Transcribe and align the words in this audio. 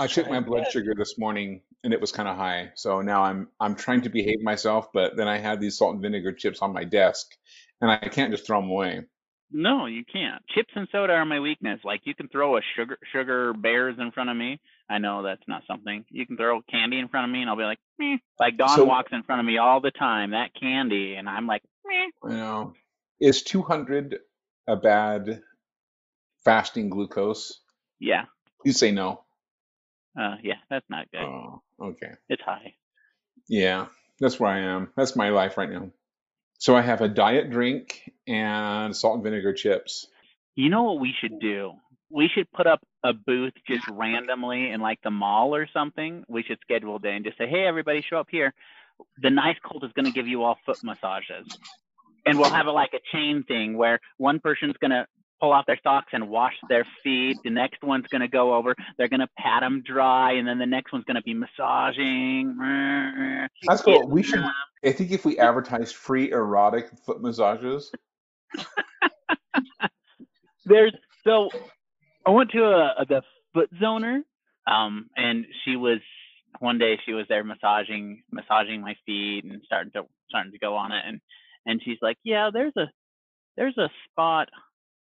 I 0.00 0.06
took 0.06 0.28
my 0.30 0.40
blood 0.40 0.70
sugar 0.70 0.94
this 0.96 1.18
morning 1.18 1.62
and 1.84 1.92
it 1.92 2.00
was 2.00 2.12
kind 2.12 2.28
of 2.28 2.36
high. 2.36 2.70
So 2.74 3.02
now 3.02 3.22
I'm 3.22 3.48
I'm 3.60 3.74
trying 3.74 4.02
to 4.02 4.08
behave 4.08 4.42
myself, 4.42 4.92
but 4.92 5.16
then 5.16 5.28
I 5.28 5.38
had 5.38 5.60
these 5.60 5.76
salt 5.78 5.92
and 5.94 6.02
vinegar 6.02 6.32
chips 6.32 6.60
on 6.62 6.72
my 6.72 6.84
desk 6.84 7.26
and 7.80 7.90
I 7.90 7.96
can't 8.08 8.32
just 8.32 8.46
throw 8.46 8.60
them 8.60 8.70
away. 8.70 9.02
No, 9.52 9.86
you 9.86 10.04
can't. 10.04 10.42
Chips 10.54 10.72
and 10.76 10.86
soda 10.92 11.12
are 11.14 11.24
my 11.24 11.40
weakness. 11.40 11.80
Like 11.84 12.02
you 12.04 12.14
can 12.14 12.28
throw 12.28 12.56
a 12.56 12.60
sugar 12.76 12.98
sugar 13.12 13.52
bears 13.52 13.96
in 13.98 14.12
front 14.12 14.30
of 14.30 14.36
me. 14.36 14.60
I 14.88 14.98
know 14.98 15.22
that's 15.22 15.46
not 15.48 15.62
something. 15.66 16.04
You 16.10 16.26
can 16.26 16.36
throw 16.36 16.62
candy 16.62 16.98
in 16.98 17.08
front 17.08 17.24
of 17.24 17.30
me 17.30 17.40
and 17.42 17.50
I'll 17.50 17.56
be 17.56 17.64
like, 17.64 17.78
Meh. 17.98 18.16
like 18.38 18.56
Dawn 18.56 18.76
So 18.76 18.84
walks 18.84 19.12
in 19.12 19.22
front 19.22 19.40
of 19.40 19.46
me 19.46 19.58
all 19.58 19.80
the 19.80 19.90
time, 19.90 20.30
that 20.30 20.50
candy, 20.58 21.14
and 21.14 21.28
I'm 21.28 21.46
like, 21.46 21.62
Meh. 21.86 22.30
you 22.30 22.36
know, 22.36 22.74
is 23.20 23.42
200 23.42 24.18
a 24.66 24.76
bad 24.76 25.42
fasting 26.44 26.88
glucose? 26.90 27.60
yeah, 27.98 28.24
You 28.64 28.72
say 28.72 28.92
no. 28.92 29.24
Uh, 30.18 30.36
yeah, 30.42 30.56
that's 30.68 30.86
not 30.88 31.10
good. 31.10 31.22
Oh, 31.22 31.62
okay. 31.80 32.12
It's 32.28 32.42
high. 32.42 32.74
Yeah, 33.48 33.86
that's 34.18 34.38
where 34.38 34.50
I 34.50 34.60
am. 34.60 34.90
That's 34.96 35.16
my 35.16 35.30
life 35.30 35.56
right 35.56 35.70
now. 35.70 35.90
So 36.58 36.76
I 36.76 36.82
have 36.82 37.00
a 37.00 37.08
diet 37.08 37.50
drink 37.50 38.12
and 38.26 38.94
salt 38.94 39.14
and 39.14 39.24
vinegar 39.24 39.54
chips. 39.54 40.06
You 40.56 40.68
know 40.68 40.82
what 40.82 41.00
we 41.00 41.14
should 41.18 41.40
do? 41.40 41.72
We 42.10 42.28
should 42.34 42.50
put 42.52 42.66
up 42.66 42.80
a 43.02 43.12
booth 43.12 43.54
just 43.66 43.86
randomly 43.88 44.70
in 44.70 44.80
like 44.80 45.00
the 45.02 45.10
mall 45.10 45.54
or 45.54 45.66
something. 45.72 46.24
We 46.28 46.42
should 46.42 46.58
schedule 46.60 46.96
a 46.96 46.98
day 46.98 47.14
and 47.14 47.24
just 47.24 47.38
say, 47.38 47.48
hey, 47.48 47.66
everybody, 47.66 48.02
show 48.02 48.18
up 48.18 48.28
here. 48.30 48.52
The 49.22 49.30
nice 49.30 49.56
cult 49.66 49.84
is 49.84 49.92
going 49.94 50.06
to 50.06 50.12
give 50.12 50.26
you 50.26 50.42
all 50.42 50.58
foot 50.66 50.82
massages. 50.84 51.46
And 52.26 52.38
we'll 52.38 52.50
have 52.50 52.66
it 52.66 52.72
like 52.72 52.92
a 52.92 53.00
chain 53.16 53.44
thing 53.44 53.78
where 53.78 53.98
one 54.18 54.40
person's 54.40 54.76
going 54.80 54.90
to 54.90 55.06
pull 55.40 55.52
off 55.52 55.66
their 55.66 55.80
socks 55.82 56.10
and 56.12 56.28
wash 56.28 56.54
their 56.68 56.86
feet. 57.02 57.38
The 57.44 57.50
next 57.50 57.82
one's 57.82 58.06
going 58.08 58.20
to 58.20 58.28
go 58.28 58.54
over. 58.54 58.74
They're 58.98 59.08
going 59.08 59.20
to 59.20 59.28
pat 59.38 59.60
them 59.60 59.82
dry. 59.84 60.32
And 60.32 60.46
then 60.46 60.58
the 60.58 60.66
next 60.66 60.92
one's 60.92 61.04
going 61.04 61.16
to 61.16 61.22
be 61.22 61.34
massaging. 61.34 62.56
That's 63.66 63.82
cool. 63.82 64.06
We 64.08 64.22
should. 64.22 64.40
I 64.84 64.92
think 64.92 65.10
if 65.10 65.24
we 65.24 65.38
advertise 65.38 65.92
free 65.92 66.30
erotic 66.30 66.90
foot 67.04 67.22
massages, 67.22 67.90
There's 70.64 70.94
so 71.24 71.48
I 72.26 72.30
went 72.30 72.50
to 72.50 72.64
a, 72.64 72.94
a 73.00 73.06
the 73.06 73.22
foot 73.54 73.70
zoner, 73.80 74.20
um, 74.66 75.08
and 75.16 75.46
she 75.64 75.76
was 75.76 76.00
one 76.58 76.78
day 76.78 76.98
she 77.04 77.12
was 77.12 77.26
there 77.28 77.44
massaging 77.44 78.22
massaging 78.30 78.80
my 78.80 78.94
feet 79.06 79.44
and 79.44 79.62
starting 79.64 79.92
to 79.92 80.04
starting 80.28 80.52
to 80.52 80.58
go 80.58 80.76
on 80.76 80.92
it, 80.92 81.02
and 81.06 81.20
and 81.66 81.80
she's 81.84 81.98
like, 82.02 82.18
yeah, 82.24 82.50
there's 82.52 82.76
a 82.76 82.86
there's 83.56 83.78
a 83.78 83.90
spot 84.10 84.48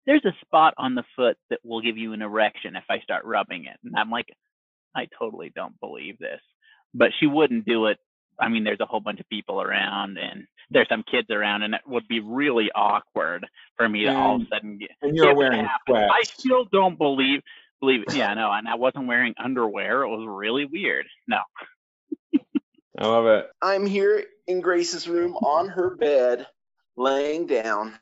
there's 0.07 0.25
a 0.25 0.35
spot 0.41 0.75
on 0.79 0.95
the 0.95 1.05
foot 1.17 1.37
that 1.51 1.61
will 1.65 1.81
give 1.81 1.99
you 1.99 2.13
an 2.13 2.23
erection 2.23 2.77
if 2.77 2.85
I 2.89 3.01
start 3.01 3.25
rubbing 3.25 3.65
it, 3.65 3.77
and 3.85 3.95
I'm 3.97 4.11
like, 4.11 4.29
I 4.95 5.07
totally 5.19 5.53
don't 5.55 5.79
believe 5.81 6.19
this, 6.19 6.41
but 6.95 7.11
she 7.19 7.27
wouldn't 7.27 7.67
do 7.67 7.87
it. 7.87 7.99
I 8.39 8.49
mean, 8.49 8.65
there's 8.65 8.81
a 8.81 8.87
whole 8.87 9.01
bunch 9.01 9.21
of 9.21 9.29
people 9.29 9.61
around, 9.61 10.19
and 10.19 10.47
there's 10.71 10.89
some 10.89 11.05
kids 11.09 11.29
around, 11.31 11.63
and 11.63 11.75
it 11.75 11.83
would 11.87 12.09
be 12.09 12.21
really 12.21 12.71
awkward 12.75 13.47
for 13.77 13.89
me 13.89 14.05
to 14.05 14.15
all 14.15 14.37
of 14.37 14.43
a 14.43 14.45
mm. 14.45 14.49
sudden 14.49 14.79
get 14.79 14.91
and 15.03 15.17
you're 15.17 15.35
wearing 15.35 15.67
happened. 15.67 16.11
I 16.11 16.23
still 16.23 16.65
don't 16.73 16.97
believe 16.97 17.43
believe 17.81 18.03
it. 18.03 18.15
Yeah, 18.15 18.35
no, 18.35 18.51
and 18.53 18.69
I 18.69 18.77
wasn't 18.77 19.07
wearing 19.07 19.35
underwear. 19.43 20.03
It 20.03 20.09
was 20.09 20.27
really 20.29 20.65
weird. 20.65 21.07
No. 21.27 21.39
I 22.99 23.07
love 23.07 23.27
it. 23.27 23.47
I'm 23.63 23.87
here 23.87 24.25
in 24.47 24.61
Grace's 24.61 25.09
room 25.09 25.35
on 25.37 25.69
her 25.69 25.97
bed, 25.97 26.47
laying 26.97 27.47
down. 27.47 27.95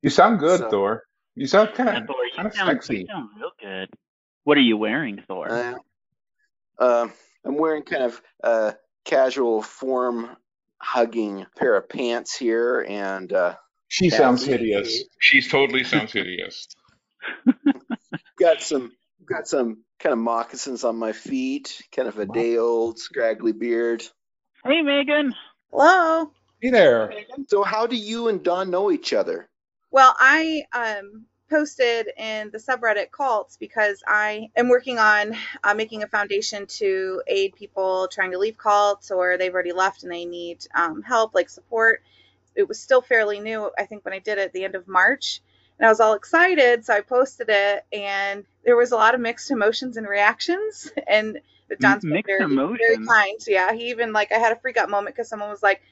You 0.00 0.10
sound 0.10 0.38
good, 0.38 0.60
So, 0.60 0.70
Thor. 0.70 1.04
You 1.36 1.46
sound 1.46 1.74
kind 1.74 1.88
Yeah, 1.90 1.98
of 2.00 2.06
Thor, 2.06 2.16
you 2.24 2.32
kind 2.36 2.48
of 2.48 2.54
sound 2.54 2.80
you 2.90 3.06
sound 3.06 3.28
real 3.36 3.50
good. 3.60 3.88
What 4.44 4.56
are 4.58 4.62
you 4.62 4.76
wearing, 4.76 5.22
Thor? 5.26 5.48
uh, 5.50 5.74
uh, 6.78 7.08
I'm 7.44 7.56
wearing 7.56 7.82
kind 7.82 8.04
of 8.04 8.20
a 8.42 8.74
casual 9.04 9.62
form 9.62 10.36
hugging 10.78 11.46
pair 11.56 11.76
of 11.76 11.88
pants 11.88 12.36
here 12.36 12.84
and 12.88 13.32
uh, 13.32 13.56
She 13.88 14.10
sounds 14.10 14.44
hideous. 14.44 15.04
She's 15.18 15.48
totally 15.48 15.84
sounds 15.84 16.12
hideous. 16.12 16.68
Got 18.38 18.62
some 18.62 18.92
got 19.26 19.46
some 19.48 19.84
kind 20.00 20.12
of 20.12 20.18
moccasins 20.18 20.84
on 20.84 20.96
my 20.96 21.12
feet, 21.12 21.80
kind 21.94 22.08
of 22.08 22.18
a 22.18 22.26
day 22.26 22.58
old 22.58 22.98
scraggly 22.98 23.52
beard. 23.52 24.02
hey, 24.64 24.82
Megan. 24.82 25.34
Hello. 25.70 26.30
Hey 26.60 26.70
there. 26.70 27.12
So 27.48 27.62
how 27.62 27.86
do 27.86 27.96
you 27.96 28.28
and 28.28 28.42
Don 28.42 28.70
know 28.70 28.90
each 28.90 29.12
other? 29.12 29.48
Well, 29.94 30.12
I 30.18 30.64
um, 30.72 31.26
posted 31.48 32.08
in 32.16 32.50
the 32.50 32.58
subreddit 32.58 33.12
cults 33.12 33.56
because 33.56 34.02
I 34.04 34.50
am 34.56 34.68
working 34.68 34.98
on 34.98 35.36
uh, 35.62 35.74
making 35.74 36.02
a 36.02 36.08
foundation 36.08 36.66
to 36.66 37.22
aid 37.28 37.54
people 37.54 38.08
trying 38.10 38.32
to 38.32 38.38
leave 38.38 38.58
cults 38.58 39.12
or 39.12 39.38
they've 39.38 39.54
already 39.54 39.70
left 39.70 40.02
and 40.02 40.10
they 40.10 40.24
need 40.24 40.66
um, 40.74 41.02
help, 41.02 41.32
like 41.32 41.48
support. 41.48 42.02
It 42.56 42.66
was 42.66 42.80
still 42.80 43.02
fairly 43.02 43.38
new, 43.38 43.70
I 43.78 43.86
think, 43.86 44.04
when 44.04 44.12
I 44.12 44.18
did 44.18 44.38
it 44.38 44.46
at 44.46 44.52
the 44.52 44.64
end 44.64 44.74
of 44.74 44.88
March. 44.88 45.40
And 45.78 45.86
I 45.86 45.90
was 45.90 46.00
all 46.00 46.14
excited, 46.14 46.84
so 46.84 46.92
I 46.92 47.00
posted 47.00 47.46
it, 47.48 47.84
and 47.92 48.44
there 48.64 48.76
was 48.76 48.90
a 48.90 48.96
lot 48.96 49.14
of 49.14 49.20
mixed 49.20 49.52
emotions 49.52 49.96
and 49.96 50.08
reactions. 50.08 50.90
And 51.06 51.38
John's 51.80 52.02
been 52.02 52.14
mixed 52.14 52.26
very, 52.26 52.76
very 52.78 53.06
kind. 53.06 53.38
Yeah, 53.46 53.72
he 53.72 53.90
even 53.90 54.12
like 54.12 54.32
I 54.32 54.38
had 54.38 54.52
a 54.52 54.56
freak 54.56 54.76
out 54.76 54.90
moment 54.90 55.14
because 55.14 55.28
someone 55.28 55.50
was 55.50 55.62
like, 55.62 55.82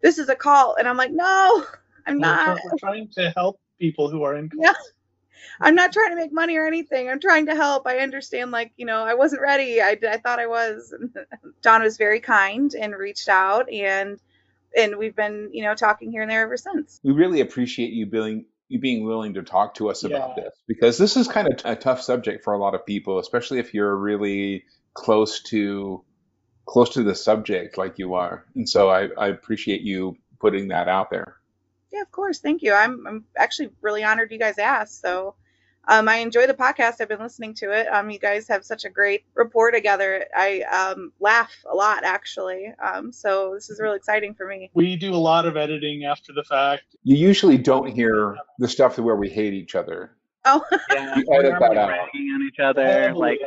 "This 0.00 0.18
is 0.18 0.28
a 0.28 0.34
cult," 0.34 0.76
and 0.80 0.88
I'm 0.88 0.96
like, 0.96 1.12
"No, 1.12 1.64
I'm 2.06 2.16
We're, 2.16 2.20
not." 2.20 2.58
we're 2.64 2.78
trying 2.78 3.08
to 3.16 3.30
help 3.36 3.60
people 3.78 4.10
who 4.10 4.22
are 4.22 4.36
in 4.36 4.50
Yeah. 4.58 4.72
I'm 5.60 5.74
not 5.74 5.92
trying 5.92 6.10
to 6.10 6.16
make 6.16 6.32
money 6.32 6.56
or 6.56 6.66
anything. 6.66 7.08
I'm 7.10 7.20
trying 7.20 7.46
to 7.46 7.54
help. 7.54 7.86
I 7.86 7.98
understand, 7.98 8.52
like, 8.52 8.72
you 8.76 8.86
know, 8.86 9.04
I 9.04 9.14
wasn't 9.14 9.42
ready. 9.42 9.80
I, 9.80 9.98
I 10.08 10.16
thought 10.18 10.38
I 10.38 10.46
was. 10.46 10.94
John 11.62 11.82
was 11.82 11.96
very 11.96 12.20
kind 12.20 12.72
and 12.74 12.94
reached 12.94 13.28
out, 13.28 13.70
and 13.70 14.18
and 14.76 14.96
we've 14.96 15.14
been, 15.14 15.50
you 15.52 15.64
know, 15.64 15.74
talking 15.74 16.10
here 16.10 16.22
and 16.22 16.30
there 16.30 16.42
ever 16.42 16.56
since. 16.56 17.00
We 17.02 17.12
really 17.12 17.40
appreciate 17.40 17.92
you 17.92 18.06
being 18.06 18.46
you 18.68 18.80
being 18.80 19.04
willing 19.04 19.34
to 19.34 19.42
talk 19.42 19.74
to 19.74 19.90
us 19.90 20.02
about 20.02 20.34
this 20.34 20.54
because 20.66 20.96
this 20.96 21.16
is 21.16 21.28
kind 21.28 21.46
of 21.46 21.60
a 21.64 21.76
tough 21.76 22.00
subject 22.00 22.42
for 22.42 22.54
a 22.54 22.58
lot 22.58 22.74
of 22.74 22.86
people, 22.86 23.18
especially 23.18 23.58
if 23.58 23.74
you're 23.74 23.94
really 23.94 24.64
close 24.94 25.42
to 25.42 26.02
close 26.64 26.90
to 26.90 27.02
the 27.02 27.14
subject 27.14 27.76
like 27.76 27.98
you 27.98 28.14
are. 28.14 28.46
And 28.54 28.66
so 28.66 28.88
I, 28.88 29.08
I 29.18 29.28
appreciate 29.28 29.82
you 29.82 30.16
putting 30.40 30.68
that 30.68 30.88
out 30.88 31.10
there. 31.10 31.36
Yeah, 31.92 32.02
of 32.02 32.10
course. 32.10 32.38
Thank 32.40 32.62
you. 32.62 32.72
I'm 32.72 33.06
I'm 33.06 33.24
actually 33.36 33.70
really 33.80 34.02
honored 34.02 34.32
you 34.32 34.38
guys 34.38 34.58
asked. 34.58 35.00
So 35.00 35.34
um, 35.86 36.08
I 36.08 36.16
enjoy 36.18 36.46
the 36.46 36.54
podcast. 36.54 37.00
I've 37.00 37.08
been 37.08 37.20
listening 37.20 37.54
to 37.54 37.72
it. 37.72 37.86
Um, 37.88 38.08
you 38.10 38.18
guys 38.18 38.46
have 38.48 38.64
such 38.64 38.84
a 38.84 38.88
great 38.88 39.24
rapport 39.34 39.72
together. 39.72 40.24
I 40.34 40.60
um, 40.62 41.12
laugh 41.20 41.52
a 41.70 41.74
lot 41.74 42.04
actually. 42.04 42.72
Um, 42.82 43.12
so 43.12 43.52
this 43.54 43.68
is 43.68 43.80
really 43.80 43.96
exciting 43.96 44.34
for 44.34 44.46
me. 44.46 44.70
We 44.74 44.96
do 44.96 45.12
a 45.12 45.16
lot 45.16 45.44
of 45.44 45.56
editing 45.56 46.04
after 46.04 46.32
the 46.32 46.44
fact. 46.44 46.84
You 47.02 47.16
usually 47.16 47.58
don't 47.58 47.88
hear 47.88 48.36
the 48.58 48.68
stuff 48.68 48.98
where 48.98 49.16
we 49.16 49.28
hate 49.28 49.54
each 49.54 49.74
other. 49.74 50.12
Oh, 50.44 50.64
Yeah, 50.90 51.16
You 51.18 51.24
we're 51.28 51.40
edit 51.40 51.54
that 51.60 51.76
out. 51.76 51.90
on 51.90 52.48
each 52.48 52.58
other. 52.60 53.12
Like. 53.14 53.38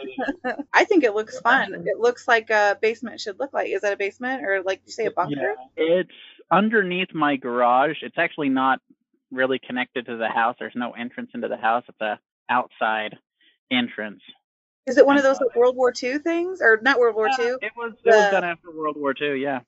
I 0.73 0.85
think 0.85 1.03
it 1.03 1.13
looks 1.13 1.39
fun. 1.39 1.73
It 1.73 1.99
looks 1.99 2.27
like 2.27 2.49
a 2.49 2.77
basement 2.81 3.19
should 3.19 3.39
look 3.39 3.53
like. 3.53 3.69
Is 3.69 3.81
that 3.81 3.93
a 3.93 3.97
basement 3.97 4.43
or 4.43 4.61
like 4.61 4.81
you 4.85 4.91
say 4.91 5.05
a 5.05 5.11
bunker? 5.11 5.55
Yeah. 5.77 5.83
it's 6.01 6.09
underneath 6.51 7.13
my 7.13 7.35
garage. 7.35 7.97
It's 8.01 8.17
actually 8.17 8.49
not 8.49 8.79
really 9.31 9.59
connected 9.59 10.05
to 10.07 10.17
the 10.17 10.27
house. 10.29 10.55
There's 10.59 10.75
no 10.75 10.91
entrance 10.91 11.31
into 11.33 11.47
the 11.47 11.57
house. 11.57 11.83
It's 11.87 12.01
a 12.01 12.19
outside 12.49 13.17
entrance. 13.71 14.21
Is 14.85 14.97
it 14.97 15.05
one 15.05 15.17
of 15.17 15.23
those 15.23 15.39
like 15.39 15.55
World 15.55 15.75
War 15.75 15.91
II 16.01 16.19
things 16.19 16.59
or 16.61 16.79
not 16.83 16.99
World 16.99 17.15
War 17.15 17.27
yeah, 17.39 17.45
II? 17.45 17.51
it 17.61 17.71
was 17.75 17.93
it 18.03 18.09
was 18.09 18.31
done 18.31 18.43
after 18.43 18.71
World 18.71 18.97
War 18.97 19.15
II. 19.19 19.41
Yeah. 19.41 19.61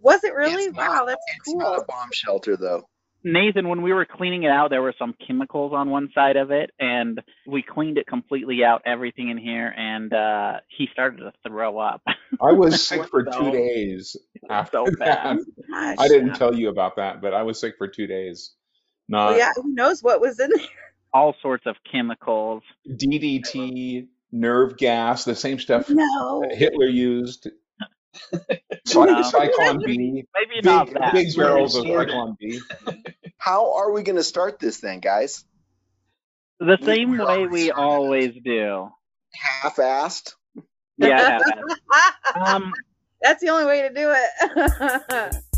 Was 0.00 0.24
it 0.24 0.34
really? 0.34 0.64
It's 0.64 0.76
not- 0.76 0.88
Wow, 0.90 1.04
that's 1.06 1.24
It's 1.36 1.54
not 1.54 1.78
a 1.78 1.84
bomb 1.84 2.10
shelter 2.12 2.56
though. 2.56 2.88
Nathan, 3.24 3.68
when 3.68 3.80
we 3.82 3.92
were 3.92 4.04
cleaning 4.04 4.42
it 4.42 4.50
out, 4.50 4.68
there 4.70 4.82
were 4.82 4.94
some 4.98 5.14
chemicals 5.26 5.72
on 5.74 5.88
one 5.90 6.10
side 6.14 6.36
of 6.36 6.50
it, 6.50 6.70
and 6.78 7.20
we 7.46 7.62
cleaned 7.62 7.96
it 7.96 8.06
completely 8.06 8.62
out, 8.62 8.82
everything 8.84 9.30
in 9.30 9.38
here, 9.38 9.68
and 9.76 10.12
uh, 10.12 10.60
he 10.68 10.88
started 10.92 11.18
to 11.18 11.32
throw 11.46 11.78
up. 11.78 12.02
I 12.06 12.52
was 12.52 12.84
sick 12.86 13.08
for 13.08 13.26
So- 13.32 13.40
two 13.40 13.50
days 13.50 14.16
after 14.50 14.84
so 14.84 14.92
that. 14.98 15.38
Gosh. 15.70 15.96
I 15.98 16.06
didn't 16.08 16.34
tell 16.34 16.54
you 16.54 16.68
about 16.68 16.96
that, 16.96 17.22
but 17.22 17.32
I 17.32 17.42
was 17.42 17.58
sick 17.58 17.74
for 17.78 17.88
two 17.88 18.06
days. 18.06 18.52
Not 19.08 19.30
Well, 19.30 19.38
yeah, 19.38 19.52
who 19.56 19.74
knows 19.74 20.02
what 20.02 20.20
was 20.20 20.38
in 20.38 20.50
there? 20.54 20.66
All 21.12 21.34
sorts 21.40 21.64
of 21.66 21.76
chemicals. 21.90 22.62
DDT, 22.88 24.06
nerve 24.32 24.76
gas, 24.76 25.24
the 25.24 25.34
same 25.34 25.58
stuff 25.58 25.88
No. 25.88 26.42
Hitler 26.50 26.86
used. 26.88 27.48
Cy- 28.86 29.04
No. 29.06 29.22
Zyklon 29.22 29.84
B, 29.84 30.24
Maybe 30.34 30.60
not 30.62 30.86
big, 30.86 30.94
that. 30.98 31.12
big 31.12 31.36
barrels 31.36 31.74
of 31.76 31.84
Sorted. 31.86 32.14
Zyklon 32.14 32.36
B. 32.38 32.60
How 33.38 33.74
are 33.74 33.92
we 33.92 34.02
going 34.02 34.16
to 34.16 34.24
start 34.24 34.58
this 34.58 34.80
then, 34.80 35.00
guys? 35.00 35.44
The 36.60 36.76
We- 36.80 36.86
same 36.86 37.10
we 37.12 37.18
way 37.18 37.46
we 37.46 37.70
always 37.70 38.32
do. 38.44 38.88
Half-assed. 39.34 40.34
Yeah. 40.96 41.40
um, 42.46 42.72
That's 43.20 43.40
the 43.40 43.48
only 43.48 43.66
way 43.66 43.82
to 43.82 43.94
do 43.94 44.12
it. 44.14 45.36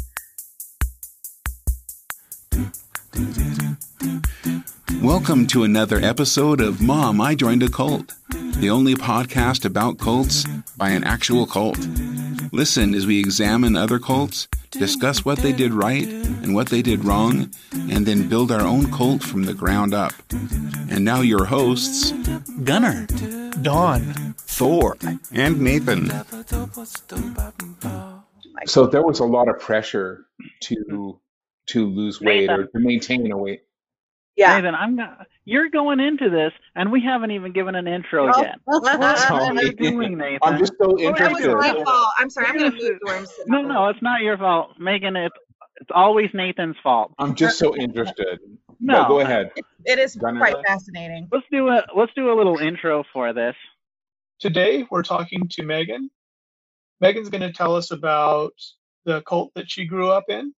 Welcome 5.06 5.46
to 5.48 5.62
another 5.62 5.98
episode 5.98 6.60
of 6.60 6.82
Mom, 6.82 7.20
I 7.20 7.36
Joined 7.36 7.62
a 7.62 7.68
Cult, 7.68 8.12
the 8.56 8.70
only 8.70 8.96
podcast 8.96 9.64
about 9.64 10.00
cults 10.00 10.44
by 10.76 10.90
an 10.90 11.04
actual 11.04 11.46
cult. 11.46 11.78
Listen 12.52 12.92
as 12.92 13.06
we 13.06 13.20
examine 13.20 13.76
other 13.76 14.00
cults, 14.00 14.48
discuss 14.72 15.24
what 15.24 15.38
they 15.38 15.52
did 15.52 15.72
right 15.72 16.08
and 16.08 16.56
what 16.56 16.70
they 16.70 16.82
did 16.82 17.04
wrong, 17.04 17.52
and 17.72 18.04
then 18.04 18.28
build 18.28 18.50
our 18.50 18.62
own 18.62 18.90
cult 18.90 19.22
from 19.22 19.44
the 19.44 19.54
ground 19.54 19.94
up. 19.94 20.12
And 20.90 21.04
now, 21.04 21.20
your 21.20 21.44
hosts 21.44 22.10
Gunner, 22.64 23.06
Dawn, 23.62 24.34
Thor, 24.38 24.96
and 25.30 25.60
Nathan. 25.60 26.10
So 28.64 28.88
there 28.88 29.02
was 29.02 29.20
a 29.20 29.24
lot 29.24 29.48
of 29.48 29.60
pressure 29.60 30.26
to 30.62 31.20
to 31.66 31.86
lose 31.86 32.20
weight 32.20 32.50
or 32.50 32.66
to 32.66 32.78
maintain 32.80 33.30
a 33.30 33.36
weight. 33.36 33.65
Yeah. 34.36 34.56
Nathan, 34.56 34.74
I'm 34.74 34.96
not, 34.96 35.26
you're 35.44 35.70
going 35.70 36.00
into 36.00 36.30
this, 36.30 36.52
and 36.74 36.92
we 36.92 37.02
haven't 37.02 37.30
even 37.32 37.52
given 37.52 37.74
an 37.74 37.88
intro 37.88 38.30
Oh. 38.34 38.42
yet. 38.42 38.56
What 38.66 39.02
are 39.02 39.16
Sorry. 39.16 39.66
you 39.66 39.72
doing, 39.72 40.18
Nathan? 40.18 40.38
I'm 40.42 40.58
just 40.58 40.74
so 40.78 40.86
Oh, 40.90 40.96
that 40.96 41.32
was 41.32 41.40
my 41.54 41.84
fault. 41.84 42.08
I'm 42.18 42.30
sorry. 42.30 42.46
I'm 42.48 42.54
You're 42.58 42.70
gonna 42.70 42.78
gonna 42.78 42.90
move 42.92 43.00
to 43.00 43.06
where 43.06 43.16
I'm 43.16 43.26
sitting. 43.26 43.44
No, 43.52 43.62
no, 43.62 43.88
it's 43.88 44.02
not 44.02 44.22
your 44.22 44.38
fault, 44.38 44.70
Megan. 44.78 45.16
It's 45.16 45.34
it's 45.80 45.90
always 45.94 46.30
Nathan's 46.34 46.76
fault. 46.82 47.12
I'm 47.18 47.34
just 47.34 47.58
so 47.58 47.76
interested. 47.76 48.40
No. 48.80 49.02
But 49.02 49.08
go 49.08 49.20
ahead. 49.20 49.50
It 49.84 49.98
is 49.98 50.16
Gunner. 50.16 50.38
quite 50.40 50.56
fascinating. 50.66 51.28
Let's 51.32 51.46
do 51.52 51.68
a 51.68 51.84
let's 51.96 52.12
do 52.14 52.30
a 52.32 52.34
little 52.34 52.58
intro 52.58 53.04
for 53.12 53.32
this. 53.34 53.54
Today 54.40 54.86
we're 54.90 55.02
talking 55.02 55.48
to 55.52 55.62
Megan. 55.64 56.10
Megan's 57.00 57.28
going 57.30 57.42
to 57.42 57.52
tell 57.52 57.76
us 57.76 57.90
about 57.90 58.52
the 59.04 59.22
cult 59.22 59.52
that 59.54 59.70
she 59.70 59.86
grew 59.86 60.10
up 60.10 60.24
in. 60.28 60.54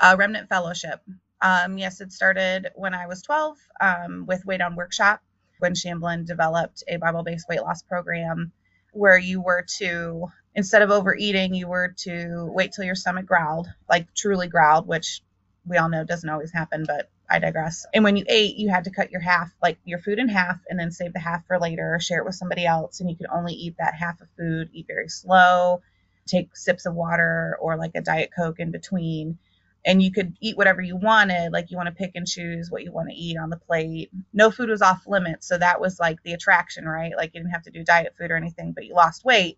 Uh, 0.00 0.16
Remnant 0.18 0.48
Fellowship. 0.50 1.00
Um, 1.40 1.78
yes, 1.78 2.00
it 2.00 2.12
started 2.12 2.70
when 2.74 2.94
I 2.94 3.06
was 3.06 3.22
12 3.22 3.56
um, 3.80 4.24
with 4.26 4.44
Weigh 4.46 4.58
Down 4.58 4.74
Workshop 4.74 5.20
when 5.58 5.74
Shamblin 5.74 6.26
developed 6.26 6.82
a 6.88 6.96
Bible 6.96 7.22
based 7.22 7.48
weight 7.48 7.62
loss 7.62 7.82
program 7.82 8.52
where 8.92 9.18
you 9.18 9.40
were 9.40 9.64
to, 9.78 10.26
instead 10.54 10.82
of 10.82 10.90
overeating, 10.90 11.54
you 11.54 11.68
were 11.68 11.94
to 11.98 12.50
wait 12.52 12.72
till 12.72 12.84
your 12.84 12.94
stomach 12.94 13.26
growled, 13.26 13.66
like 13.88 14.12
truly 14.14 14.48
growled, 14.48 14.86
which 14.86 15.20
we 15.66 15.76
all 15.76 15.88
know 15.88 16.04
doesn't 16.04 16.28
always 16.28 16.52
happen, 16.52 16.84
but 16.86 17.10
I 17.28 17.38
digress. 17.38 17.86
And 17.92 18.04
when 18.04 18.16
you 18.16 18.24
ate, 18.28 18.56
you 18.56 18.70
had 18.70 18.84
to 18.84 18.90
cut 18.90 19.10
your 19.10 19.20
half, 19.20 19.50
like 19.62 19.78
your 19.84 19.98
food 19.98 20.18
in 20.18 20.28
half, 20.28 20.60
and 20.68 20.78
then 20.78 20.92
save 20.92 21.12
the 21.12 21.18
half 21.18 21.46
for 21.46 21.58
later 21.58 21.94
or 21.94 22.00
share 22.00 22.20
it 22.20 22.24
with 22.24 22.36
somebody 22.36 22.64
else. 22.64 23.00
And 23.00 23.10
you 23.10 23.16
could 23.16 23.26
only 23.32 23.52
eat 23.52 23.74
that 23.78 23.94
half 23.94 24.20
of 24.20 24.28
food, 24.38 24.70
eat 24.72 24.86
very 24.86 25.08
slow, 25.08 25.82
take 26.26 26.56
sips 26.56 26.86
of 26.86 26.94
water 26.94 27.56
or 27.60 27.76
like 27.76 27.92
a 27.94 28.00
Diet 28.00 28.30
Coke 28.36 28.60
in 28.60 28.70
between 28.70 29.38
and 29.86 30.02
you 30.02 30.12
could 30.12 30.34
eat 30.40 30.56
whatever 30.56 30.82
you 30.82 30.96
wanted 30.96 31.52
like 31.52 31.70
you 31.70 31.76
want 31.76 31.88
to 31.88 31.94
pick 31.94 32.12
and 32.14 32.26
choose 32.26 32.70
what 32.70 32.82
you 32.82 32.92
want 32.92 33.08
to 33.08 33.14
eat 33.14 33.38
on 33.38 33.50
the 33.50 33.56
plate. 33.56 34.10
No 34.34 34.50
food 34.50 34.68
was 34.68 34.82
off 34.82 35.06
limits 35.06 35.46
so 35.46 35.56
that 35.56 35.80
was 35.80 35.98
like 36.00 36.22
the 36.24 36.32
attraction 36.32 36.84
right? 36.86 37.16
Like 37.16 37.30
you 37.32 37.40
didn't 37.40 37.52
have 37.52 37.62
to 37.62 37.70
do 37.70 37.84
diet 37.84 38.14
food 38.18 38.30
or 38.30 38.36
anything 38.36 38.72
but 38.72 38.84
you 38.84 38.94
lost 38.94 39.24
weight. 39.24 39.56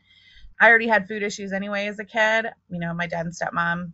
I 0.60 0.68
already 0.68 0.88
had 0.88 1.08
food 1.08 1.22
issues 1.22 1.52
anyway 1.52 1.86
as 1.86 1.98
a 1.98 2.04
kid. 2.04 2.46
You 2.68 2.78
know 2.78 2.94
my 2.94 3.06
dad 3.06 3.26
and 3.26 3.34
stepmom 3.34 3.92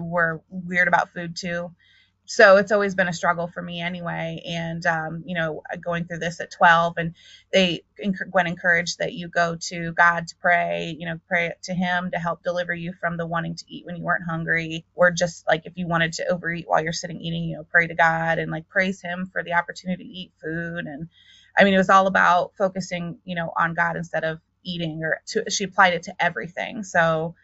were 0.00 0.42
weird 0.48 0.88
about 0.88 1.12
food 1.12 1.36
too 1.36 1.70
so 2.26 2.56
it's 2.58 2.72
always 2.72 2.94
been 2.94 3.08
a 3.08 3.12
struggle 3.12 3.48
for 3.48 3.62
me 3.62 3.80
anyway 3.80 4.42
and 4.46 4.86
um, 4.86 5.24
you 5.26 5.34
know 5.36 5.62
going 5.84 6.04
through 6.06 6.18
this 6.18 6.40
at 6.40 6.50
12 6.52 6.94
and 6.98 7.14
they 7.52 7.82
Gwen 8.30 8.46
encouraged 8.48 9.00
that 9.00 9.14
you 9.14 9.28
go 9.28 9.56
to 9.68 9.92
God 9.94 10.28
to 10.28 10.36
pray, 10.38 10.96
you 10.98 11.06
know, 11.06 11.20
pray 11.28 11.52
to 11.64 11.74
Him 11.74 12.12
to 12.12 12.18
help 12.18 12.44
deliver 12.44 12.74
you 12.74 12.94
from 13.00 13.16
the 13.18 13.26
wanting 13.26 13.56
to 13.56 13.64
eat 13.68 13.86
when 13.86 13.96
you 13.96 14.04
weren't 14.04 14.24
hungry, 14.28 14.86
or 14.94 15.12
just 15.12 15.46
like 15.48 15.62
if 15.66 15.74
you 15.76 15.88
wanted 15.88 16.14
to 16.14 16.28
overeat 16.28 16.66
while 16.68 16.82
you're 16.84 16.92
sitting 16.94 17.20
eating, 17.20 17.44
you 17.44 17.58
know, 17.58 17.64
pray 17.70 17.88
to 17.88 17.94
God 17.96 18.38
and 18.38 18.52
like 18.52 18.68
praise 18.68 19.02
Him 19.02 19.30
for 19.32 19.44
the 19.44 19.54
opportunity 19.54 20.04
to 20.04 20.10
eat 20.10 20.32
food. 20.42 20.86
And 20.86 21.08
I 21.58 21.64
mean, 21.64 21.74
it 21.74 21.78
was 21.78 21.90
all 21.90 22.08
about 22.08 22.52
focusing, 22.58 23.18
you 23.24 23.36
know, 23.36 23.52
on 23.58 23.74
God 23.74 23.96
instead 23.96 24.24
of 24.24 24.40
eating, 24.64 25.02
or 25.04 25.20
to, 25.28 25.50
she 25.50 25.64
applied 25.64 25.94
it 25.94 26.04
to 26.04 26.14
everything. 26.20 26.84
So, 26.84 27.36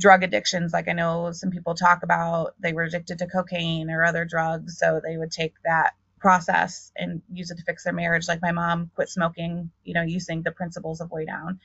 drug 0.00 0.22
addictions, 0.22 0.72
like 0.72 0.88
I 0.88 0.92
know 0.92 1.32
some 1.32 1.50
people 1.50 1.74
talk 1.74 2.02
about, 2.02 2.54
they 2.58 2.72
were 2.72 2.82
addicted 2.82 3.18
to 3.18 3.26
cocaine 3.26 3.90
or 3.90 4.04
other 4.04 4.24
drugs, 4.24 4.78
so 4.78 5.00
they 5.02 5.16
would 5.16 5.30
take 5.30 5.54
that 5.64 5.94
process 6.18 6.90
and 6.96 7.22
use 7.32 7.50
it 7.50 7.56
to 7.58 7.64
fix 7.64 7.84
their 7.84 7.92
marriage. 7.92 8.28
Like 8.28 8.42
my 8.42 8.52
mom 8.52 8.90
quit 8.94 9.08
smoking, 9.08 9.70
you 9.84 9.94
know, 9.94 10.02
using 10.02 10.42
the 10.42 10.52
principles 10.52 11.00
of 11.00 11.10
Weigh 11.10 11.26
Down 11.26 11.60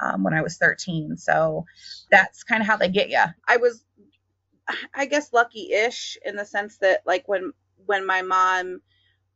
um, 0.00 0.22
when 0.22 0.34
I 0.34 0.42
was 0.42 0.56
13. 0.56 1.16
So 1.16 1.66
that's 2.10 2.44
kind 2.44 2.62
of 2.62 2.66
how 2.66 2.76
they 2.76 2.88
get 2.88 3.10
you. 3.10 3.22
I 3.46 3.56
was, 3.58 3.84
I 4.94 5.06
guess, 5.06 5.32
lucky-ish 5.32 6.16
in 6.24 6.36
the 6.36 6.46
sense 6.46 6.78
that 6.78 7.02
like 7.04 7.28
when 7.28 7.52
when 7.86 8.06
my 8.06 8.22
mom 8.22 8.80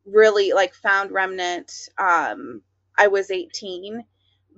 really 0.05 0.53
like 0.53 0.73
found 0.73 1.11
Remnant, 1.11 1.71
um, 1.97 2.61
I 2.97 3.07
was 3.07 3.29
18, 3.29 4.03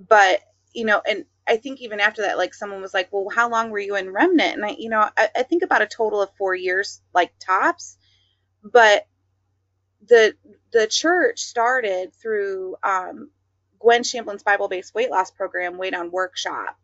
but 0.08 0.40
you 0.72 0.86
know, 0.86 1.02
and 1.06 1.26
I 1.48 1.56
think 1.56 1.80
even 1.80 2.00
after 2.00 2.22
that, 2.22 2.38
like 2.38 2.54
someone 2.54 2.82
was 2.82 2.94
like, 2.94 3.08
"Well, 3.12 3.28
how 3.34 3.50
long 3.50 3.70
were 3.70 3.78
you 3.80 3.96
in 3.96 4.12
Remnant?" 4.12 4.54
And 4.56 4.64
I, 4.64 4.76
you 4.78 4.88
know, 4.90 5.08
I, 5.16 5.28
I 5.36 5.42
think 5.44 5.62
about 5.62 5.82
a 5.82 5.86
total 5.86 6.22
of 6.22 6.30
four 6.38 6.54
years, 6.54 7.00
like 7.14 7.32
tops. 7.40 7.98
But 8.64 9.06
the 10.08 10.34
the 10.72 10.86
church 10.86 11.40
started 11.40 12.12
through 12.14 12.76
um, 12.82 13.30
Gwen 13.80 14.02
Shamblin's 14.02 14.42
Bible-based 14.42 14.94
weight 14.94 15.10
loss 15.10 15.30
program, 15.30 15.78
Weigh 15.78 15.90
Down 15.90 16.10
Workshop. 16.10 16.78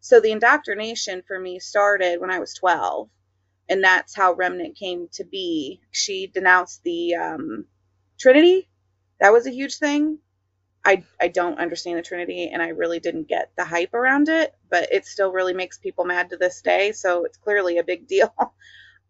So 0.00 0.20
the 0.20 0.32
indoctrination 0.32 1.22
for 1.26 1.38
me 1.38 1.58
started 1.58 2.20
when 2.20 2.30
I 2.30 2.38
was 2.40 2.54
12, 2.54 3.08
and 3.68 3.84
that's 3.84 4.14
how 4.14 4.34
Remnant 4.34 4.76
came 4.76 5.08
to 5.14 5.24
be. 5.24 5.80
She 5.90 6.26
denounced 6.28 6.82
the 6.84 7.14
um, 7.16 7.66
Trinity. 8.18 8.68
That 9.20 9.32
was 9.32 9.46
a 9.46 9.52
huge 9.52 9.76
thing. 9.76 10.18
I, 10.84 11.04
I 11.20 11.28
don't 11.28 11.58
understand 11.58 11.98
the 11.98 12.02
Trinity 12.02 12.50
and 12.52 12.62
I 12.62 12.68
really 12.68 13.00
didn't 13.00 13.28
get 13.28 13.52
the 13.56 13.64
hype 13.64 13.94
around 13.94 14.28
it, 14.28 14.54
but 14.70 14.88
it 14.92 15.06
still 15.06 15.32
really 15.32 15.54
makes 15.54 15.78
people 15.78 16.04
mad 16.04 16.30
to 16.30 16.36
this 16.36 16.62
day. 16.62 16.92
So 16.92 17.24
it's 17.24 17.38
clearly 17.38 17.78
a 17.78 17.84
big 17.84 18.06
deal. 18.06 18.34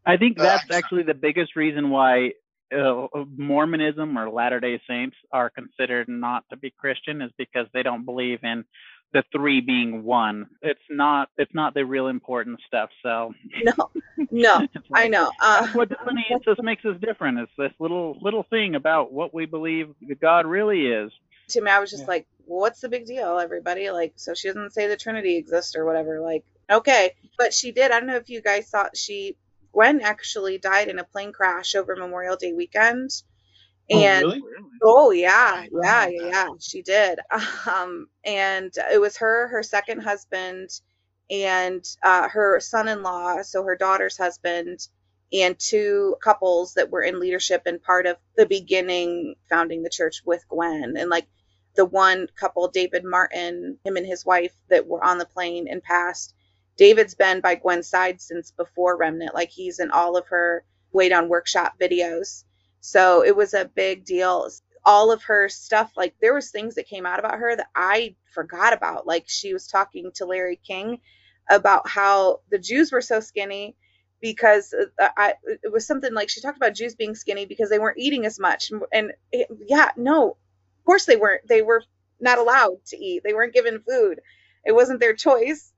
I 0.06 0.17
think 0.17 0.38
that's 0.38 0.71
Uh, 0.71 0.75
actually 0.75 1.05
the 1.05 1.15
biggest 1.15 1.56
reason 1.56 1.91
why 1.91 2.32
uh, 2.76 3.06
Mormonism 3.37 4.19
or 4.19 4.31
Latter 4.31 4.61
Day 4.61 4.81
Saints 4.88 5.17
are 5.32 5.50
considered 5.50 6.09
not 6.09 6.44
to 6.50 6.56
be 6.56 6.71
Christian 6.73 7.23
is 7.23 7.31
because 7.38 7.67
they 7.75 7.82
don't 7.82 8.05
believe 8.05 8.41
in 8.44 8.65
the 9.12 9.25
three 9.32 9.61
being 9.61 10.05
one. 10.05 10.47
It's 10.62 10.81
not 10.91 11.31
it's 11.38 11.55
not 11.55 11.75
the 11.75 11.85
real 11.87 12.09
important 12.09 12.61
stuff. 12.67 12.91
So 13.03 13.35
no, 13.62 13.73
no, 14.31 14.67
it's 14.75 14.87
I 14.94 15.09
know. 15.09 15.31
Uh, 15.41 15.62
That's 15.62 15.75
what 15.75 15.88
delineates 15.91 16.47
us, 16.49 16.59
makes 16.62 16.85
us 16.85 16.97
different. 17.00 17.38
It's 17.38 17.53
this 17.56 17.73
little 17.79 18.19
little 18.23 18.44
thing 18.50 18.75
about 18.75 19.12
what 19.12 19.35
we 19.35 19.47
believe 19.47 19.88
God 20.21 20.47
really 20.47 20.87
is. 20.87 21.12
To 21.49 21.61
me, 21.61 21.70
I 21.70 21.79
was 21.81 21.91
just 21.91 22.02
Yeah. 22.02 22.08
like, 22.08 22.26
well, 22.46 22.61
what's 22.61 22.81
the 22.81 22.88
big 22.88 23.06
deal, 23.06 23.38
everybody? 23.38 23.91
Like, 23.91 24.14
so 24.17 24.35
she 24.35 24.49
doesn't 24.49 24.73
say 24.73 24.87
the 24.87 24.96
Trinity 24.96 25.37
exists 25.37 25.76
or 25.76 25.85
whatever. 25.85 26.20
Like, 26.20 26.44
okay. 26.71 27.12
But 27.38 27.52
she 27.54 27.73
did. 27.73 27.90
I 27.90 27.99
don't 28.00 28.09
know 28.09 28.16
if 28.16 28.28
you 28.30 28.42
guys 28.42 28.68
saw, 28.71 28.88
she, 28.95 29.37
Gwen 29.73 30.00
actually 30.02 30.59
died 30.59 30.88
in 30.88 30.99
a 30.99 31.04
plane 31.04 31.33
crash 31.33 31.75
over 31.75 31.97
Memorial 31.97 32.37
Day 32.37 32.52
weekend. 32.52 33.11
Oh, 33.92 34.07
And 34.07 34.26
really? 34.26 34.42
Oh 34.83 35.11
yeah, 35.12 35.64
yeah, 35.71 36.07
yeah, 36.09 36.28
yeah. 36.30 36.49
She 36.61 36.83
did. 36.83 37.21
Um, 37.66 38.09
and 38.25 38.73
it 38.92 39.00
was 39.00 39.16
her, 39.18 39.49
her 39.49 39.62
second 39.62 40.00
husband, 40.02 40.68
and 41.30 41.85
uh, 42.02 42.28
her 42.28 42.61
son-in-law, 42.61 43.42
so 43.42 43.62
her 43.64 43.76
daughter's 43.76 44.16
husband, 44.18 44.88
and 45.33 45.59
two 45.59 46.16
couples 46.23 46.75
that 46.75 46.90
were 46.90 47.02
in 47.02 47.18
leadership 47.21 47.62
and 47.66 47.83
part 47.83 48.07
of 48.07 48.16
the 48.37 48.47
beginning 48.47 49.35
founding 49.49 49.83
the 49.83 49.90
church 49.90 50.23
with 50.25 50.47
Gwen. 50.49 50.97
And 50.99 51.09
like 51.11 51.26
the 51.75 51.85
one 51.85 52.28
couple, 52.37 52.69
David 52.69 53.04
Martin, 53.04 53.78
him 53.85 53.97
and 53.97 54.07
his 54.07 54.25
wife 54.25 54.52
that 54.69 54.87
were 54.87 55.04
on 55.04 55.19
the 55.19 55.26
plane 55.26 55.66
and 55.69 55.83
passed. 55.83 56.35
David's 56.76 57.14
been 57.14 57.40
by 57.40 57.54
Gwen's 57.54 57.88
side 57.88 58.21
since 58.21 58.50
before 58.50 58.97
Remnant. 58.97 59.35
Like 59.35 59.50
he's 59.50 59.78
in 59.78 59.90
all 59.90 60.16
of 60.16 60.26
her 60.28 60.64
Weigh 60.93 61.09
Down 61.09 61.28
Workshop 61.28 61.75
videos. 61.81 62.45
So 62.81 63.25
it 63.25 63.37
was 63.37 63.54
a 63.54 63.64
big 63.64 64.04
deal. 64.04 64.49
All 64.85 65.11
of 65.11 65.23
her 65.25 65.49
stuff, 65.49 65.93
like 65.97 66.14
there 66.21 66.35
was 66.35 66.50
things 66.50 66.75
that 66.75 66.88
came 66.88 67.07
out 67.07 67.19
about 67.19 67.38
her 67.38 67.57
that 67.57 67.69
I 67.75 68.16
forgot 68.33 68.73
about. 68.73 69.07
Like 69.07 69.25
she 69.26 69.52
was 69.52 69.66
talking 69.66 70.11
to 70.16 70.26
Larry 70.26 70.61
King 70.66 71.00
about 71.50 71.88
how 71.88 72.40
the 72.50 72.59
Jews 72.59 72.93
were 72.93 73.00
so 73.00 73.21
skinny 73.21 73.76
because 74.21 74.75
uh, 74.99 75.09
I, 75.16 75.35
it 75.45 75.71
was 75.73 75.87
something 75.87 76.12
like 76.14 76.31
she 76.31 76.40
talked 76.40 76.57
about 76.57 76.75
Jews 76.75 76.95
being 76.95 77.14
skinny 77.14 77.47
because 77.47 77.69
they 77.69 77.78
weren't 77.78 77.99
eating 77.99 78.25
as 78.26 78.38
much. 78.40 78.73
And 78.93 79.12
yeah, 79.66 79.90
no, 79.97 80.37
of 80.85 80.87
course 80.87 81.07
they 81.07 81.17
weren't. 81.17 81.49
They 81.49 81.62
were 81.62 81.83
not 82.21 82.37
allowed 82.37 82.85
to 82.88 82.97
eat. 82.99 83.23
They 83.25 83.33
weren't 83.33 83.55
given 83.55 83.83
food. 83.88 84.21
It 84.67 84.73
wasn't 84.73 85.00
their 85.00 85.14
choice. 85.14 85.73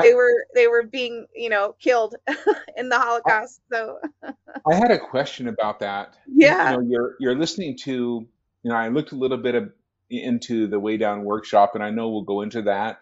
They 0.00 0.14
were 0.14 0.46
they 0.54 0.68
were 0.68 0.84
being 0.84 1.26
you 1.34 1.50
know 1.50 1.74
killed 1.78 2.14
in 2.76 2.88
the 2.88 2.98
Holocaust. 2.98 3.60
So 3.70 3.98
I 4.22 4.74
had 4.74 4.90
a 4.90 4.98
question 4.98 5.48
about 5.48 5.80
that. 5.80 6.16
yeah, 6.26 6.70
You 6.70 6.76
know, 6.76 6.82
you're 6.88 7.16
you're 7.20 7.34
listening 7.34 7.76
to, 7.78 8.26
you 8.62 8.70
know, 8.70 8.74
I 8.76 8.88
looked 8.88 9.12
a 9.12 9.16
little 9.16 9.36
bit 9.36 9.54
of, 9.54 9.70
into 10.08 10.66
the 10.66 10.80
Weigh 10.80 10.96
Down 10.96 11.24
workshop, 11.24 11.74
and 11.74 11.84
I 11.84 11.90
know 11.90 12.08
we'll 12.08 12.22
go 12.22 12.40
into 12.40 12.62
that. 12.62 13.00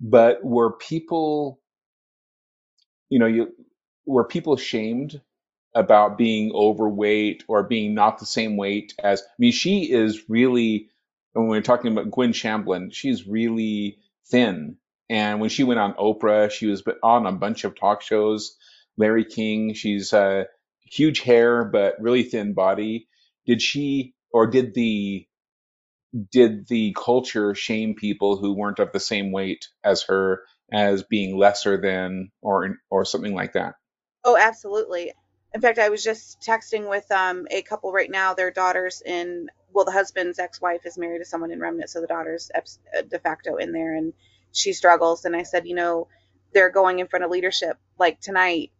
But 0.00 0.42
were 0.42 0.72
people, 0.76 1.60
you 3.10 3.18
know, 3.18 3.26
you 3.26 3.52
were 4.06 4.24
people 4.24 4.56
shamed 4.56 5.20
about 5.74 6.18
being 6.18 6.52
overweight 6.52 7.44
or 7.48 7.62
being 7.62 7.94
not 7.94 8.18
the 8.18 8.26
same 8.26 8.56
weight 8.56 8.94
as. 9.02 9.20
I 9.20 9.24
mean, 9.38 9.52
she 9.52 9.90
is 9.90 10.28
really. 10.28 10.90
When 11.34 11.46
we're 11.46 11.60
talking 11.60 11.92
about 11.92 12.10
Gwen 12.10 12.32
Shamblin, 12.32 12.92
she's 12.92 13.26
really 13.26 13.98
thin. 14.28 14.76
And 15.08 15.40
when 15.40 15.50
she 15.50 15.62
went 15.62 15.78
on 15.78 15.94
Oprah, 15.94 16.50
she 16.50 16.66
was 16.66 16.82
on 17.02 17.26
a 17.26 17.32
bunch 17.32 17.64
of 17.64 17.78
talk 17.78 18.02
shows. 18.02 18.56
Larry 18.96 19.24
King, 19.24 19.74
she's 19.74 20.12
uh, 20.12 20.44
huge 20.90 21.20
hair 21.20 21.64
but 21.64 22.00
really 22.00 22.24
thin 22.24 22.54
body. 22.54 23.08
Did 23.46 23.62
she 23.62 24.14
or 24.32 24.46
did 24.46 24.74
the 24.74 25.26
did 26.30 26.66
the 26.68 26.94
culture 26.96 27.54
shame 27.54 27.94
people 27.94 28.36
who 28.36 28.54
weren't 28.54 28.78
of 28.78 28.92
the 28.92 29.00
same 29.00 29.30
weight 29.30 29.68
as 29.84 30.02
her 30.04 30.42
as 30.72 31.02
being 31.02 31.38
lesser 31.38 31.80
than 31.80 32.30
or 32.42 32.76
or 32.90 33.04
something 33.04 33.34
like 33.34 33.52
that? 33.54 33.74
Oh, 34.24 34.36
absolutely. 34.36 35.12
In 35.54 35.60
fact, 35.60 35.78
I 35.78 35.88
was 35.88 36.04
just 36.04 36.40
texting 36.40 36.88
with 36.88 37.10
um, 37.10 37.46
a 37.50 37.62
couple 37.62 37.92
right 37.92 38.10
now. 38.10 38.34
Their 38.34 38.50
daughters 38.50 39.02
in 39.04 39.48
well, 39.72 39.84
the 39.84 39.92
husband's 39.92 40.38
ex-wife 40.38 40.86
is 40.86 40.98
married 40.98 41.18
to 41.18 41.24
someone 41.24 41.52
in 41.52 41.60
Remnant, 41.60 41.90
so 41.90 42.00
the 42.00 42.06
daughter's 42.06 42.50
uh, 42.54 43.02
de 43.02 43.18
facto 43.18 43.56
in 43.56 43.72
there, 43.72 43.94
and 43.94 44.12
she 44.52 44.72
struggles. 44.72 45.24
And 45.24 45.36
I 45.36 45.42
said, 45.42 45.66
you 45.66 45.74
know, 45.74 46.08
they're 46.54 46.70
going 46.70 46.98
in 46.98 47.06
front 47.08 47.24
of 47.24 47.30
leadership 47.30 47.76
like 47.98 48.20
tonight, 48.20 48.72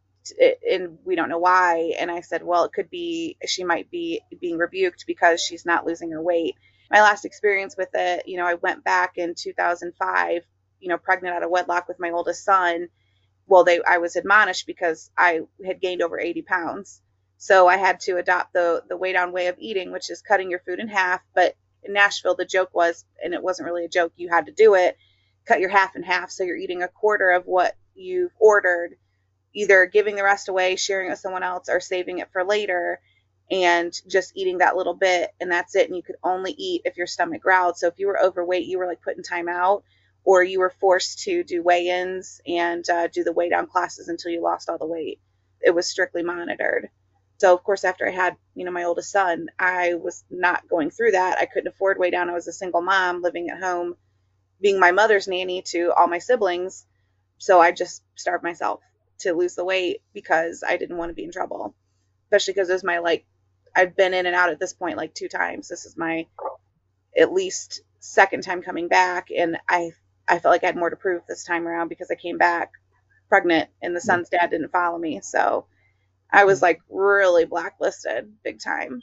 and 0.70 0.98
we 1.04 1.14
don't 1.14 1.28
know 1.28 1.38
why. 1.38 1.94
And 1.98 2.10
I 2.10 2.20
said, 2.20 2.42
well, 2.42 2.64
it 2.64 2.72
could 2.72 2.90
be 2.90 3.36
she 3.46 3.64
might 3.64 3.90
be 3.90 4.20
being 4.40 4.58
rebuked 4.58 5.04
because 5.06 5.42
she's 5.42 5.66
not 5.66 5.86
losing 5.86 6.10
her 6.12 6.22
weight 6.22 6.56
my 6.90 7.00
last 7.02 7.24
experience 7.24 7.76
with 7.76 7.90
it, 7.94 8.26
you 8.26 8.38
know, 8.38 8.46
I 8.46 8.54
went 8.54 8.84
back 8.84 9.18
in 9.18 9.34
2005, 9.34 10.42
you 10.80 10.88
know, 10.88 10.98
pregnant 10.98 11.34
out 11.34 11.42
of 11.42 11.50
wedlock 11.50 11.88
with 11.88 12.00
my 12.00 12.10
oldest 12.10 12.44
son. 12.44 12.88
Well, 13.48 13.64
they 13.64 13.80
I 13.82 13.98
was 13.98 14.16
admonished 14.16 14.66
because 14.66 15.10
I 15.18 15.42
had 15.66 15.80
gained 15.80 16.02
over 16.02 16.20
80 16.20 16.42
pounds. 16.42 17.02
So 17.38 17.68
I 17.68 17.76
had 17.78 18.00
to 18.00 18.18
adopt 18.18 18.52
the 18.52 18.84
the 18.88 18.96
weigh 18.96 19.14
down 19.14 19.32
way 19.32 19.48
of 19.48 19.56
eating, 19.58 19.92
which 19.92 20.10
is 20.10 20.22
cutting 20.22 20.50
your 20.50 20.60
food 20.60 20.80
in 20.80 20.88
half. 20.88 21.22
But 21.34 21.56
in 21.82 21.92
Nashville, 21.94 22.36
the 22.36 22.44
joke 22.44 22.70
was, 22.74 23.04
and 23.22 23.34
it 23.34 23.42
wasn't 23.42 23.66
really 23.66 23.84
a 23.84 23.88
joke, 23.88 24.12
you 24.16 24.28
had 24.28 24.46
to 24.46 24.52
do 24.52 24.74
it, 24.74 24.96
cut 25.46 25.60
your 25.60 25.70
half 25.70 25.96
in 25.96 26.02
half. 26.02 26.30
So 26.30 26.44
you're 26.44 26.56
eating 26.56 26.82
a 26.82 26.88
quarter 26.88 27.30
of 27.30 27.46
what 27.46 27.76
you've 27.94 28.32
ordered, 28.38 28.96
either 29.54 29.86
giving 29.86 30.16
the 30.16 30.24
rest 30.24 30.48
away, 30.48 30.76
sharing 30.76 31.08
it 31.08 31.10
with 31.10 31.20
someone 31.20 31.44
else, 31.44 31.68
or 31.68 31.80
saving 31.80 32.18
it 32.18 32.30
for 32.32 32.44
later 32.44 33.00
and 33.50 33.92
just 34.06 34.32
eating 34.36 34.58
that 34.58 34.76
little 34.76 34.94
bit 34.94 35.30
and 35.40 35.50
that's 35.50 35.74
it 35.74 35.86
and 35.86 35.96
you 35.96 36.02
could 36.02 36.16
only 36.22 36.52
eat 36.52 36.82
if 36.84 36.96
your 36.96 37.06
stomach 37.06 37.42
growled 37.42 37.76
so 37.76 37.86
if 37.88 37.94
you 37.98 38.06
were 38.06 38.22
overweight 38.22 38.66
you 38.66 38.78
were 38.78 38.86
like 38.86 39.00
putting 39.02 39.22
time 39.22 39.48
out 39.48 39.84
or 40.28 40.42
you 40.44 40.60
were 40.60 40.74
forced 40.78 41.20
to 41.20 41.42
do 41.42 41.62
weigh-ins 41.62 42.42
and 42.46 42.84
uh, 42.90 43.08
do 43.08 43.24
the 43.24 43.32
weigh 43.32 43.48
down 43.48 43.66
classes 43.66 44.08
until 44.08 44.30
you 44.30 44.42
lost 44.42 44.68
all 44.68 44.76
the 44.76 44.84
weight. 44.84 45.18
It 45.62 45.74
was 45.74 45.88
strictly 45.88 46.22
monitored. 46.22 46.90
So 47.38 47.54
of 47.54 47.64
course 47.64 47.82
after 47.82 48.06
i 48.06 48.10
had 48.10 48.36
you 48.54 48.66
know 48.66 48.70
my 48.70 48.84
oldest 48.84 49.10
son 49.10 49.46
i 49.58 49.94
was 49.94 50.24
not 50.28 50.68
going 50.68 50.90
through 50.90 51.12
that. 51.12 51.38
I 51.38 51.46
couldn't 51.46 51.72
afford 51.72 51.98
weigh 51.98 52.10
down 52.10 52.28
i 52.28 52.34
was 52.34 52.46
a 52.46 52.52
single 52.52 52.82
mom 52.82 53.22
living 53.22 53.48
at 53.48 53.62
home 53.62 53.94
being 54.60 54.78
my 54.78 54.92
mother's 54.92 55.28
nanny 55.28 55.62
to 55.68 55.92
all 55.96 56.08
my 56.08 56.18
siblings. 56.18 56.84
So 57.38 57.58
i 57.60 57.72
just 57.72 58.02
starved 58.16 58.44
myself 58.44 58.82
to 59.20 59.32
lose 59.32 59.54
the 59.54 59.64
weight 59.64 60.02
because 60.12 60.62
i 60.68 60.76
didn't 60.76 60.98
want 60.98 61.10
to 61.10 61.14
be 61.14 61.24
in 61.24 61.32
trouble 61.32 61.74
especially 62.26 62.54
because 62.54 62.68
it 62.70 62.74
was 62.74 62.84
my 62.84 62.98
like 62.98 63.24
I've 63.74 63.96
been 63.96 64.14
in 64.14 64.26
and 64.26 64.36
out 64.36 64.50
at 64.50 64.60
this 64.60 64.74
point 64.74 64.98
like 64.98 65.14
two 65.14 65.28
times. 65.28 65.68
This 65.68 65.86
is 65.86 65.96
my 65.96 66.26
at 67.16 67.32
least 67.32 67.82
second 68.00 68.42
time 68.42 68.62
coming 68.62 68.88
back, 68.88 69.28
and 69.36 69.58
I 69.68 69.92
I 70.28 70.38
felt 70.38 70.52
like 70.52 70.62
I 70.62 70.66
had 70.66 70.76
more 70.76 70.90
to 70.90 70.96
prove 70.96 71.22
this 71.26 71.44
time 71.44 71.66
around 71.66 71.88
because 71.88 72.10
I 72.10 72.14
came 72.14 72.38
back 72.38 72.72
pregnant, 73.28 73.68
and 73.82 73.94
the 73.94 74.00
son's 74.00 74.28
dad 74.28 74.50
didn't 74.50 74.72
follow 74.72 74.98
me, 74.98 75.20
so 75.22 75.66
I 76.30 76.44
was 76.44 76.62
like 76.62 76.80
really 76.88 77.44
blacklisted 77.44 78.32
big 78.42 78.60
time. 78.60 79.02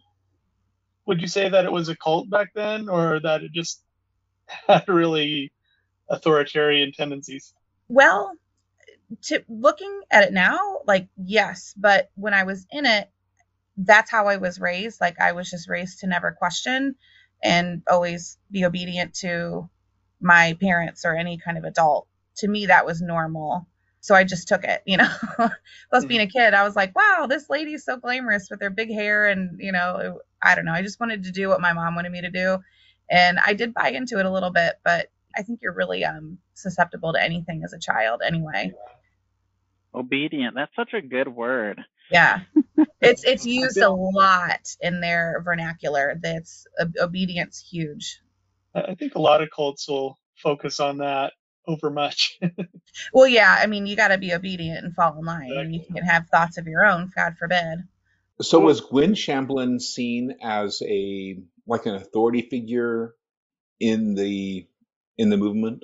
Would 1.08 1.22
you 1.22 1.27
say 1.27 1.50
that 1.50 1.65
it 1.65 1.72
was 1.72 1.89
a 1.89 1.96
cult 1.96 2.29
back 2.29 2.50
then, 2.53 2.89
or 2.89 3.20
that 3.20 3.44
it 3.44 3.51
just 3.51 3.82
had 4.67 4.88
really 4.88 5.51
authoritarian 6.10 6.91
tendencies? 6.91 7.53
Well, 7.88 8.34
to 9.24 9.44
looking 9.48 10.01
at 10.12 10.24
it 10.24 10.34
now, 10.34 10.79
like 10.86 11.08
yes, 11.17 11.74
but 11.77 12.10
when 12.15 12.34
I 12.34 12.44
was 12.44 12.65
in 12.72 12.86
it, 12.86 13.10
that's 13.77 14.10
how 14.10 14.27
I 14.27 14.38
was 14.38 14.60
raised. 14.60 15.01
Like 15.01 15.20
I 15.20 15.34
was 15.34 15.50
just 15.50 15.70
raised 15.70 16.00
to 16.00 16.08
never 16.08 16.32
question 16.32 16.96
and 17.44 17.84
always 17.89 18.38
be 18.50 18.65
obedient 18.65 19.13
to 19.15 19.70
my 20.22 20.57
parents 20.60 21.05
or 21.05 21.15
any 21.15 21.38
kind 21.38 21.57
of 21.57 21.63
adult. 21.63 22.07
To 22.38 22.48
me, 22.48 22.65
that 22.67 22.86
was 22.86 23.01
normal. 23.01 23.67
So 24.01 24.13
I 24.13 24.24
just 24.24 24.48
took 24.48 24.63
it, 24.63 24.81
you 24.86 24.98
know. 24.98 25.10
Plus, 25.89 26.05
being 26.05 26.22
a 26.22 26.27
kid, 26.27 26.53
I 26.53 26.63
was 26.63 26.75
like, 26.75 26.95
wow, 26.95 27.25
this 27.27 27.50
lady's 27.50 27.86
so 27.86 27.98
glamorous 27.98 28.50
with 28.51 28.62
her 28.62 28.69
big 28.69 28.91
hair. 28.91 29.27
And, 29.27 29.60
you 29.60 29.72
know, 29.72 29.98
it, 29.98 30.13
I 30.41 30.53
don't 30.53 30.65
know. 30.65 30.74
I 30.74 30.81
just 30.81 31.00
wanted 31.00 31.24
to 31.24 31.31
do 31.31 31.50
what 31.50 31.62
my 31.62 31.74
mom 31.74 31.95
wanted 31.95 32.12
me 32.12 32.22
to 32.22 32.29
do. 32.29 32.60
And 33.10 33.39
I 33.39 33.53
did 33.53 33.74
buy 33.74 33.89
into 33.89 34.19
it 34.19 34.25
a 34.25 34.31
little 34.31 34.51
bit, 34.51 34.75
but 34.84 35.10
I 35.36 35.41
think 35.41 35.60
you're 35.62 35.74
really 35.74 36.05
um, 36.05 36.38
susceptible 36.53 37.13
to 37.13 37.22
anything 37.22 37.63
as 37.63 37.74
a 37.74 37.79
child 37.79 38.22
anyway. 38.25 38.74
Obedient. 39.93 40.55
That's 40.55 40.75
such 40.75 40.93
a 40.93 41.01
good 41.01 41.27
word. 41.27 41.81
Yeah. 42.12 42.41
It's 43.01 43.24
it's 43.24 43.45
used 43.45 43.77
a 43.77 43.91
lot 43.91 44.75
in 44.81 45.00
their 45.00 45.41
vernacular. 45.45 46.19
That's 46.22 46.65
obedience 47.00 47.63
huge. 47.69 48.19
I 48.75 48.96
think 48.96 49.15
a 49.15 49.22
lot 49.22 49.41
of 49.41 49.50
cults 49.55 49.88
will 49.88 50.17
focus 50.36 50.79
on 50.79 50.98
that 50.98 51.34
over 51.67 51.89
much. 51.89 52.38
well, 53.13 53.27
yeah, 53.27 53.58
I 53.60 53.67
mean, 53.67 53.88
you 53.88 53.96
got 53.96 54.10
to 54.10 54.17
be 54.17 54.34
obedient 54.34 54.84
and 54.84 54.94
fall 54.94 55.17
in 55.17 55.25
line. 55.25 55.51
Exactly. 55.51 55.74
You 55.74 55.96
can 55.96 56.05
have 56.05 56.27
thoughts 56.27 56.58
of 56.58 56.67
your 56.67 56.86
own, 56.86 57.12
God 57.15 57.38
forbid. 57.38 57.84
So 58.41 58.60
was 58.60 58.82
Gwen 58.82 59.13
Shamblin 59.13 59.82
seen 59.82 60.36
as 60.41 60.82
a 60.86 61.38
like 61.65 61.86
an 61.86 61.96
authority 61.96 62.41
figure 62.41 63.15
in 63.79 64.13
the 64.13 64.67
in 65.17 65.29
the 65.29 65.38
movement? 65.38 65.84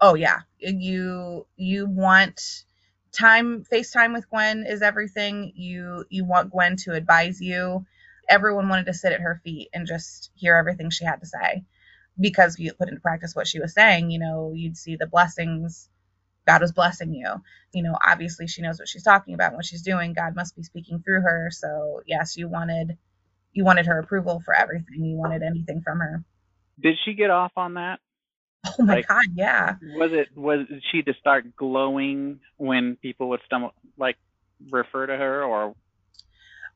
Oh 0.00 0.14
yeah, 0.14 0.40
you 0.60 1.46
you 1.56 1.86
want 1.86 2.64
time 3.10 3.64
FaceTime 3.64 4.14
with 4.14 4.30
Gwen 4.30 4.64
is 4.64 4.80
everything. 4.80 5.52
You 5.56 6.04
you 6.08 6.24
want 6.24 6.52
Gwen 6.52 6.76
to 6.84 6.92
advise 6.92 7.40
you. 7.40 7.84
Everyone 8.28 8.68
wanted 8.68 8.86
to 8.86 8.94
sit 8.94 9.12
at 9.12 9.20
her 9.20 9.40
feet 9.42 9.68
and 9.74 9.84
just 9.84 10.30
hear 10.36 10.54
everything 10.54 10.90
she 10.90 11.04
had 11.04 11.20
to 11.20 11.26
say 11.26 11.64
because 12.20 12.58
you 12.58 12.72
put 12.74 12.88
into 12.88 13.00
practice 13.00 13.34
what 13.34 13.46
she 13.46 13.60
was 13.60 13.74
saying, 13.74 14.10
you 14.10 14.18
know, 14.18 14.52
you'd 14.54 14.76
see 14.76 14.96
the 14.96 15.06
blessings 15.06 15.88
God 16.46 16.60
was 16.60 16.72
blessing 16.72 17.14
you. 17.14 17.28
You 17.72 17.82
know, 17.82 17.96
obviously 18.04 18.46
she 18.46 18.62
knows 18.62 18.78
what 18.78 18.88
she's 18.88 19.04
talking 19.04 19.34
about, 19.34 19.54
what 19.54 19.64
she's 19.64 19.82
doing. 19.82 20.12
God 20.12 20.34
must 20.34 20.56
be 20.56 20.62
speaking 20.62 21.00
through 21.00 21.22
her. 21.22 21.48
So 21.50 22.02
yes, 22.06 22.36
you 22.36 22.48
wanted 22.48 22.98
you 23.52 23.64
wanted 23.64 23.86
her 23.86 23.98
approval 23.98 24.42
for 24.44 24.54
everything. 24.54 25.04
You 25.04 25.16
wanted 25.16 25.42
anything 25.42 25.82
from 25.82 26.00
her. 26.00 26.24
Did 26.80 26.96
she 27.04 27.14
get 27.14 27.30
off 27.30 27.52
on 27.56 27.74
that? 27.74 28.00
Oh 28.78 28.84
my 28.84 28.94
like, 28.94 29.08
god, 29.08 29.24
yeah. 29.34 29.76
Was 29.96 30.10
it 30.12 30.28
was 30.36 30.66
she 30.90 31.02
to 31.02 31.14
start 31.14 31.56
glowing 31.56 32.40
when 32.56 32.96
people 33.02 33.28
would 33.30 33.40
stumble 33.44 33.72
like 33.98 34.16
refer 34.70 35.06
to 35.06 35.16
her 35.16 35.44
or 35.44 35.74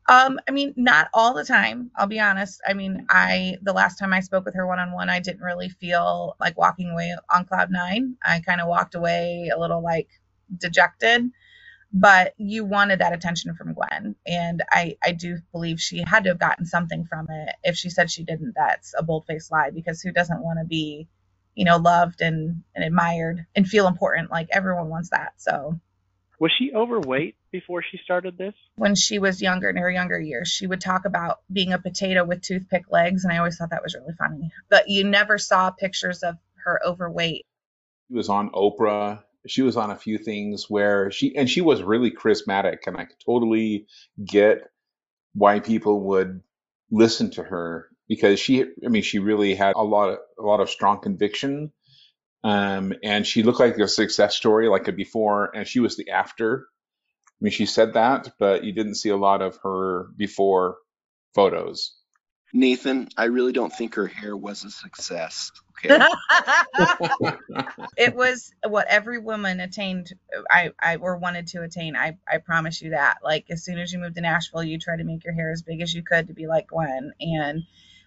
um, 0.08 0.40
I 0.48 0.52
mean, 0.52 0.74
not 0.76 1.08
all 1.14 1.34
the 1.34 1.44
time. 1.44 1.90
I'll 1.96 2.06
be 2.06 2.20
honest. 2.20 2.60
I 2.66 2.74
mean, 2.74 3.06
I 3.10 3.58
the 3.62 3.72
last 3.72 3.98
time 3.98 4.12
I 4.12 4.20
spoke 4.20 4.44
with 4.44 4.54
her 4.56 4.66
one 4.66 4.78
on 4.80 4.92
one, 4.92 5.10
I 5.10 5.20
didn't 5.20 5.42
really 5.42 5.68
feel 5.68 6.36
like 6.40 6.58
walking 6.58 6.90
away 6.90 7.14
on 7.34 7.46
cloud 7.46 7.70
nine. 7.70 8.16
I 8.24 8.40
kind 8.40 8.60
of 8.60 8.68
walked 8.68 8.94
away 8.94 9.50
a 9.54 9.58
little 9.58 9.82
like 9.82 10.08
dejected. 10.56 11.30
But 11.92 12.34
you 12.38 12.64
wanted 12.66 13.00
that 13.00 13.14
attention 13.14 13.54
from 13.56 13.74
Gwen, 13.74 14.16
and 14.26 14.62
I 14.70 14.96
I 15.04 15.12
do 15.12 15.38
believe 15.52 15.80
she 15.80 16.04
had 16.06 16.24
to 16.24 16.30
have 16.30 16.40
gotten 16.40 16.66
something 16.66 17.04
from 17.06 17.28
it. 17.30 17.54
If 17.64 17.76
she 17.76 17.90
said 17.90 18.10
she 18.10 18.24
didn't, 18.24 18.54
that's 18.56 18.94
a 18.98 19.02
bold 19.04 19.26
faced 19.26 19.52
lie 19.52 19.70
because 19.70 20.02
who 20.02 20.12
doesn't 20.12 20.42
want 20.42 20.58
to 20.60 20.66
be 20.66 21.08
you 21.56 21.66
know, 21.66 21.78
loved 21.78 22.22
and, 22.22 22.62
and 22.76 22.84
admired 22.84 23.46
and 23.56 23.68
feel 23.68 23.88
important. 23.88 24.30
Like 24.32 24.48
everyone 24.52 24.88
wants 24.90 25.10
that. 25.10 25.34
So 25.38 25.80
was 26.38 26.52
she 26.58 26.72
overweight 26.74 27.36
before 27.50 27.82
she 27.82 27.98
started 28.02 28.36
this? 28.36 28.54
When 28.76 28.94
she 28.94 29.18
was 29.18 29.40
younger, 29.40 29.70
in 29.70 29.76
her 29.76 29.90
younger 29.90 30.20
years, 30.20 30.48
she 30.48 30.66
would 30.66 30.80
talk 30.80 31.04
about 31.04 31.40
being 31.52 31.72
a 31.72 31.78
potato 31.78 32.24
with 32.24 32.42
toothpick 32.42 32.90
legs, 32.90 33.24
and 33.24 33.32
I 33.32 33.38
always 33.38 33.56
thought 33.56 33.70
that 33.70 33.82
was 33.82 33.94
really 33.94 34.14
funny. 34.18 34.50
But 34.68 34.88
you 34.88 35.04
never 35.04 35.38
saw 35.38 35.70
pictures 35.70 36.22
of 36.22 36.36
her 36.64 36.80
overweight. 36.84 37.46
She 38.08 38.14
was 38.14 38.28
on 38.28 38.50
Oprah. 38.50 39.22
She 39.46 39.62
was 39.62 39.76
on 39.76 39.90
a 39.90 39.96
few 39.96 40.18
things 40.18 40.68
where 40.68 41.10
she 41.10 41.36
and 41.36 41.48
she 41.48 41.60
was 41.60 41.82
really 41.82 42.10
charismatic, 42.10 42.78
and 42.86 42.96
I 42.96 43.04
could 43.04 43.20
totally 43.24 43.86
get 44.24 44.70
why 45.34 45.60
people 45.60 46.00
would 46.08 46.42
listen 46.90 47.30
to 47.32 47.42
her 47.42 47.88
because 48.08 48.40
she, 48.40 48.62
I 48.84 48.88
mean, 48.88 49.02
she 49.02 49.18
really 49.18 49.54
had 49.54 49.74
a 49.76 49.82
lot 49.82 50.10
of 50.10 50.18
a 50.38 50.42
lot 50.42 50.60
of 50.60 50.70
strong 50.70 51.00
conviction, 51.00 51.72
um, 52.46 52.92
and 53.02 53.26
she 53.26 53.42
looked 53.42 53.58
like 53.58 53.76
a 53.78 53.88
success 53.88 54.36
story, 54.36 54.68
like 54.68 54.86
a 54.86 54.92
before, 54.92 55.50
and 55.52 55.66
she 55.66 55.80
was 55.80 55.96
the 55.96 56.10
after. 56.10 56.68
I 57.28 57.38
mean, 57.40 57.50
she 57.50 57.66
said 57.66 57.94
that, 57.94 58.34
but 58.38 58.62
you 58.62 58.72
didn't 58.72 58.94
see 58.94 59.08
a 59.08 59.16
lot 59.16 59.42
of 59.42 59.58
her 59.64 60.10
before 60.16 60.76
photos. 61.34 61.96
Nathan, 62.52 63.08
I 63.16 63.24
really 63.24 63.50
don't 63.50 63.72
think 63.72 63.96
her 63.96 64.06
hair 64.06 64.36
was 64.36 64.62
a 64.64 64.70
success. 64.70 65.50
Okay. 65.84 65.98
it 67.96 68.14
was 68.14 68.52
what 68.64 68.86
every 68.86 69.18
woman 69.18 69.58
attained 69.58 70.12
I, 70.48 70.70
I 70.80 70.96
or 70.96 71.16
wanted 71.16 71.48
to 71.48 71.62
attain. 71.62 71.96
I, 71.96 72.16
I 72.32 72.38
promise 72.38 72.80
you 72.80 72.90
that. 72.90 73.18
Like 73.24 73.46
as 73.50 73.64
soon 73.64 73.80
as 73.80 73.92
you 73.92 73.98
moved 73.98 74.14
to 74.14 74.20
Nashville, 74.20 74.62
you 74.62 74.78
tried 74.78 74.98
to 74.98 75.04
make 75.04 75.24
your 75.24 75.34
hair 75.34 75.50
as 75.50 75.62
big 75.62 75.80
as 75.80 75.92
you 75.92 76.04
could 76.04 76.28
to 76.28 76.32
be 76.32 76.46
like 76.46 76.68
Gwen. 76.68 77.12
And 77.20 77.64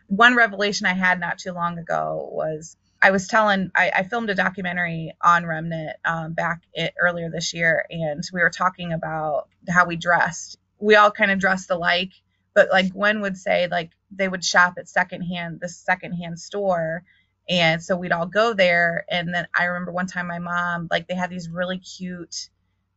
one 0.08 0.38
revelation 0.38 0.88
I 0.88 0.94
had 0.94 1.20
not 1.20 1.40
too 1.40 1.52
long 1.52 1.78
ago 1.78 2.30
was 2.32 2.78
I 3.02 3.12
was 3.12 3.28
telling 3.28 3.72
I, 3.76 3.92
I 3.96 4.04
filmed 4.04 4.30
a 4.30 4.36
documentary 4.36 5.14
on 5.22 5.46
Remnant 5.46 5.98
um, 6.06 6.34
back 6.34 6.64
it, 6.74 6.94
earlier 7.00 7.30
this 7.30 7.54
year, 7.54 7.86
and 7.90 8.24
we 8.34 8.42
were 8.42 8.50
talking 8.50 8.94
about 8.94 9.48
how 9.70 9.86
we 9.86 9.96
dressed. 9.96 10.58
We 10.80 10.96
all 10.96 11.12
kind 11.12 11.32
of 11.32 11.40
dressed 11.40 11.70
alike, 11.72 12.12
but 12.54 12.70
like 12.72 12.94
Gwen 12.94 13.22
would 13.22 13.38
say, 13.38 13.68
like 13.70 13.92
they 14.12 14.28
would 14.28 14.44
shop 14.44 14.76
at 14.78 14.90
secondhand 14.90 15.60
the 15.62 15.70
secondhand 15.70 16.40
store 16.40 17.04
and 17.50 17.82
so 17.84 17.96
we'd 17.96 18.12
all 18.12 18.26
go 18.26 18.54
there 18.54 19.06
and 19.10 19.34
then 19.34 19.48
i 19.54 19.66
remember 19.66 19.92
one 19.92 20.08
time 20.08 20.28
my 20.28 20.40
mom 20.40 20.88
like 20.92 21.08
they 21.08 21.16
had 21.16 21.30
these 21.30 21.50
really 21.50 21.78
cute 21.80 22.50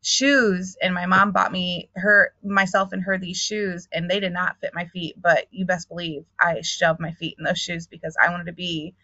shoes 0.02 0.76
and 0.82 0.94
my 0.94 1.06
mom 1.06 1.32
bought 1.32 1.52
me 1.52 1.88
her 1.94 2.34
myself 2.42 2.92
and 2.92 3.02
her 3.04 3.18
these 3.18 3.36
shoes 3.38 3.88
and 3.92 4.10
they 4.10 4.20
did 4.20 4.32
not 4.32 4.58
fit 4.60 4.74
my 4.74 4.86
feet 4.86 5.14
but 5.20 5.46
you 5.50 5.64
best 5.64 5.88
believe 5.88 6.24
i 6.40 6.60
shoved 6.62 7.00
my 7.00 7.12
feet 7.12 7.36
in 7.38 7.44
those 7.44 7.58
shoes 7.58 7.86
because 7.86 8.16
i 8.22 8.30
wanted 8.30 8.46
to 8.46 8.52
be 8.52 8.94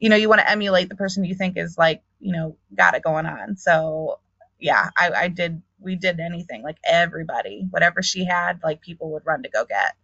you 0.00 0.10
know 0.10 0.16
you 0.16 0.28
want 0.28 0.40
to 0.40 0.50
emulate 0.50 0.90
the 0.90 0.96
person 0.96 1.24
you 1.24 1.36
think 1.36 1.58
is 1.58 1.78
like 1.78 2.02
you 2.20 2.32
know 2.32 2.56
got 2.76 2.94
it 2.94 3.04
going 3.04 3.26
on 3.26 3.56
so 3.56 4.20
yeah 4.60 4.90
i, 4.98 5.10
I 5.12 5.28
did 5.28 5.62
we 5.80 5.96
did 5.96 6.20
anything 6.20 6.62
like 6.62 6.78
everybody 6.84 7.66
whatever 7.70 8.02
she 8.02 8.24
had 8.24 8.60
like 8.64 8.82
people 8.82 9.12
would 9.12 9.26
run 9.26 9.44
to 9.44 9.50
go 9.50 9.64
get 9.66 9.94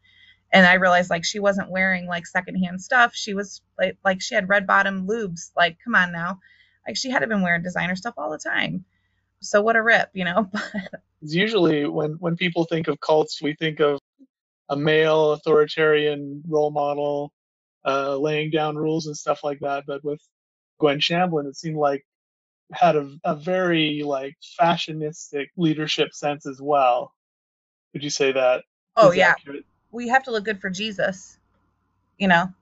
and 0.53 0.67
I 0.67 0.75
realized 0.75 1.11
like 1.11 1.25
she 1.25 1.39
wasn't 1.41 1.71
wearing 1.71 2.07
like 2.07 2.27
secondhand 2.27 2.81
stuff. 2.81 3.15
She 3.15 3.35
was 3.35 3.61
like 3.79 3.97
like 4.05 4.23
she 4.23 4.35
had 4.35 4.49
red 4.49 4.67
bottom 4.67 5.07
lubes. 5.07 5.51
Like, 5.57 5.79
come 5.85 5.95
on 5.95 6.13
now. 6.13 6.41
Like 6.87 6.97
she 6.97 7.11
had 7.11 7.21
to 7.21 7.27
been 7.27 7.43
wearing 7.43 7.63
designer 7.63 7.97
stuff 7.97 8.15
all 8.17 8.31
the 8.31 8.39
time. 8.39 8.85
So 9.41 9.61
what 9.63 9.77
a 9.77 9.83
rip, 9.83 10.11
you 10.15 10.25
know. 10.25 10.51
Usually 11.23 11.87
when 11.87 12.13
when 12.21 12.37
people 12.37 12.65
think 12.65 12.89
of 12.89 13.01
cults, 13.01 13.43
we 13.43 13.55
think 13.55 13.81
of 13.81 13.99
a 14.69 14.77
male 14.77 15.33
authoritarian 15.33 16.43
role 16.49 16.71
model 16.71 17.33
uh, 17.87 18.17
laying 18.17 18.51
down 18.51 18.77
rules 18.77 19.07
and 19.07 19.17
stuff 19.17 19.41
like 19.45 19.61
that. 19.61 19.85
But 19.87 20.05
with 20.05 20.21
Gwen 20.79 20.99
Shamblin, 20.99 21.47
it 21.47 21.57
seemed 21.57 21.77
like 21.77 22.05
had 22.73 22.97
a, 22.97 23.17
a 23.25 23.35
very 23.35 24.03
like 24.05 24.37
fashionistic 24.59 25.47
leadership 25.57 26.13
sense 26.13 26.47
as 26.47 26.61
well. 26.61 27.13
Would 27.93 28.03
you 28.03 28.11
say 28.11 28.33
that? 28.33 28.65
Oh 28.97 29.13
yeah, 29.13 29.31
accurate? 29.31 29.65
we 29.93 30.09
have 30.09 30.25
to 30.25 30.31
look 30.31 30.45
good 30.45 30.61
for 30.61 30.71
Jesus, 30.71 31.39
you 32.19 32.29
know. 32.29 32.53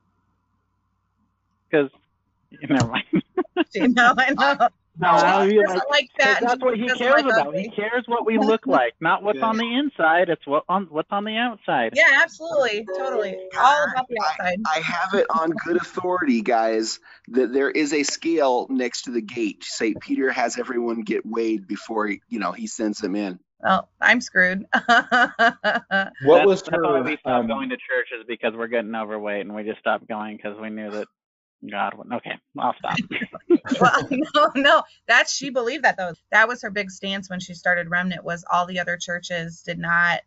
Because, 1.70 1.90
never 2.68 2.86
mind. 2.86 3.04
you 3.74 3.88
know, 3.88 4.14
I 4.16 4.30
know. 4.34 4.68
No, 4.96 5.12
like, 5.12 5.90
like 5.90 6.10
that. 6.18 6.40
That's 6.40 6.62
what 6.62 6.76
he 6.76 6.86
cares 6.86 7.22
like 7.22 7.24
about. 7.24 7.56
He 7.56 7.68
cares 7.70 8.04
what 8.06 8.24
we 8.24 8.38
look 8.38 8.66
like, 8.66 8.94
not 9.00 9.22
what's 9.22 9.40
yeah. 9.40 9.46
on 9.46 9.56
the 9.56 9.74
inside. 9.74 10.28
It's 10.28 10.46
what 10.46 10.64
on 10.68 10.86
what's 10.90 11.10
on 11.10 11.24
the 11.24 11.36
outside. 11.36 11.94
Yeah, 11.96 12.20
absolutely, 12.22 12.86
totally, 12.96 13.36
all 13.58 13.84
about 13.90 14.06
the 14.08 14.20
outside. 14.24 14.60
I, 14.66 14.78
I 14.78 14.80
have 14.80 15.14
it 15.14 15.26
on 15.30 15.50
good 15.50 15.76
authority, 15.76 16.42
guys, 16.42 17.00
that 17.28 17.52
there 17.52 17.70
is 17.70 17.92
a 17.92 18.04
scale 18.04 18.66
next 18.70 19.02
to 19.02 19.10
the 19.10 19.22
gate. 19.22 19.64
Saint 19.64 20.00
Peter 20.00 20.30
has 20.30 20.58
everyone 20.58 21.02
get 21.02 21.26
weighed 21.26 21.66
before 21.66 22.06
he, 22.06 22.20
you 22.28 22.38
know 22.38 22.52
he 22.52 22.66
sends 22.66 22.98
them 22.98 23.16
in 23.16 23.40
Oh, 23.66 23.82
I'm 24.00 24.20
screwed. 24.20 24.66
what 24.72 24.88
that's, 24.88 26.46
was 26.46 26.62
her? 26.66 26.70
That's 26.70 26.82
why 26.82 27.00
we 27.00 27.16
stopped 27.16 27.26
um, 27.26 27.46
going 27.46 27.70
to 27.70 27.76
church 27.76 28.08
is 28.18 28.26
because 28.28 28.52
we're 28.54 28.66
getting 28.66 28.94
overweight, 28.94 29.40
and 29.40 29.54
we 29.54 29.62
just 29.62 29.80
stopped 29.80 30.06
going 30.06 30.36
because 30.36 30.58
we 30.60 30.68
knew 30.68 30.90
that 30.90 31.08
God. 31.70 31.94
Okay, 32.14 32.34
I'll 32.58 32.74
stop. 32.78 33.00
well, 33.80 34.08
no, 34.34 34.50
no, 34.54 34.82
that 35.08 35.28
she 35.28 35.50
believed 35.50 35.84
that 35.84 35.96
though. 35.96 36.14
That 36.32 36.48
was 36.48 36.62
her 36.62 36.70
big 36.70 36.90
stance 36.90 37.30
when 37.30 37.40
she 37.40 37.54
started 37.54 37.90
Remnant. 37.90 38.24
Was 38.24 38.44
all 38.50 38.66
the 38.66 38.80
other 38.80 38.96
churches 38.96 39.62
did 39.62 39.78
not, 39.78 40.20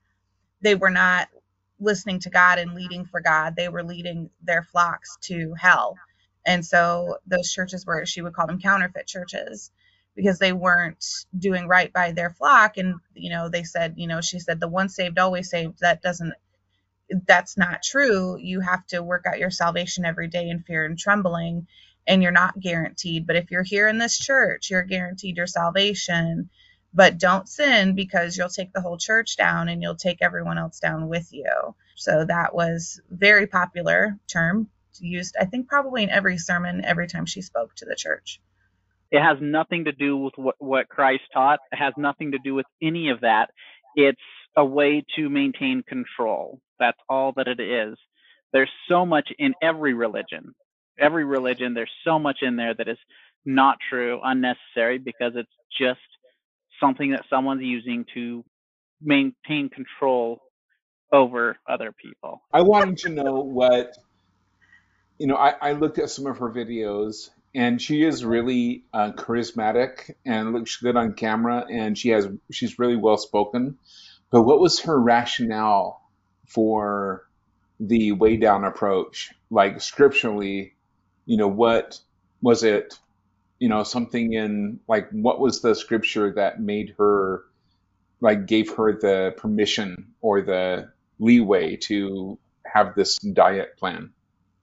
they 0.62 0.76
were 0.76 0.92
not 0.92 1.30
listening 1.80 2.20
to 2.22 2.30
God 2.30 2.60
and 2.60 2.74
leading 2.74 3.06
for 3.06 3.22
God. 3.22 3.56
They 3.56 3.70
were 3.70 3.84
leading 3.84 4.30
their 4.44 4.64
flocks 4.64 5.18
to 5.24 5.54
hell, 5.60 5.98
and 6.46 6.66
so 6.66 7.18
those 7.28 7.52
churches 7.52 7.86
were 7.86 8.06
she 8.06 8.22
would 8.22 8.34
call 8.34 8.48
them 8.48 8.62
counterfeit 8.62 9.08
churches 9.08 9.72
because 10.16 10.40
they 10.40 10.54
weren't 10.54 11.06
doing 11.38 11.68
right 11.68 11.94
by 11.94 12.12
their 12.12 12.32
flock 12.32 12.78
and 12.78 12.96
you 13.14 13.30
know 13.30 13.50
they 13.50 13.64
said 13.64 13.94
you 13.98 14.08
know 14.08 14.20
she 14.22 14.40
said 14.40 14.60
the 14.60 14.68
one 14.68 14.90
saved 14.90 15.20
always 15.20 15.50
saved 15.50 15.80
that 15.80 16.02
doesn't 16.02 16.34
that's 17.26 17.58
not 17.58 17.84
true. 17.84 18.38
You 18.38 18.60
have 18.62 18.86
to 18.88 19.04
work 19.04 19.26
out 19.26 19.40
your 19.40 19.52
salvation 19.52 20.06
every 20.06 20.28
day 20.28 20.50
in 20.50 20.62
fear 20.62 20.86
and 20.86 20.98
trembling 20.98 21.68
and 22.08 22.24
you're 22.24 22.32
not 22.32 22.60
guaranteed. 22.60 23.28
But 23.28 23.36
if 23.36 23.52
you're 23.52 23.64
here 23.64 23.88
in 23.88 23.98
this 23.98 24.18
church 24.18 24.70
you're 24.70 24.84
guaranteed 24.84 25.38
your 25.38 25.48
salvation. 25.48 26.50
But 26.94 27.20
don't 27.20 27.48
sin 27.48 27.96
because 27.96 28.38
you'll 28.38 28.50
take 28.50 28.74
the 28.74 28.82
whole 28.82 28.98
church 28.98 29.38
down 29.38 29.70
and 29.70 29.82
you'll 29.82 29.96
take 29.96 30.22
everyone 30.22 30.58
else 30.58 30.80
down 30.80 31.10
with 31.10 31.32
you. 31.32 31.76
So 31.96 32.26
that 32.26 32.56
was 32.56 33.02
very 33.10 33.48
popular 33.48 34.18
term 34.28 34.70
used 35.00 35.36
i 35.40 35.46
think 35.46 35.68
probably 35.68 36.02
in 36.02 36.10
every 36.10 36.40
sermon 36.40 36.84
every 36.84 37.08
time 37.08 37.26
she 37.26 37.42
spoke 37.42 37.76
to 37.76 37.86
the 37.86 37.96
church. 37.96 38.40
It 39.12 39.22
has 39.22 39.38
nothing 39.40 39.86
to 39.86 39.94
do 39.94 40.18
with 40.18 40.34
what, 40.36 40.56
what 40.60 40.90
Christ 40.90 41.24
taught. 41.34 41.60
It 41.72 41.78
has 41.78 41.94
nothing 41.96 42.32
to 42.32 42.40
do 42.40 42.54
with 42.54 42.66
any 42.82 43.10
of 43.10 43.22
that. 43.22 43.52
It's 43.96 44.20
a 44.58 44.66
way 44.66 45.04
to 45.16 45.30
maintain 45.30 45.84
control. 45.88 46.60
That's 46.80 47.00
all 47.08 47.32
that 47.38 47.48
it 47.48 47.60
is. 47.62 47.98
There's 48.52 48.72
so 48.90 49.06
much 49.06 49.30
in 49.38 49.54
every 49.62 49.94
religion. 49.94 50.54
Every 51.00 51.26
religion, 51.26 51.74
there's 51.74 51.92
so 52.04 52.18
much 52.18 52.40
in 52.42 52.56
there 52.56 52.74
that 52.74 52.88
is 52.88 52.98
not 53.46 53.78
true, 53.90 54.20
unnecessary, 54.24 54.98
because 54.98 55.34
it's 55.36 55.50
just 55.80 56.00
something 56.80 57.12
that 57.12 57.24
someone's 57.30 57.62
using 57.62 58.06
to 58.16 58.44
maintain 59.02 59.70
control 59.70 60.42
over 61.14 61.58
other 61.70 61.94
people. 61.94 62.42
I 62.52 62.64
wanted 62.64 62.98
to 63.00 63.10
know 63.10 63.42
what, 63.42 63.96
you 65.20 65.28
know, 65.28 65.36
I, 65.36 65.54
I 65.62 65.72
looked 65.74 66.00
at 66.00 66.10
some 66.10 66.26
of 66.26 66.40
her 66.40 66.50
videos 66.50 67.30
and 67.56 67.82
she 67.82 68.04
is 68.04 68.26
really 68.26 68.84
uh, 68.94 69.12
charismatic 69.14 70.12
and 70.26 70.54
looks 70.54 70.78
good 70.78 70.96
on 70.96 71.14
camera, 71.14 71.66
and 71.72 71.98
she 71.98 72.10
has 72.10 72.28
she's 72.52 72.78
really 72.78 72.96
well 72.96 73.18
spoken. 73.18 73.78
But 74.32 74.44
what 74.44 74.60
was 74.60 74.82
her 74.82 75.00
rationale 75.00 76.02
for 76.46 77.28
the 77.80 78.12
weigh 78.14 78.38
down 78.38 78.66
approach? 78.66 79.32
Like 79.50 79.82
scripturally, 79.82 80.74
you 81.26 81.38
know, 81.38 81.48
what 81.48 82.00
was 82.42 82.64
it? 82.64 83.00
You 83.60 83.70
know, 83.70 83.84
something 83.84 84.34
in 84.34 84.80
like 84.88 85.10
what 85.12 85.40
was 85.40 85.62
the 85.62 85.74
scripture 85.76 86.34
that 86.34 86.62
made 86.62 86.96
her 86.98 87.44
like 88.22 88.46
gave 88.46 88.76
her 88.76 88.94
the 89.00 89.34
permission 89.38 90.14
or 90.22 90.42
the 90.42 90.92
leeway 91.20 91.76
to 91.78 92.38
have 92.66 92.96
this 92.96 93.18
diet 93.18 93.78
plan? 93.78 94.12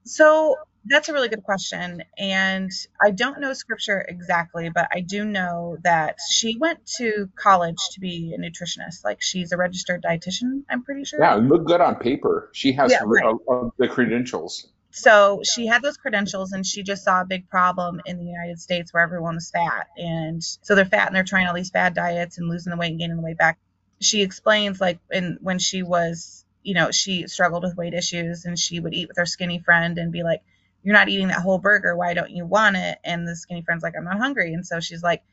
So 0.03 0.55
that's 0.87 1.09
a 1.09 1.13
really 1.13 1.29
good 1.29 1.43
question. 1.43 2.03
And 2.17 2.71
I 3.01 3.11
don't 3.11 3.39
know 3.39 3.53
scripture 3.53 4.05
exactly, 4.07 4.69
but 4.69 4.87
I 4.91 5.01
do 5.01 5.25
know 5.25 5.77
that 5.83 6.17
she 6.29 6.57
went 6.57 6.85
to 6.97 7.29
college 7.35 7.79
to 7.93 7.99
be 7.99 8.35
a 8.37 8.39
nutritionist. 8.39 9.03
Like 9.03 9.21
she's 9.21 9.51
a 9.51 9.57
registered 9.57 10.03
dietitian, 10.03 10.63
I'm 10.69 10.83
pretty 10.83 11.05
sure. 11.05 11.19
Yeah, 11.21 11.35
look 11.35 11.65
good 11.65 11.81
on 11.81 11.95
paper. 11.95 12.49
She 12.53 12.73
has 12.73 12.91
yeah, 12.91 12.99
right. 13.03 13.25
uh, 13.25 13.51
uh, 13.51 13.69
the 13.77 13.87
credentials. 13.87 14.67
So 14.91 15.41
she 15.43 15.67
had 15.67 15.81
those 15.81 15.97
credentials 15.97 16.53
and 16.53 16.65
she 16.65 16.81
just 16.81 17.03
saw 17.03 17.21
a 17.21 17.25
big 17.25 17.49
problem 17.49 17.99
in 18.05 18.17
the 18.17 18.23
United 18.23 18.61
States 18.61 18.93
where 18.93 19.03
everyone 19.03 19.35
was 19.35 19.51
fat. 19.51 19.87
And 19.97 20.41
so 20.41 20.73
they're 20.73 20.85
fat 20.85 21.07
and 21.07 21.15
they're 21.15 21.25
trying 21.25 21.47
all 21.47 21.53
these 21.53 21.71
bad 21.71 21.95
diets 21.95 22.37
and 22.37 22.47
losing 22.47 22.71
the 22.71 22.77
weight 22.77 22.91
and 22.91 22.99
gaining 22.99 23.17
the 23.17 23.23
weight 23.23 23.37
back. 23.37 23.57
She 23.99 24.21
explains 24.21 24.79
like 24.79 24.99
in 25.11 25.37
when 25.41 25.59
she 25.59 25.83
was, 25.83 26.45
you 26.63 26.75
know, 26.75 26.91
she 26.91 27.27
struggled 27.27 27.63
with 27.63 27.75
weight 27.75 27.93
issues 27.93 28.45
and 28.45 28.57
she 28.57 28.79
would 28.79 28.93
eat 28.93 29.09
with 29.09 29.17
her 29.17 29.25
skinny 29.25 29.59
friend 29.59 29.97
and 29.97 30.13
be 30.13 30.23
like, 30.23 30.41
you're 30.85 30.93
not 30.93 31.09
eating 31.09 31.29
that 31.29 31.41
whole 31.41 31.57
burger. 31.57 31.97
Why 31.97 32.13
don't 32.13 32.29
you 32.29 32.45
want 32.45 32.77
it? 32.77 32.99
And 33.03 33.27
the 33.27 33.35
skinny 33.35 33.63
friend's 33.63 33.81
like, 33.81 33.95
I'm 33.97 34.05
not 34.05 34.19
hungry. 34.19 34.53
And 34.53 34.65
so 34.65 34.79
she's 34.79 35.01
like, 35.01 35.23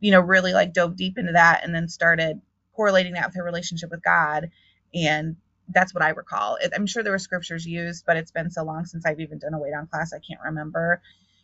you 0.00 0.10
know, 0.10 0.20
really 0.20 0.52
like 0.52 0.72
dove 0.72 0.96
deep 0.96 1.16
into 1.16 1.32
that 1.32 1.62
and 1.62 1.72
then 1.72 1.88
started 1.88 2.40
correlating 2.74 3.12
that 3.12 3.28
with 3.28 3.36
her 3.36 3.44
relationship 3.44 3.92
with 3.92 4.02
God. 4.02 4.50
And 4.92 5.36
that's 5.68 5.94
what 5.94 6.02
I 6.02 6.08
recall. 6.08 6.58
I'm 6.74 6.88
sure 6.88 7.04
there 7.04 7.12
were 7.12 7.20
scriptures 7.20 7.64
used, 7.64 8.04
but 8.04 8.16
it's 8.16 8.32
been 8.32 8.50
so 8.50 8.64
long 8.64 8.84
since 8.84 9.06
I've 9.06 9.20
even 9.20 9.38
done 9.38 9.54
a 9.54 9.60
weigh 9.60 9.70
down 9.70 9.86
class, 9.86 10.12
I 10.12 10.18
can't 10.18 10.40
remember. 10.44 11.00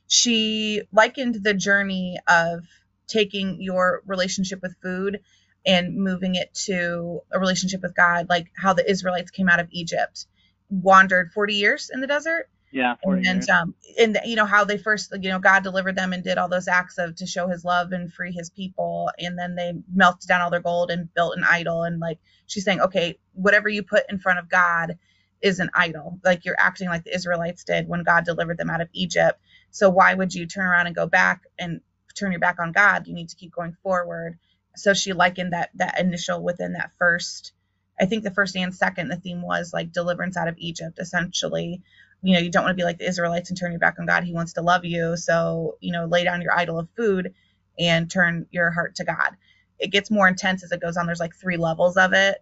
She 0.08 0.82
likened 0.92 1.36
the 1.44 1.54
journey 1.54 2.18
of 2.26 2.66
taking 3.06 3.62
your 3.62 4.02
relationship 4.06 4.60
with 4.60 4.74
food 4.82 5.20
and 5.64 5.96
moving 5.96 6.34
it 6.34 6.52
to 6.66 7.20
a 7.30 7.38
relationship 7.38 7.82
with 7.82 7.94
God, 7.94 8.28
like 8.28 8.48
how 8.56 8.72
the 8.72 8.90
Israelites 8.90 9.30
came 9.30 9.48
out 9.48 9.60
of 9.60 9.68
Egypt, 9.70 10.26
wandered 10.68 11.30
40 11.32 11.54
years 11.54 11.90
in 11.94 12.00
the 12.00 12.08
desert, 12.08 12.48
yeah. 12.72 12.96
And 13.26 13.48
um 13.50 13.74
and 13.98 14.18
you 14.26 14.36
know 14.36 14.46
how 14.46 14.64
they 14.64 14.78
first 14.78 15.12
you 15.20 15.30
know 15.30 15.40
God 15.40 15.64
delivered 15.64 15.96
them 15.96 16.12
and 16.14 16.24
did 16.24 16.38
all 16.38 16.48
those 16.48 16.68
acts 16.68 16.98
of 16.98 17.16
to 17.16 17.26
show 17.26 17.48
his 17.48 17.64
love 17.64 17.92
and 17.92 18.12
free 18.12 18.32
his 18.32 18.50
people 18.50 19.10
and 19.18 19.38
then 19.38 19.56
they 19.56 19.74
melted 19.94 20.28
down 20.28 20.42
all 20.42 20.50
their 20.50 20.60
gold 20.60 20.90
and 20.90 21.12
built 21.14 21.36
an 21.36 21.44
idol 21.44 21.84
and 21.84 22.00
like 22.00 22.18
she's 22.46 22.64
saying 22.64 22.80
okay 22.82 23.18
whatever 23.34 23.68
you 23.68 23.84
put 23.84 24.04
in 24.10 24.18
front 24.20 24.40
of 24.40 24.50
God 24.50 24.98
is 25.42 25.60
an 25.60 25.70
idol. 25.74 26.20
Like 26.24 26.44
you're 26.46 26.60
acting 26.60 26.88
like 26.88 27.04
the 27.04 27.14
Israelites 27.14 27.64
did 27.64 27.88
when 27.88 28.04
God 28.04 28.24
delivered 28.26 28.58
them 28.58 28.70
out 28.70 28.82
of 28.82 28.88
Egypt. 28.94 29.40
So 29.72 29.90
why 29.90 30.14
would 30.14 30.34
you 30.34 30.46
turn 30.46 30.66
around 30.66 30.88
and 30.88 30.96
go 30.96 31.06
back 31.06 31.42
and 31.58 31.80
turn 32.18 32.32
your 32.32 32.40
back 32.40 32.60
on 32.60 32.72
God? 32.72 33.06
You 33.08 33.14
need 33.14 33.30
to 33.30 33.36
keep 33.36 33.52
going 33.54 33.76
forward. 33.82 34.38
So 34.76 34.94
she 34.94 35.14
likened 35.14 35.54
that 35.54 35.70
that 35.76 36.00
initial 36.00 36.42
within 36.42 36.74
that 36.74 36.92
first 36.98 37.52
I 38.00 38.06
think 38.06 38.24
the 38.24 38.30
first 38.32 38.56
and 38.56 38.74
second 38.74 39.08
the 39.08 39.16
theme 39.16 39.42
was 39.42 39.72
like 39.72 39.92
deliverance 39.92 40.36
out 40.36 40.48
of 40.48 40.56
Egypt 40.58 40.98
essentially. 41.00 41.82
You 42.22 42.34
know, 42.34 42.40
you 42.40 42.50
don't 42.50 42.64
want 42.64 42.76
to 42.76 42.80
be 42.80 42.84
like 42.84 42.98
the 42.98 43.08
Israelites 43.08 43.50
and 43.50 43.58
turn 43.58 43.72
your 43.72 43.80
back 43.80 43.98
on 43.98 44.06
God. 44.06 44.24
He 44.24 44.32
wants 44.32 44.54
to 44.54 44.62
love 44.62 44.84
you. 44.84 45.16
So, 45.16 45.76
you 45.80 45.92
know, 45.92 46.06
lay 46.06 46.24
down 46.24 46.42
your 46.42 46.56
idol 46.56 46.78
of 46.78 46.88
food 46.96 47.34
and 47.78 48.10
turn 48.10 48.46
your 48.50 48.70
heart 48.70 48.96
to 48.96 49.04
God. 49.04 49.36
It 49.78 49.88
gets 49.90 50.10
more 50.10 50.28
intense 50.28 50.64
as 50.64 50.72
it 50.72 50.80
goes 50.80 50.96
on. 50.96 51.06
There's 51.06 51.20
like 51.20 51.34
three 51.34 51.56
levels 51.56 51.96
of 51.96 52.12
it 52.12 52.38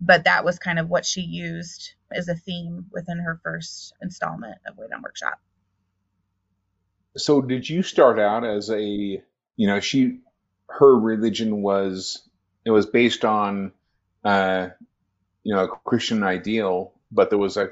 but 0.00 0.24
that 0.24 0.44
was 0.44 0.58
kind 0.58 0.78
of 0.78 0.88
what 0.88 1.04
she 1.06 1.22
used 1.22 1.94
as 2.12 2.28
a 2.28 2.34
theme 2.34 2.86
within 2.92 3.18
her 3.18 3.40
first 3.42 3.94
installment 4.02 4.58
of 4.68 4.76
Weigh 4.76 4.88
Down 4.88 5.02
Workshop. 5.02 5.40
So 7.16 7.40
did 7.40 7.68
you 7.68 7.82
start 7.82 8.18
out 8.18 8.44
as 8.44 8.70
a, 8.70 8.80
you 8.82 9.22
know, 9.66 9.80
she, 9.80 10.20
her 10.68 10.98
religion 10.98 11.62
was, 11.62 12.28
it 12.64 12.70
was 12.70 12.86
based 12.86 13.24
on, 13.24 13.72
uh, 14.24 14.68
you 15.42 15.54
know, 15.54 15.64
a 15.64 15.68
Christian 15.68 16.22
ideal, 16.22 16.92
but 17.10 17.30
there 17.30 17.38
was 17.38 17.56
a, 17.56 17.70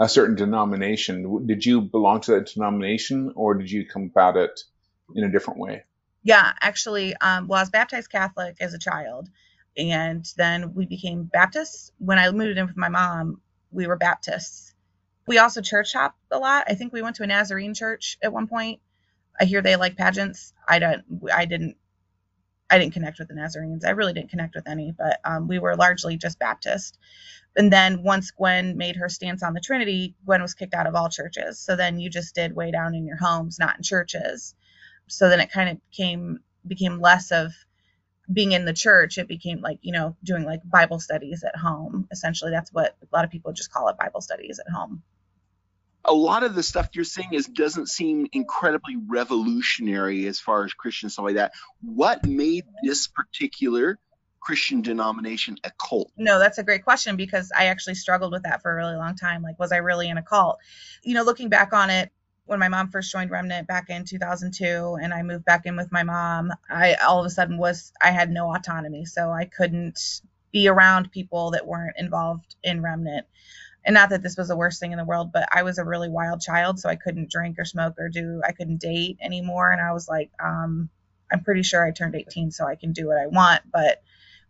a 0.00 0.08
certain 0.08 0.34
denomination. 0.34 1.46
Did 1.46 1.64
you 1.64 1.82
belong 1.82 2.22
to 2.22 2.32
that 2.32 2.46
denomination 2.46 3.32
or 3.36 3.54
did 3.54 3.70
you 3.70 3.86
come 3.86 4.04
about 4.04 4.36
it 4.36 4.60
in 5.14 5.24
a 5.24 5.30
different 5.30 5.60
way? 5.60 5.84
Yeah, 6.22 6.52
actually, 6.60 7.14
um, 7.16 7.46
well, 7.46 7.58
I 7.58 7.62
was 7.62 7.70
baptized 7.70 8.10
Catholic 8.10 8.56
as 8.60 8.74
a 8.74 8.78
child 8.78 9.28
and 9.76 10.24
then 10.36 10.74
we 10.74 10.86
became 10.86 11.24
Baptists. 11.24 11.92
When 11.98 12.18
I 12.18 12.30
moved 12.30 12.58
in 12.58 12.66
with 12.66 12.76
my 12.76 12.88
mom, 12.88 13.40
we 13.70 13.86
were 13.86 13.96
Baptists. 13.96 14.74
We 15.26 15.38
also 15.38 15.60
church 15.60 15.92
hopped 15.92 16.18
a 16.30 16.38
lot. 16.38 16.64
I 16.66 16.74
think 16.74 16.92
we 16.92 17.02
went 17.02 17.16
to 17.16 17.22
a 17.22 17.26
Nazarene 17.26 17.74
church 17.74 18.18
at 18.22 18.32
one 18.32 18.48
point. 18.48 18.80
I 19.38 19.44
hear 19.44 19.62
they 19.62 19.76
like 19.76 19.96
pageants. 19.96 20.52
I 20.66 20.78
don't. 20.78 21.04
I 21.32 21.44
didn't. 21.44 21.76
I 22.70 22.78
didn't 22.78 22.94
connect 22.94 23.18
with 23.18 23.28
the 23.28 23.34
Nazarenes. 23.34 23.84
I 23.84 23.90
really 23.90 24.12
didn't 24.12 24.30
connect 24.30 24.54
with 24.54 24.68
any, 24.68 24.92
but 24.96 25.20
um, 25.24 25.48
we 25.48 25.58
were 25.58 25.76
largely 25.76 26.16
just 26.16 26.38
Baptist. 26.38 26.98
And 27.56 27.72
then 27.72 28.02
once 28.02 28.30
Gwen 28.30 28.76
made 28.76 28.96
her 28.96 29.08
stance 29.08 29.42
on 29.42 29.54
the 29.54 29.60
Trinity, 29.60 30.14
Gwen 30.24 30.42
was 30.42 30.54
kicked 30.54 30.74
out 30.74 30.86
of 30.86 30.94
all 30.94 31.08
churches. 31.08 31.58
So 31.58 31.76
then 31.76 31.98
you 31.98 32.08
just 32.08 32.34
did 32.34 32.54
weigh 32.54 32.70
down 32.70 32.94
in 32.94 33.06
your 33.06 33.16
homes, 33.16 33.58
not 33.58 33.76
in 33.76 33.82
churches. 33.82 34.54
So 35.08 35.28
then 35.28 35.40
it 35.40 35.50
kind 35.50 35.70
of 35.70 35.78
came 35.90 36.40
became 36.66 37.00
less 37.00 37.32
of 37.32 37.52
being 38.32 38.52
in 38.52 38.64
the 38.64 38.72
church, 38.72 39.18
it 39.18 39.28
became 39.28 39.60
like, 39.60 39.78
you 39.82 39.92
know, 39.92 40.16
doing 40.22 40.44
like 40.44 40.60
Bible 40.64 41.00
studies 41.00 41.42
at 41.42 41.56
home. 41.56 42.06
Essentially, 42.12 42.50
that's 42.50 42.72
what 42.72 42.96
a 43.02 43.16
lot 43.16 43.24
of 43.24 43.30
people 43.30 43.52
just 43.52 43.72
call 43.72 43.88
it 43.88 43.98
Bible 43.98 44.20
studies 44.20 44.60
at 44.60 44.72
home. 44.72 45.02
A 46.04 46.12
lot 46.12 46.44
of 46.44 46.54
the 46.54 46.62
stuff 46.62 46.88
you're 46.94 47.04
saying 47.04 47.30
is 47.32 47.46
doesn't 47.46 47.88
seem 47.88 48.26
incredibly 48.32 48.96
revolutionary 48.96 50.26
as 50.26 50.40
far 50.40 50.64
as 50.64 50.72
Christian 50.72 51.10
stuff 51.10 51.24
like 51.24 51.34
that. 51.34 51.52
What 51.82 52.24
made 52.24 52.64
this 52.82 53.06
particular 53.06 53.98
Christian 54.40 54.82
denomination 54.82 55.56
a 55.64 55.70
cult? 55.70 56.10
No, 56.16 56.38
that's 56.38 56.58
a 56.58 56.62
great 56.62 56.84
question 56.84 57.16
because 57.16 57.52
I 57.56 57.66
actually 57.66 57.94
struggled 57.94 58.32
with 58.32 58.44
that 58.44 58.62
for 58.62 58.72
a 58.72 58.74
really 58.74 58.96
long 58.96 59.14
time. 59.14 59.42
Like, 59.42 59.58
was 59.58 59.72
I 59.72 59.76
really 59.76 60.08
in 60.08 60.16
a 60.16 60.22
cult? 60.22 60.58
You 61.02 61.14
know, 61.14 61.22
looking 61.22 61.50
back 61.50 61.72
on 61.72 61.90
it, 61.90 62.10
when 62.46 62.58
my 62.58 62.68
mom 62.68 62.88
first 62.88 63.12
joined 63.12 63.30
Remnant 63.30 63.68
back 63.68 63.90
in 63.90 64.04
2002 64.04 64.98
and 65.00 65.14
I 65.14 65.22
moved 65.22 65.44
back 65.44 65.66
in 65.66 65.76
with 65.76 65.92
my 65.92 66.02
mom, 66.02 66.52
I 66.68 66.94
all 66.94 67.20
of 67.20 67.26
a 67.26 67.30
sudden 67.30 67.58
was 67.58 67.92
I 68.02 68.10
had 68.10 68.30
no 68.30 68.52
autonomy, 68.52 69.04
so 69.04 69.30
I 69.30 69.44
couldn't 69.44 70.20
be 70.50 70.66
around 70.66 71.12
people 71.12 71.52
that 71.52 71.66
weren't 71.66 71.96
involved 71.96 72.56
in 72.64 72.82
Remnant. 72.82 73.26
And 73.84 73.94
not 73.94 74.10
that 74.10 74.22
this 74.22 74.36
was 74.36 74.48
the 74.48 74.56
worst 74.56 74.80
thing 74.80 74.92
in 74.92 74.98
the 74.98 75.04
world, 75.04 75.32
but 75.32 75.48
I 75.52 75.62
was 75.62 75.78
a 75.78 75.84
really 75.84 76.08
wild 76.08 76.40
child, 76.40 76.78
so 76.78 76.88
I 76.88 76.96
couldn't 76.96 77.30
drink 77.30 77.58
or 77.58 77.64
smoke 77.64 77.94
or 77.98 78.08
do 78.08 78.42
I 78.46 78.52
couldn't 78.52 78.80
date 78.80 79.18
anymore 79.22 79.70
and 79.70 79.80
I 79.80 79.92
was 79.92 80.08
like 80.08 80.30
um 80.42 80.90
I'm 81.32 81.44
pretty 81.44 81.62
sure 81.62 81.84
I 81.84 81.92
turned 81.92 82.14
18 82.14 82.50
so 82.50 82.66
I 82.66 82.74
can 82.74 82.92
do 82.92 83.06
what 83.06 83.18
I 83.18 83.26
want, 83.26 83.62
but 83.70 84.02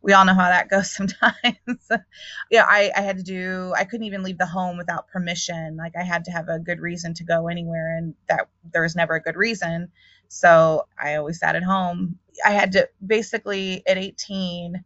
we 0.03 0.13
all 0.13 0.25
know 0.25 0.35
how 0.35 0.49
that 0.49 0.69
goes 0.71 0.91
sometimes. 0.91 1.35
yeah, 2.51 2.65
I, 2.67 2.91
I 2.97 3.01
had 3.01 3.19
to 3.19 3.23
do, 3.23 3.73
I 3.77 3.85
couldn't 3.85 4.07
even 4.07 4.23
leave 4.23 4.39
the 4.39 4.47
home 4.47 4.77
without 4.77 5.09
permission. 5.09 5.77
Like 5.77 5.93
I 5.97 6.03
had 6.03 6.25
to 6.25 6.31
have 6.31 6.49
a 6.49 6.59
good 6.59 6.81
reason 6.81 7.15
to 7.15 7.25
go 7.25 7.49
anywhere, 7.49 7.97
and 7.97 8.15
that 8.29 8.49
there 8.73 8.83
was 8.83 8.97
never 8.97 9.15
a 9.15 9.23
good 9.23 9.37
reason. 9.37 9.91
So 10.29 10.87
I 10.99 11.17
always 11.17 11.41
sat 11.41 11.57
at 11.57 11.65
home. 11.65 12.19
I 12.45 12.53
had 12.53 12.73
to 12.73 12.89
basically 13.05 13.83
at 13.87 13.99
18 13.99 14.85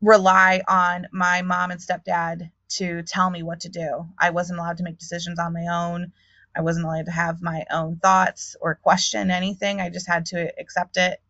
rely 0.00 0.62
on 0.66 1.06
my 1.12 1.42
mom 1.42 1.70
and 1.70 1.80
stepdad 1.80 2.50
to 2.70 3.02
tell 3.02 3.30
me 3.30 3.42
what 3.42 3.60
to 3.60 3.68
do. 3.68 4.06
I 4.18 4.30
wasn't 4.30 4.58
allowed 4.58 4.78
to 4.78 4.84
make 4.84 4.98
decisions 4.98 5.38
on 5.38 5.52
my 5.52 5.66
own. 5.70 6.12
I 6.56 6.62
wasn't 6.62 6.86
allowed 6.86 7.06
to 7.06 7.12
have 7.12 7.42
my 7.42 7.64
own 7.70 7.96
thoughts 7.96 8.56
or 8.60 8.74
question 8.76 9.30
anything. 9.30 9.80
I 9.80 9.90
just 9.90 10.08
had 10.08 10.26
to 10.26 10.52
accept 10.60 10.96
it 10.96 11.20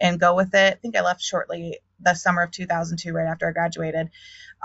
and 0.00 0.20
go 0.20 0.34
with 0.34 0.54
it. 0.54 0.74
I 0.74 0.76
think 0.76 0.96
I 0.96 1.02
left 1.02 1.22
shortly 1.22 1.78
the 2.00 2.14
summer 2.14 2.42
of 2.42 2.50
2002, 2.50 3.12
right 3.12 3.26
after 3.26 3.48
I 3.48 3.52
graduated. 3.52 4.10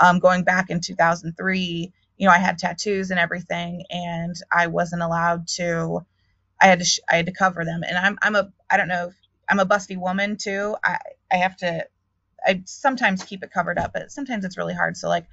Um, 0.01 0.19
going 0.19 0.43
back 0.43 0.69
in 0.69 0.81
2003, 0.81 1.93
you 2.17 2.27
know, 2.27 2.33
I 2.33 2.37
had 2.37 2.57
tattoos 2.57 3.11
and 3.11 3.19
everything, 3.19 3.85
and 3.89 4.35
I 4.51 4.67
wasn't 4.67 5.01
allowed 5.03 5.47
to. 5.55 6.05
I 6.61 6.67
had 6.67 6.79
to 6.79 6.85
sh- 6.85 6.99
I 7.09 7.17
had 7.17 7.27
to 7.27 7.33
cover 7.33 7.65
them, 7.65 7.83
and 7.87 7.97
I'm 7.97 8.17
I'm 8.21 8.35
a 8.35 8.51
I 8.69 8.77
don't 8.77 8.87
know 8.89 9.07
if, 9.09 9.15
I'm 9.49 9.59
a 9.59 9.65
busty 9.65 9.97
woman 9.97 10.37
too. 10.37 10.75
I 10.83 10.97
I 11.31 11.37
have 11.37 11.57
to 11.57 11.85
I 12.45 12.63
sometimes 12.65 13.23
keep 13.23 13.43
it 13.43 13.51
covered 13.51 13.77
up, 13.77 13.93
but 13.93 14.11
sometimes 14.11 14.45
it's 14.45 14.57
really 14.57 14.73
hard. 14.73 14.97
So 14.97 15.09
like 15.09 15.27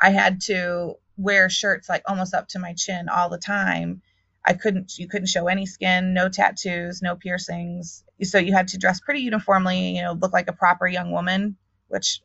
I 0.00 0.10
had 0.10 0.40
to 0.42 0.94
wear 1.16 1.50
shirts 1.50 1.88
like 1.88 2.02
almost 2.06 2.34
up 2.34 2.48
to 2.48 2.58
my 2.58 2.74
chin 2.74 3.08
all 3.08 3.28
the 3.28 3.38
time. 3.38 4.02
I 4.44 4.54
couldn't 4.54 4.98
you 4.98 5.06
couldn't 5.08 5.28
show 5.28 5.48
any 5.48 5.66
skin, 5.66 6.14
no 6.14 6.28
tattoos, 6.28 7.02
no 7.02 7.14
piercings 7.16 8.04
so 8.24 8.38
you 8.38 8.52
had 8.52 8.68
to 8.68 8.78
dress 8.78 9.00
pretty 9.00 9.20
uniformly, 9.20 9.96
you 9.96 10.02
know, 10.02 10.12
look 10.12 10.32
like 10.32 10.48
a 10.48 10.52
proper 10.52 10.86
young 10.86 11.10
woman, 11.12 11.56
which 11.88 12.20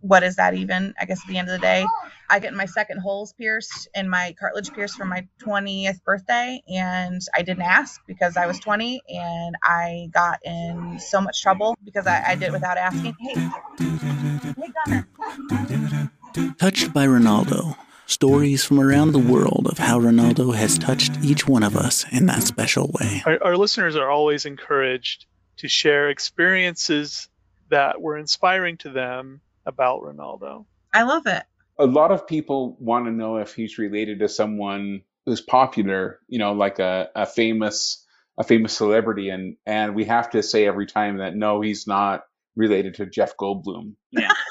what 0.00 0.22
is 0.22 0.36
that 0.36 0.54
even? 0.54 0.94
I 1.00 1.04
guess 1.04 1.20
at 1.22 1.26
the 1.26 1.38
end 1.38 1.48
of 1.48 1.52
the 1.52 1.58
day, 1.58 1.84
I 2.30 2.38
get 2.38 2.54
my 2.54 2.66
second 2.66 2.98
holes 2.98 3.32
pierced 3.32 3.88
and 3.94 4.08
my 4.08 4.36
cartilage 4.38 4.72
pierced 4.72 4.96
for 4.96 5.04
my 5.04 5.26
20th 5.40 6.04
birthday, 6.04 6.62
and 6.68 7.20
I 7.34 7.42
didn't 7.42 7.62
ask 7.62 8.00
because 8.06 8.36
I 8.36 8.46
was 8.46 8.60
20, 8.60 9.00
and 9.08 9.56
I 9.64 10.08
got 10.12 10.38
in 10.44 11.00
so 11.00 11.20
much 11.20 11.42
trouble 11.42 11.76
because 11.84 12.06
I, 12.06 12.22
I 12.24 12.34
did 12.36 12.48
it 12.48 12.52
without 12.52 12.76
asking. 12.76 13.16
Hey, 13.18 13.34
hey, 13.34 14.72
Gunner. 14.86 16.12
Touched 16.58 16.92
by 16.92 17.06
Ronaldo. 17.06 17.76
Stories 18.06 18.62
from 18.62 18.78
around 18.78 19.12
the 19.12 19.18
world 19.18 19.66
of 19.70 19.78
how 19.78 19.98
Ronaldo 19.98 20.54
has 20.54 20.78
touched 20.78 21.12
each 21.24 21.48
one 21.48 21.62
of 21.62 21.76
us 21.76 22.04
in 22.12 22.26
that 22.26 22.42
special 22.42 22.90
way. 23.00 23.22
Our, 23.24 23.42
our 23.42 23.56
listeners 23.56 23.96
are 23.96 24.10
always 24.10 24.44
encouraged 24.44 25.24
to 25.58 25.68
share 25.68 26.10
experiences 26.10 27.28
that 27.70 28.02
were 28.02 28.18
inspiring 28.18 28.76
to 28.78 28.90
them 28.90 29.40
about 29.64 30.02
Ronaldo. 30.02 30.66
I 30.92 31.04
love 31.04 31.26
it. 31.26 31.42
A 31.78 31.86
lot 31.86 32.12
of 32.12 32.26
people 32.26 32.76
want 32.80 33.06
to 33.06 33.12
know 33.12 33.38
if 33.38 33.54
he's 33.54 33.78
related 33.78 34.18
to 34.18 34.28
someone 34.28 35.02
who's 35.24 35.40
popular, 35.40 36.20
you 36.28 36.38
know, 36.38 36.52
like 36.52 36.78
a, 36.78 37.08
a 37.14 37.24
famous 37.24 38.04
a 38.38 38.44
famous 38.44 38.76
celebrity 38.76 39.30
and 39.30 39.56
and 39.64 39.94
we 39.94 40.04
have 40.04 40.28
to 40.30 40.42
say 40.42 40.66
every 40.66 40.86
time 40.86 41.18
that 41.18 41.34
no, 41.34 41.62
he's 41.62 41.86
not 41.86 42.24
related 42.56 42.94
to 42.94 43.06
Jeff 43.06 43.36
Goldblum. 43.38 43.94
Yeah. 44.10 44.32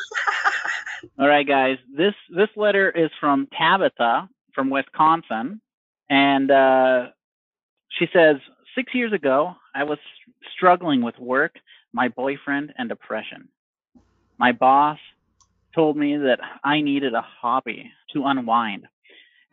All 1.17 1.27
right, 1.29 1.47
guys. 1.47 1.77
This 1.95 2.13
this 2.29 2.49
letter 2.57 2.89
is 2.91 3.09
from 3.21 3.47
Tabitha 3.57 4.27
from 4.53 4.69
Wisconsin, 4.69 5.61
and 6.09 6.51
uh, 6.51 7.07
she 7.97 8.07
says 8.11 8.35
six 8.75 8.93
years 8.93 9.13
ago 9.13 9.53
I 9.73 9.85
was 9.85 9.97
struggling 10.55 11.01
with 11.01 11.17
work, 11.17 11.55
my 11.93 12.09
boyfriend, 12.09 12.73
and 12.77 12.89
depression. 12.89 13.47
My 14.37 14.51
boss 14.51 14.99
told 15.73 15.95
me 15.95 16.17
that 16.17 16.39
I 16.65 16.81
needed 16.81 17.13
a 17.13 17.25
hobby 17.41 17.91
to 18.11 18.25
unwind. 18.25 18.85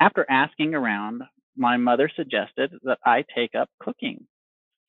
After 0.01 0.27
asking 0.29 0.75
around, 0.75 1.23
my 1.57 1.77
mother 1.77 2.11
suggested 2.17 2.73
that 2.83 2.99
I 3.05 3.25
take 3.37 3.55
up 3.55 3.71
cooking. 3.79 4.27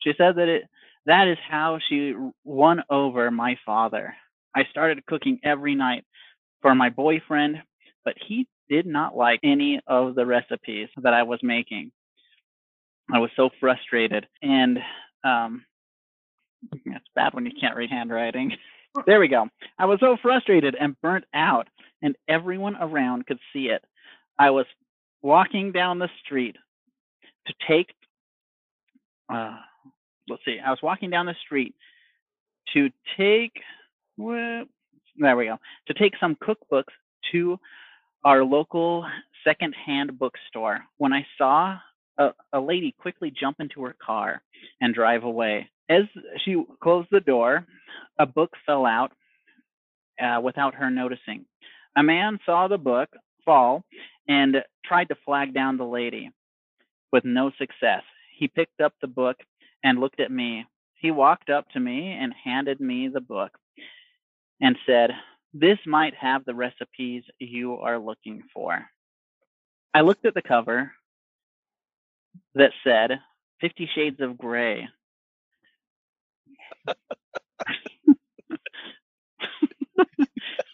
She 0.01 0.13
said 0.17 0.37
that 0.37 0.47
it 0.47 0.63
that 1.05 1.27
is 1.27 1.37
how 1.47 1.77
she 1.87 2.15
won 2.43 2.81
over 2.89 3.29
my 3.29 3.57
father. 3.63 4.15
I 4.55 4.63
started 4.71 5.05
cooking 5.05 5.39
every 5.43 5.75
night 5.75 6.03
for 6.63 6.73
my 6.73 6.89
boyfriend, 6.89 7.57
but 8.03 8.15
he 8.27 8.47
did 8.69 8.87
not 8.87 9.15
like 9.15 9.39
any 9.43 9.79
of 9.85 10.15
the 10.15 10.25
recipes 10.25 10.89
that 11.03 11.13
I 11.13 11.21
was 11.21 11.39
making. 11.43 11.91
I 13.13 13.19
was 13.19 13.29
so 13.35 13.49
frustrated, 13.59 14.25
and 14.41 14.79
um, 15.23 15.65
it's 16.71 17.05
bad 17.15 17.33
when 17.33 17.45
you 17.45 17.51
can't 17.59 17.75
read 17.75 17.91
handwriting. 17.91 18.53
there 19.05 19.19
we 19.19 19.27
go. 19.27 19.47
I 19.77 19.85
was 19.85 19.99
so 19.99 20.17
frustrated 20.21 20.75
and 20.79 20.99
burnt 21.01 21.25
out, 21.33 21.67
and 22.01 22.15
everyone 22.27 22.77
around 22.77 23.27
could 23.27 23.39
see 23.51 23.65
it. 23.65 23.83
I 24.39 24.49
was 24.49 24.65
walking 25.21 25.71
down 25.71 25.99
the 25.99 26.09
street 26.23 26.55
to 27.47 27.53
take, 27.67 27.93
uh, 29.31 29.57
let's 30.29 30.43
see, 30.45 30.57
I 30.65 30.69
was 30.69 30.79
walking 30.81 31.09
down 31.09 31.25
the 31.25 31.35
street 31.45 31.75
to 32.73 32.89
take, 33.17 33.53
well, 34.17 34.63
there 35.17 35.35
we 35.35 35.45
go, 35.45 35.57
to 35.87 35.93
take 35.93 36.13
some 36.19 36.35
cookbooks 36.35 36.93
to 37.31 37.59
our 38.23 38.43
local 38.43 39.05
secondhand 39.43 40.17
bookstore 40.17 40.81
when 40.97 41.13
I 41.13 41.25
saw 41.37 41.77
a, 42.17 42.29
a 42.53 42.59
lady 42.59 42.95
quickly 42.97 43.31
jump 43.31 43.59
into 43.59 43.83
her 43.83 43.95
car 44.03 44.41
and 44.81 44.93
drive 44.93 45.23
away. 45.23 45.69
As 45.89 46.03
she 46.43 46.63
closed 46.81 47.09
the 47.11 47.19
door, 47.19 47.65
a 48.19 48.25
book 48.25 48.51
fell 48.65 48.85
out 48.85 49.11
uh, 50.21 50.39
without 50.41 50.75
her 50.75 50.89
noticing. 50.89 51.45
A 51.97 52.03
man 52.03 52.39
saw 52.45 52.67
the 52.67 52.77
book 52.77 53.09
fall 53.45 53.83
and 54.27 54.57
tried 54.85 55.09
to 55.09 55.15
flag 55.25 55.53
down 55.53 55.77
the 55.77 55.85
lady 55.85 56.31
with 57.11 57.25
no 57.25 57.51
success. 57.57 58.03
He 58.37 58.47
picked 58.47 58.81
up 58.81 58.93
the 59.01 59.07
book 59.07 59.37
and 59.83 59.99
looked 59.99 60.19
at 60.19 60.31
me. 60.31 60.65
He 60.95 61.11
walked 61.11 61.49
up 61.49 61.69
to 61.71 61.79
me 61.79 62.17
and 62.19 62.33
handed 62.43 62.79
me 62.79 63.09
the 63.09 63.21
book 63.21 63.51
and 64.63 64.77
said, 64.87 65.11
This 65.53 65.79
might 65.87 66.15
have 66.15 66.45
the 66.45 66.55
recipes 66.55 67.23
you 67.39 67.75
are 67.75 67.99
looking 67.99 68.43
for. 68.53 68.87
I 69.93 70.01
looked 70.01 70.25
at 70.25 70.35
the 70.35 70.43
cover 70.43 70.93
that 72.55 72.71
said 72.83 73.19
Fifty 73.61 73.89
Shades 73.95 74.21
of 74.21 74.37
Grey. 74.37 74.87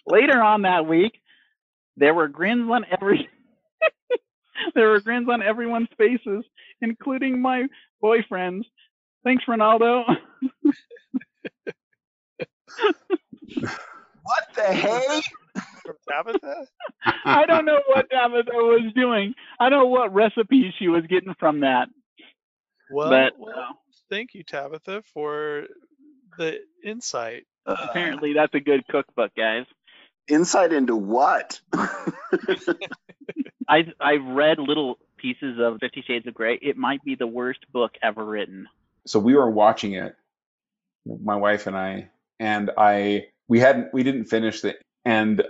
Later 0.07 0.41
on 0.41 0.63
that 0.63 0.87
week, 0.87 1.13
there 1.97 2.13
were 2.13 2.27
grins 2.29 2.69
on 2.71 2.85
every 3.01 3.29
there 4.75 4.89
were 4.89 5.01
grins 5.01 5.29
on 5.29 5.41
everyone's 5.43 5.89
faces, 5.97 6.45
including 6.81 7.41
my 7.41 7.65
boyfriend's. 8.01 8.67
Thanks, 9.25 9.43
Ronaldo. 9.47 10.03
What 14.23 14.43
the 14.55 14.63
hey? 14.63 15.21
From 15.85 15.95
Tabitha? 16.09 16.67
I 17.25 17.45
don't 17.45 17.65
know 17.65 17.79
what 17.87 18.09
Tabitha 18.09 18.51
was 18.53 18.91
doing. 18.95 19.33
I 19.59 19.69
don't 19.69 19.79
know 19.79 19.85
what 19.87 20.13
recipes 20.13 20.73
she 20.79 20.87
was 20.87 21.03
getting 21.09 21.33
from 21.39 21.61
that. 21.61 21.87
Well, 22.89 23.09
But, 23.09 23.33
well, 23.39 23.53
uh, 23.57 23.73
thank 24.09 24.33
you, 24.33 24.43
Tabitha, 24.43 25.03
for 25.13 25.65
the 26.37 26.59
insight. 26.83 27.45
Apparently, 27.65 28.33
that's 28.33 28.53
a 28.55 28.59
good 28.59 28.87
cookbook, 28.87 29.31
guys. 29.35 29.65
Insight 30.27 30.73
into 30.73 30.95
what? 30.95 31.59
I 33.67 33.83
I've 33.99 34.25
read 34.25 34.59
little 34.59 34.97
pieces 35.17 35.57
of 35.59 35.77
Fifty 35.79 36.03
Shades 36.07 36.27
of 36.27 36.33
Grey. 36.33 36.59
It 36.61 36.77
might 36.77 37.03
be 37.03 37.15
the 37.15 37.27
worst 37.27 37.59
book 37.71 37.91
ever 38.01 38.23
written. 38.25 38.67
so 39.05 39.19
we 39.19 39.35
were 39.35 39.49
watching 39.49 39.93
it, 39.93 40.15
my 41.05 41.35
wife 41.35 41.67
and 41.67 41.75
I, 41.77 42.09
and 42.39 42.71
I 42.77 43.27
we 43.49 43.59
hadn't 43.59 43.93
we 43.93 44.03
didn't 44.03 44.25
finish 44.25 44.61
the 44.61 44.75
and 45.03 45.43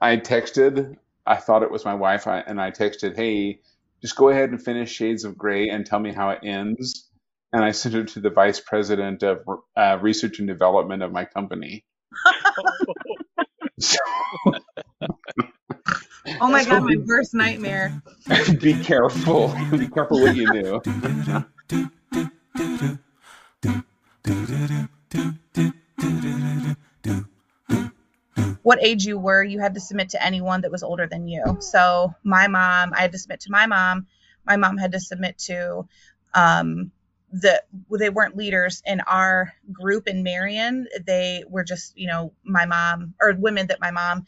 I 0.00 0.18
texted. 0.18 0.96
I 1.26 1.36
thought 1.36 1.64
it 1.64 1.70
was 1.72 1.84
my 1.84 1.94
wife, 1.94 2.28
I, 2.28 2.38
and 2.38 2.60
I 2.60 2.70
texted, 2.70 3.16
"Hey, 3.16 3.58
just 4.00 4.14
go 4.14 4.28
ahead 4.28 4.50
and 4.50 4.62
finish 4.62 4.92
Shades 4.92 5.24
of 5.24 5.36
Grey 5.36 5.68
and 5.68 5.84
tell 5.84 5.98
me 5.98 6.12
how 6.12 6.30
it 6.30 6.40
ends." 6.44 7.08
And 7.52 7.64
I 7.64 7.72
sent 7.72 7.94
it 7.94 8.08
to 8.08 8.20
the 8.20 8.30
vice 8.30 8.60
president 8.60 9.22
of 9.24 9.42
uh, 9.76 9.98
research 10.00 10.38
and 10.38 10.46
development 10.46 11.02
of 11.02 11.10
my 11.10 11.24
company. 11.24 11.84
So 13.78 13.98
Oh 16.40 16.48
my 16.48 16.64
god, 16.64 16.82
my 16.84 16.96
worst 17.06 17.34
nightmare. 17.34 18.00
be 18.60 18.72
careful. 18.82 19.54
be 19.70 19.86
careful 19.86 20.22
what 20.22 20.34
you 20.34 20.50
do. 20.50 20.80
What 28.66 28.82
age 28.82 29.04
you 29.04 29.16
were, 29.16 29.44
you 29.44 29.60
had 29.60 29.74
to 29.74 29.80
submit 29.80 30.08
to 30.08 30.20
anyone 30.20 30.62
that 30.62 30.72
was 30.72 30.82
older 30.82 31.06
than 31.06 31.28
you. 31.28 31.58
So 31.60 32.12
my 32.24 32.48
mom, 32.48 32.94
I 32.96 33.02
had 33.02 33.12
to 33.12 33.18
submit 33.18 33.38
to 33.42 33.52
my 33.52 33.66
mom. 33.66 34.08
My 34.44 34.56
mom 34.56 34.76
had 34.76 34.90
to 34.90 34.98
submit 34.98 35.38
to 35.46 35.86
um, 36.34 36.90
the 37.30 37.62
they 37.96 38.10
weren't 38.10 38.36
leaders 38.36 38.82
in 38.84 39.02
our 39.02 39.52
group 39.70 40.08
in 40.08 40.24
Marion. 40.24 40.88
They 41.06 41.44
were 41.48 41.62
just, 41.62 41.96
you 41.96 42.08
know, 42.08 42.32
my 42.42 42.66
mom 42.66 43.14
or 43.22 43.36
women 43.38 43.68
that 43.68 43.80
my 43.80 43.92
mom 43.92 44.26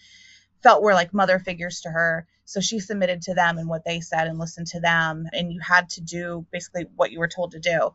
felt 0.62 0.84
were 0.84 0.94
like 0.94 1.12
mother 1.12 1.40
figures 1.40 1.80
to 1.80 1.88
her. 1.88 2.24
So 2.44 2.60
she 2.60 2.78
submitted 2.78 3.22
to 3.22 3.34
them 3.34 3.58
and 3.58 3.68
what 3.68 3.84
they 3.84 3.98
said 3.98 4.28
and 4.28 4.38
listened 4.38 4.68
to 4.68 4.78
them. 4.78 5.26
And 5.32 5.52
you 5.52 5.58
had 5.60 5.90
to 5.90 6.00
do 6.00 6.46
basically 6.52 6.86
what 6.94 7.10
you 7.10 7.18
were 7.18 7.26
told 7.26 7.50
to 7.52 7.58
do. 7.58 7.90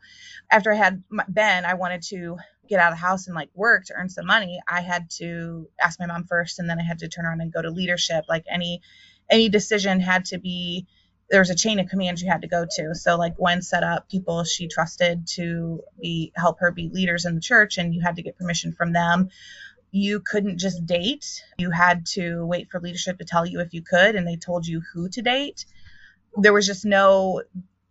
After 0.51 0.73
I 0.73 0.75
had 0.75 1.03
Ben, 1.29 1.63
I 1.63 1.75
wanted 1.75 2.01
to 2.10 2.38
get 2.67 2.80
out 2.80 2.91
of 2.91 2.97
the 2.97 3.06
house 3.06 3.28
and 3.28 3.36
like 3.36 3.49
work 3.54 3.86
to 3.86 3.93
earn 3.93 4.10
some 4.10 4.26
money. 4.26 4.60
I 4.67 4.82
had 4.82 5.10
to 5.17 5.67
ask 5.82 5.99
my 5.99 6.06
mom 6.06 6.26
first, 6.26 6.60
and 6.60 6.69
then 6.69 6.80
I 6.80 6.84
had 6.84 6.99
to 6.99 7.08
turn 7.08 7.26
around 7.26 7.41
and 7.41 7.54
go 7.54 7.62
to 7.62 7.69
leadership. 7.69 8.26
Like 8.28 8.45
any 8.49 8.82
any 9.30 9.49
decision 9.49 9.99
had 9.99 10.26
to 10.26 10.38
be 10.38 10.88
there 11.30 11.39
was 11.39 11.49
a 11.49 11.56
chain 11.56 11.80
of 11.80 11.88
commands 11.88 12.21
you 12.21 12.30
had 12.30 12.41
to 12.41 12.47
go 12.47 12.65
to. 12.69 12.93
So 12.93 13.17
like 13.17 13.38
Gwen 13.38 13.62
set 13.62 13.84
up 13.84 14.10
people 14.10 14.43
she 14.43 14.67
trusted 14.67 15.28
to 15.36 15.82
be 15.99 16.32
help 16.36 16.60
her 16.60 16.71
be 16.71 16.89
leaders 16.89 17.26
in 17.26 17.36
the 17.36 17.41
church, 17.41 17.78
and 17.78 17.93
you 17.93 18.02
had 18.02 18.17
to 18.17 18.21
get 18.21 18.38
permission 18.38 18.73
from 18.73 18.93
them 18.93 19.30
you 19.93 20.19
couldn't 20.19 20.58
just 20.58 20.86
date. 20.88 21.43
You 21.60 21.69
had 21.69 22.08
to 22.08 22.43
wait 22.47 22.71
for 22.71 22.80
leadership 22.80 23.19
to 23.19 23.26
tell 23.26 23.45
you 23.45 23.60
if 23.60 23.76
you 23.76 23.84
could, 23.84 24.15
and 24.15 24.28
they 24.28 24.36
told 24.36 24.65
you 24.65 24.82
who 24.91 25.08
to 25.10 25.21
date. 25.21 25.65
There 26.36 26.52
was 26.52 26.65
just 26.65 26.84
no 26.84 27.43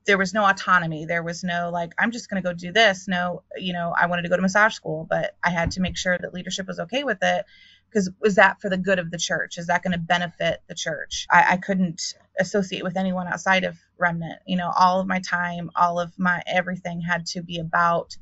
there 0.06 0.18
was 0.18 0.34
no 0.34 0.44
autonomy. 0.44 1.04
There 1.06 1.22
was 1.22 1.44
no 1.44 1.70
like, 1.70 1.92
I'm 1.98 2.10
just 2.10 2.28
gonna 2.28 2.42
go 2.42 2.52
do 2.52 2.72
this. 2.72 3.08
No, 3.08 3.42
you 3.56 3.72
know, 3.72 3.94
I 3.98 4.06
wanted 4.06 4.22
to 4.22 4.28
go 4.28 4.36
to 4.36 4.42
massage 4.42 4.74
school, 4.74 5.06
but 5.08 5.36
I 5.42 5.50
had 5.50 5.72
to 5.72 5.80
make 5.80 5.96
sure 5.96 6.16
that 6.16 6.34
leadership 6.34 6.66
was 6.66 6.80
okay 6.80 7.04
with 7.04 7.18
it. 7.22 7.44
Because 7.88 8.10
was 8.20 8.36
that 8.36 8.58
for 8.62 8.70
the 8.70 8.78
good 8.78 8.98
of 8.98 9.10
the 9.10 9.18
church? 9.18 9.58
Is 9.58 9.66
that 9.66 9.82
going 9.82 9.92
to 9.92 9.98
benefit 9.98 10.62
the 10.66 10.74
church? 10.74 11.26
I, 11.30 11.44
I 11.50 11.56
couldn't 11.58 12.14
associate 12.40 12.84
with 12.84 12.96
anyone 12.96 13.26
outside 13.26 13.64
of 13.64 13.76
Remnant. 13.98 14.40
You 14.46 14.56
know, 14.56 14.72
all 14.74 15.00
of 15.00 15.06
my 15.06 15.20
time, 15.20 15.70
all 15.76 16.00
of 16.00 16.18
my 16.18 16.42
everything 16.46 17.02
had 17.02 17.26
to 17.26 17.42
be 17.42 17.58
about 17.58 18.16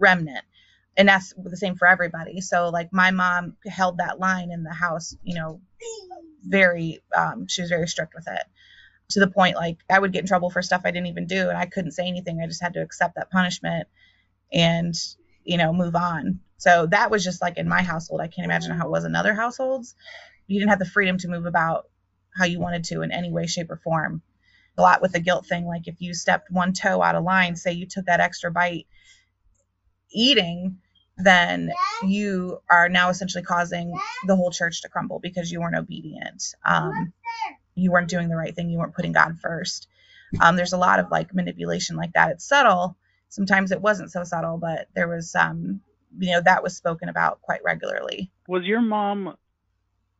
Remnant 0.00 0.44
and 0.96 1.08
that's 1.08 1.32
the 1.36 1.56
same 1.56 1.76
for 1.76 1.88
everybody. 1.88 2.40
So 2.40 2.68
like 2.68 2.92
my 2.92 3.10
mom 3.10 3.56
held 3.66 3.98
that 3.98 4.18
line 4.18 4.50
in 4.50 4.62
the 4.62 4.72
house, 4.72 5.16
you 5.22 5.34
know, 5.34 5.60
very 6.44 7.00
um, 7.16 7.46
she 7.48 7.62
was 7.62 7.70
very 7.70 7.88
strict 7.88 8.14
with 8.14 8.26
it 8.28 8.42
to 9.12 9.20
the 9.20 9.28
point 9.28 9.56
like 9.56 9.78
I 9.90 9.98
would 9.98 10.12
get 10.12 10.20
in 10.20 10.26
trouble 10.26 10.50
for 10.50 10.62
stuff 10.62 10.82
I 10.84 10.90
didn't 10.90 11.08
even 11.08 11.26
do 11.26 11.48
and 11.48 11.58
I 11.58 11.66
couldn't 11.66 11.92
say 11.92 12.06
anything. 12.06 12.40
I 12.40 12.46
just 12.46 12.62
had 12.62 12.74
to 12.74 12.82
accept 12.82 13.16
that 13.16 13.30
punishment 13.30 13.88
and 14.52 14.94
you 15.44 15.56
know 15.56 15.72
move 15.72 15.96
on. 15.96 16.40
So 16.58 16.86
that 16.86 17.10
was 17.10 17.24
just 17.24 17.42
like 17.42 17.58
in 17.58 17.68
my 17.68 17.82
household. 17.82 18.20
I 18.20 18.28
can't 18.28 18.44
imagine 18.44 18.70
how 18.72 18.86
it 18.86 18.90
was 18.90 19.04
in 19.04 19.16
other 19.16 19.34
households. 19.34 19.94
You 20.46 20.60
didn't 20.60 20.70
have 20.70 20.78
the 20.78 20.84
freedom 20.84 21.18
to 21.18 21.28
move 21.28 21.46
about 21.46 21.88
how 22.36 22.44
you 22.44 22.60
wanted 22.60 22.84
to 22.84 23.02
in 23.02 23.12
any 23.12 23.32
way, 23.32 23.46
shape, 23.46 23.70
or 23.70 23.76
form. 23.76 24.22
A 24.78 24.82
lot 24.82 25.02
with 25.02 25.12
the 25.12 25.20
guilt 25.20 25.46
thing, 25.46 25.66
like 25.66 25.86
if 25.86 25.96
you 26.00 26.14
stepped 26.14 26.50
one 26.50 26.72
toe 26.72 27.02
out 27.02 27.14
of 27.14 27.24
line, 27.24 27.56
say 27.56 27.72
you 27.72 27.86
took 27.86 28.06
that 28.06 28.20
extra 28.20 28.50
bite 28.50 28.86
eating, 30.10 30.78
then 31.18 31.72
you 32.06 32.60
are 32.70 32.88
now 32.88 33.10
essentially 33.10 33.44
causing 33.44 33.92
the 34.26 34.36
whole 34.36 34.50
church 34.50 34.82
to 34.82 34.88
crumble 34.88 35.18
because 35.18 35.50
you 35.50 35.60
weren't 35.60 35.76
obedient. 35.76 36.54
Um, 36.64 37.12
you 37.74 37.90
weren't 37.90 38.08
doing 38.08 38.28
the 38.28 38.36
right 38.36 38.54
thing. 38.54 38.70
You 38.70 38.78
weren't 38.78 38.94
putting 38.94 39.12
God 39.12 39.38
first. 39.40 39.88
Um, 40.40 40.56
there's 40.56 40.72
a 40.72 40.78
lot 40.78 40.98
of 40.98 41.10
like 41.10 41.34
manipulation 41.34 41.96
like 41.96 42.14
that. 42.14 42.30
It's 42.30 42.44
subtle. 42.44 42.96
Sometimes 43.28 43.70
it 43.70 43.80
wasn't 43.80 44.10
so 44.12 44.24
subtle, 44.24 44.58
but 44.58 44.88
there 44.94 45.08
was, 45.08 45.34
um, 45.34 45.80
you 46.18 46.32
know, 46.32 46.40
that 46.40 46.62
was 46.62 46.76
spoken 46.76 47.08
about 47.08 47.42
quite 47.42 47.62
regularly. 47.64 48.30
Was 48.48 48.64
your 48.64 48.80
mom 48.80 49.36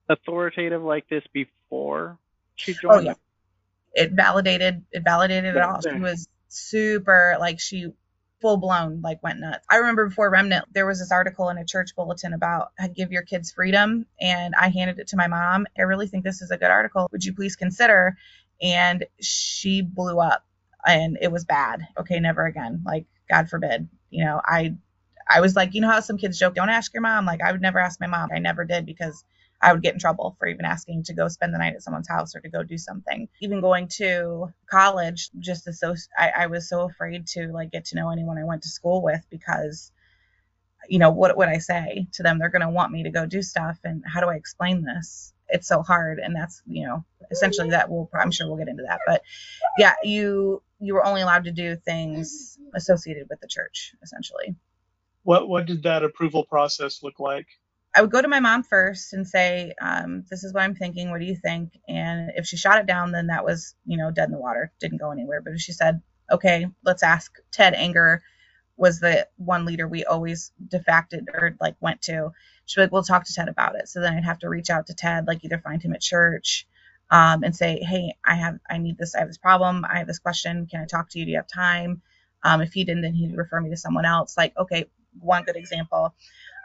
authoritative 0.09 0.83
like 0.83 1.09
this 1.09 1.25
before 1.33 2.19
she 2.57 2.73
joined? 2.75 2.85
Oh 2.85 2.95
joined? 2.97 3.07
yeah, 3.07 3.15
it 3.95 4.13
validated 4.13 4.85
it 4.93 5.03
validated 5.05 5.57
it 5.57 5.63
all. 5.63 5.81
She 5.81 5.99
was 5.99 6.29
super 6.49 7.37
like 7.41 7.61
she 7.61 7.93
full 8.43 8.59
blown 8.59 9.01
like 9.03 9.23
went 9.23 9.41
nuts. 9.41 9.67
I 9.71 9.79
remember 9.79 10.09
before 10.09 10.31
Remnant, 10.31 10.67
there 10.75 10.87
was 10.87 11.01
this 11.01 11.13
article 11.13 11.49
in 11.51 11.59
a 11.59 11.65
church 11.65 11.97
bulletin 11.97 12.35
about 12.35 12.73
give 12.95 13.13
your 13.13 13.23
kids 13.23 13.53
freedom, 13.53 14.07
and 14.21 14.55
I 14.61 14.69
handed 14.69 14.99
it 14.99 15.09
to 15.09 15.17
my 15.17 15.29
mom. 15.29 15.67
I 15.79 15.83
really 15.85 16.09
think 16.09 16.25
this 16.25 16.43
is 16.43 16.51
a 16.51 16.59
good 16.59 16.71
article. 16.71 17.09
Would 17.13 17.25
you 17.25 17.35
please 17.35 17.57
consider? 17.57 18.19
And 18.61 19.07
she 19.21 19.83
blew 19.83 20.21
up, 20.21 20.45
and 20.87 21.19
it 21.23 21.33
was 21.33 21.47
bad. 21.47 21.87
Okay, 21.99 22.21
never 22.21 22.47
again. 22.47 22.83
Like 22.85 23.07
God 23.31 23.49
forbid. 23.49 23.89
You 24.11 24.27
know, 24.27 24.43
I 24.45 24.77
I 25.29 25.41
was 25.41 25.57
like, 25.57 25.75
you 25.75 25.81
know 25.81 25.91
how 25.91 26.01
some 26.01 26.19
kids 26.19 26.39
joke, 26.39 26.55
don't 26.55 26.69
ask 26.69 26.93
your 26.93 27.03
mom. 27.03 27.27
Like 27.27 27.43
I 27.43 27.53
would 27.53 27.63
never 27.63 27.79
ask 27.79 28.01
my 28.01 28.09
mom. 28.09 28.31
I 28.35 28.41
never 28.41 28.65
did 28.67 28.87
because 28.87 29.25
I 29.63 29.73
would 29.73 29.83
get 29.83 29.95
in 29.95 30.01
trouble 30.01 30.35
for 30.39 30.49
even 30.49 30.65
asking 30.65 31.05
to 31.05 31.15
go 31.15 31.29
spend 31.29 31.55
the 31.55 31.59
night 31.59 31.75
at 31.75 31.83
someone's 31.83 32.09
house 32.09 32.35
or 32.35 32.41
to 32.41 32.49
go 32.49 32.65
do 32.65 32.77
something. 32.77 33.29
Even 33.41 33.61
going 33.61 33.89
to 33.99 34.53
college, 34.69 35.31
just 35.39 35.69
as 35.69 35.79
so 35.79 35.95
I, 36.19 36.33
I 36.37 36.47
was 36.49 36.69
so 36.69 36.83
afraid 36.83 37.29
to 37.29 37.47
like 37.53 37.71
get 37.71 37.87
to 37.87 37.97
know 37.97 38.11
anyone 38.11 38.39
I 38.39 38.45
went 38.45 38.63
to 38.63 38.69
school 38.69 39.03
with 39.03 39.25
because, 39.31 39.93
you 40.89 40.99
know, 40.99 41.11
what 41.11 41.37
would 41.37 41.49
I 41.49 41.59
say 41.59 42.09
to 42.15 42.25
them? 42.25 42.39
They're 42.39 42.51
gonna 42.51 42.71
want 42.71 42.93
me 42.93 43.05
to 43.05 43.11
go 43.11 43.25
do 43.25 43.41
stuff, 43.41 43.79
and 43.85 44.03
how 44.07 44.21
do 44.21 44.29
I 44.29 44.35
explain 44.35 44.83
this? 44.83 45.33
It's 45.49 45.69
so 45.69 45.83
hard, 45.83 46.19
and 46.19 46.35
that's 46.35 46.61
you 46.67 46.87
know 46.87 47.05
essentially 47.31 47.71
that 47.71 47.89
will 47.89 48.11
I'm 48.13 48.33
sure 48.33 48.49
we'll 48.49 48.57
get 48.57 48.69
into 48.69 48.85
that, 48.89 49.01
but 49.07 49.23
yeah, 49.79 49.95
you 50.03 50.63
you 50.81 50.95
were 50.95 51.05
only 51.05 51.23
allowed 51.23 51.45
to 51.45 51.53
do 51.53 51.77
things 51.77 52.59
associated 52.75 53.29
with 53.31 53.41
the 53.41 53.47
church 53.49 53.95
essentially. 54.03 54.57
What 55.23 55.49
what 55.49 55.67
did 55.67 55.85
that 55.85 56.03
approval 56.03 56.45
process 56.45 57.03
look 57.03 57.21
like? 57.21 57.47
I 57.95 58.01
would 58.01 58.11
go 58.11 58.23
to 58.23 58.29
my 58.29 58.41
mom 58.41 58.63
first 58.63 59.13
and 59.13 59.27
say, 59.27 59.75
um, 59.81 60.25
"This 60.31 60.45
is 60.45 60.55
what 60.55 60.63
I'm 60.63 60.75
thinking. 60.75 61.11
What 61.11 61.21
do 61.21 61.27
you 61.27 61.37
think?" 61.37 61.79
And 61.89 62.33
if 62.37 62.47
she 62.47 62.57
shot 62.57 62.79
it 62.79 62.87
down, 62.87 63.13
then 63.13 63.27
that 63.27 63.45
was, 63.45 63.75
you 63.85 63.99
know, 63.99 64.11
dead 64.11 64.27
in 64.27 64.33
the 64.33 64.39
water. 64.39 64.73
Didn't 64.81 64.99
go 64.99 65.11
anywhere. 65.11 65.43
But 65.43 65.55
if 65.55 65.61
she 65.61 65.73
said, 65.73 66.01
"Okay, 66.31 66.67
let's 66.85 67.03
ask 67.03 67.37
Ted 67.51 67.75
Anger," 67.75 68.23
was 68.77 69.01
the 69.01 69.29
one 69.37 69.67
leader 69.67 69.87
we 69.89 70.05
always 70.05 70.53
defacted 70.69 71.29
or 71.35 71.57
like 71.61 71.77
went 71.81 72.03
to. 72.03 72.33
She'd 72.67 72.81
be 72.81 72.85
like, 72.85 72.93
"We'll 72.93 73.03
talk 73.03 73.25
to 73.25 73.35
Ted 73.35 73.49
about 73.49 73.77
it." 73.77 73.89
So 73.89 74.01
then 74.01 74.15
I'd 74.15 74.25
have 74.25 74.39
to 74.41 74.49
reach 74.49 74.71
out 74.71 74.87
to 74.87 74.95
Ted, 74.95 75.27
like 75.27 75.45
either 75.45 75.59
find 75.59 75.83
him 75.83 75.93
at 75.95 76.01
church, 76.01 76.67
um, 77.11 77.45
and 77.45 77.55
say, 77.55 77.81
"Hey, 77.83 78.17
I 78.25 78.37
have, 78.37 78.59
I 78.71 78.79
need 78.79 78.97
this. 78.99 79.15
I 79.15 79.21
have 79.21 79.29
this 79.29 79.39
problem. 79.39 79.85
I 79.85 79.99
have 79.99 80.07
this 80.07 80.19
question. 80.19 80.67
Can 80.67 80.81
I 80.83 80.87
talk 80.87 81.11
to 81.11 81.19
you? 81.19 81.27
Do 81.27 81.33
you 81.33 81.37
have 81.39 81.49
time?" 81.49 82.03
Um, 82.43 82.63
if 82.63 82.73
he 82.73 82.85
didn't, 82.85 83.03
then 83.03 83.15
he'd 83.15 83.37
refer 83.37 83.61
me 83.61 83.71
to 83.71 83.77
someone 83.77 84.07
else. 84.07 84.37
Like, 84.37 84.57
okay, 84.57 84.87
one 85.21 85.45
good 85.45 85.57
example 85.57 86.15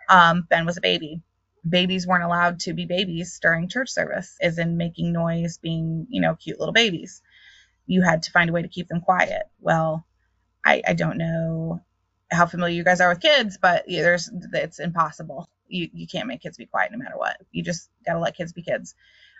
um, 0.09 0.47
Ben 0.49 0.65
was 0.65 0.77
a 0.77 0.81
baby. 0.81 1.21
Babies 1.67 2.07
weren't 2.07 2.23
allowed 2.23 2.61
to 2.61 2.73
be 2.73 2.85
babies 2.85 3.39
during 3.41 3.67
church 3.67 3.89
service, 3.89 4.37
as 4.41 4.57
in 4.57 4.77
making 4.77 5.11
noise, 5.11 5.57
being, 5.57 6.07
you 6.09 6.21
know, 6.21 6.35
cute 6.35 6.59
little 6.59 6.73
babies. 6.73 7.21
You 7.85 8.01
had 8.01 8.23
to 8.23 8.31
find 8.31 8.49
a 8.49 8.53
way 8.53 8.61
to 8.61 8.67
keep 8.67 8.87
them 8.87 9.01
quiet. 9.01 9.43
Well, 9.59 10.05
I, 10.63 10.81
I 10.87 10.93
don't 10.93 11.17
know 11.17 11.81
how 12.31 12.45
familiar 12.45 12.75
you 12.75 12.83
guys 12.83 13.01
are 13.01 13.09
with 13.09 13.21
kids, 13.21 13.57
but 13.61 13.85
yeah, 13.89 14.01
there's 14.01 14.29
it's 14.53 14.79
impossible. 14.79 15.49
You 15.67 15.89
you 15.93 16.07
can't 16.07 16.27
make 16.27 16.41
kids 16.41 16.57
be 16.57 16.65
quiet 16.65 16.91
no 16.91 16.97
matter 16.97 17.17
what. 17.17 17.37
You 17.51 17.63
just 17.63 17.89
gotta 18.05 18.19
let 18.19 18.35
kids 18.35 18.53
be 18.53 18.63
kids. 18.63 18.95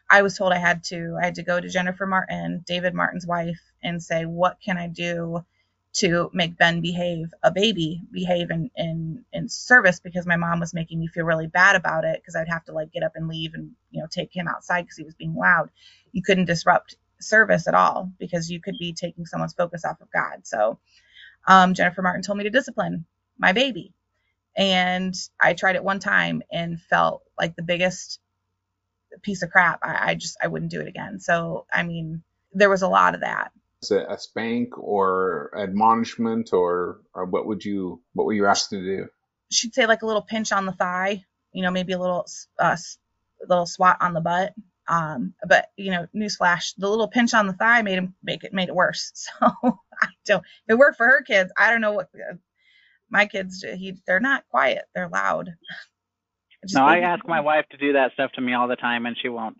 I 0.10 0.22
was 0.22 0.38
told 0.38 0.54
I 0.54 0.58
had 0.58 0.84
to 0.86 1.18
I 1.22 1.26
had 1.26 1.36
to 1.36 1.44
go 1.44 1.60
to 1.60 1.70
Jennifer 1.70 2.06
Martin, 2.06 2.64
David 2.66 2.94
Martin's 2.94 3.28
wife, 3.28 3.60
and 3.84 4.02
say, 4.02 4.26
what 4.26 4.58
can 4.64 4.78
I 4.78 4.88
do 4.88 5.46
to 5.98 6.30
make 6.34 6.58
Ben 6.58 6.82
behave, 6.82 7.34
a 7.44 7.52
baby 7.52 8.02
behave 8.12 8.52
in, 8.52 8.70
in, 8.76 9.26
in 9.34 9.50
service 9.50 10.00
because 10.00 10.28
my 10.28 10.36
mom 10.36 10.60
was 10.60 10.74
making 10.74 11.00
me 11.00 11.08
feel 11.08 11.26
really 11.26 11.48
bad 11.48 11.76
about 11.76 12.06
it 12.06 12.22
because 12.22 12.36
I'd 12.36 12.50
have 12.50 12.66
to 12.66 12.74
like 12.74 12.92
get 12.92 13.04
up 13.04 13.14
and 13.16 13.28
leave 13.28 13.54
and, 13.54 13.72
you 13.92 14.02
know, 14.02 14.08
take 14.10 14.36
him 14.36 14.48
outside 14.48 14.84
because 14.84 14.98
he 14.98 15.04
was 15.04 15.16
being 15.16 15.36
loud. 15.36 15.70
You 16.12 16.22
couldn't 16.22 16.46
disrupt 16.46 16.96
service 17.20 17.68
at 17.68 17.74
all 17.74 18.12
because 18.20 18.52
you 18.52 18.62
could 18.62 18.76
be 18.80 18.94
taking 18.94 19.26
someone's 19.26 19.54
focus 19.54 19.86
off 19.86 20.02
of 20.02 20.12
God. 20.12 20.46
So 20.46 20.80
um, 21.48 21.74
Jennifer 21.74 22.02
Martin 22.02 22.22
told 22.22 22.38
me 22.38 22.44
to 22.44 22.50
discipline 22.52 23.06
my 23.38 23.54
baby. 23.54 23.94
And 24.56 25.16
I 25.40 25.54
tried 25.54 25.76
it 25.76 25.84
one 25.84 26.00
time 26.00 26.42
and 26.52 26.82
felt 26.82 27.24
like 27.40 27.56
the 27.56 27.64
biggest 27.64 28.20
piece 29.22 29.42
of 29.44 29.52
crap. 29.52 29.80
I, 29.84 30.12
I 30.12 30.16
just, 30.16 30.38
I 30.42 30.48
wouldn't 30.48 30.72
do 30.72 30.82
it 30.82 30.88
again. 30.88 31.20
So, 31.20 31.66
I 31.74 31.84
mean, 31.84 32.24
there 32.54 32.70
was 32.70 32.82
a 32.82 32.88
lot 32.88 33.16
of 33.16 33.22
that 33.22 33.52
a 33.92 34.18
spank 34.18 34.78
or 34.78 35.52
admonishment 35.58 36.52
or, 36.54 37.02
or 37.14 37.26
what 37.26 37.46
would 37.46 37.64
you 37.64 38.02
what 38.14 38.26
were 38.26 38.34
you 38.34 38.46
asked 38.48 38.72
to 38.72 38.82
do? 38.82 39.08
She'd 39.52 39.74
say 39.74 39.86
like 39.86 40.02
a 40.02 40.06
little 40.06 40.22
pinch 40.22 40.52
on 40.52 40.66
the 40.66 40.72
thigh, 40.72 41.24
you 41.54 41.62
know, 41.62 41.72
maybe 41.72 41.94
a 41.94 42.00
little 42.00 42.26
uh, 42.60 42.78
little 43.48 43.66
swat 43.66 43.98
on 44.02 44.14
the 44.14 44.22
butt. 44.22 44.54
Um, 44.90 45.34
but 45.48 45.68
you 45.78 45.92
know, 45.92 46.08
newsflash, 46.16 46.74
the 46.78 46.90
little 46.90 47.08
pinch 47.08 47.34
on 47.34 47.48
the 47.48 47.54
thigh 47.54 47.82
made 47.82 47.98
him 47.98 48.16
make 48.24 48.44
it 48.44 48.54
made 48.54 48.70
it 48.70 48.76
worse. 48.76 49.28
So 50.00 50.04
I 50.04 50.08
don't. 50.28 50.44
It 50.68 50.76
worked 50.76 50.98
for 50.98 51.08
her 51.08 51.24
kids. 51.24 51.52
I 51.58 51.72
don't 51.72 51.82
know 51.82 51.94
what 51.94 52.10
my 53.10 53.26
kids. 53.26 53.64
He 53.64 53.98
they're 54.06 54.20
not 54.20 54.44
quiet. 54.50 54.86
They're 54.94 55.10
loud. 55.10 55.54
No, 56.74 56.84
I 56.84 57.00
ask 57.00 57.26
my 57.26 57.40
wife 57.40 57.66
to 57.72 57.78
do 57.78 57.94
that 57.94 58.12
stuff 58.14 58.32
to 58.34 58.42
me 58.42 58.54
all 58.54 58.68
the 58.68 58.76
time, 58.76 59.06
and 59.06 59.16
she 59.22 59.30
won't. 59.30 59.58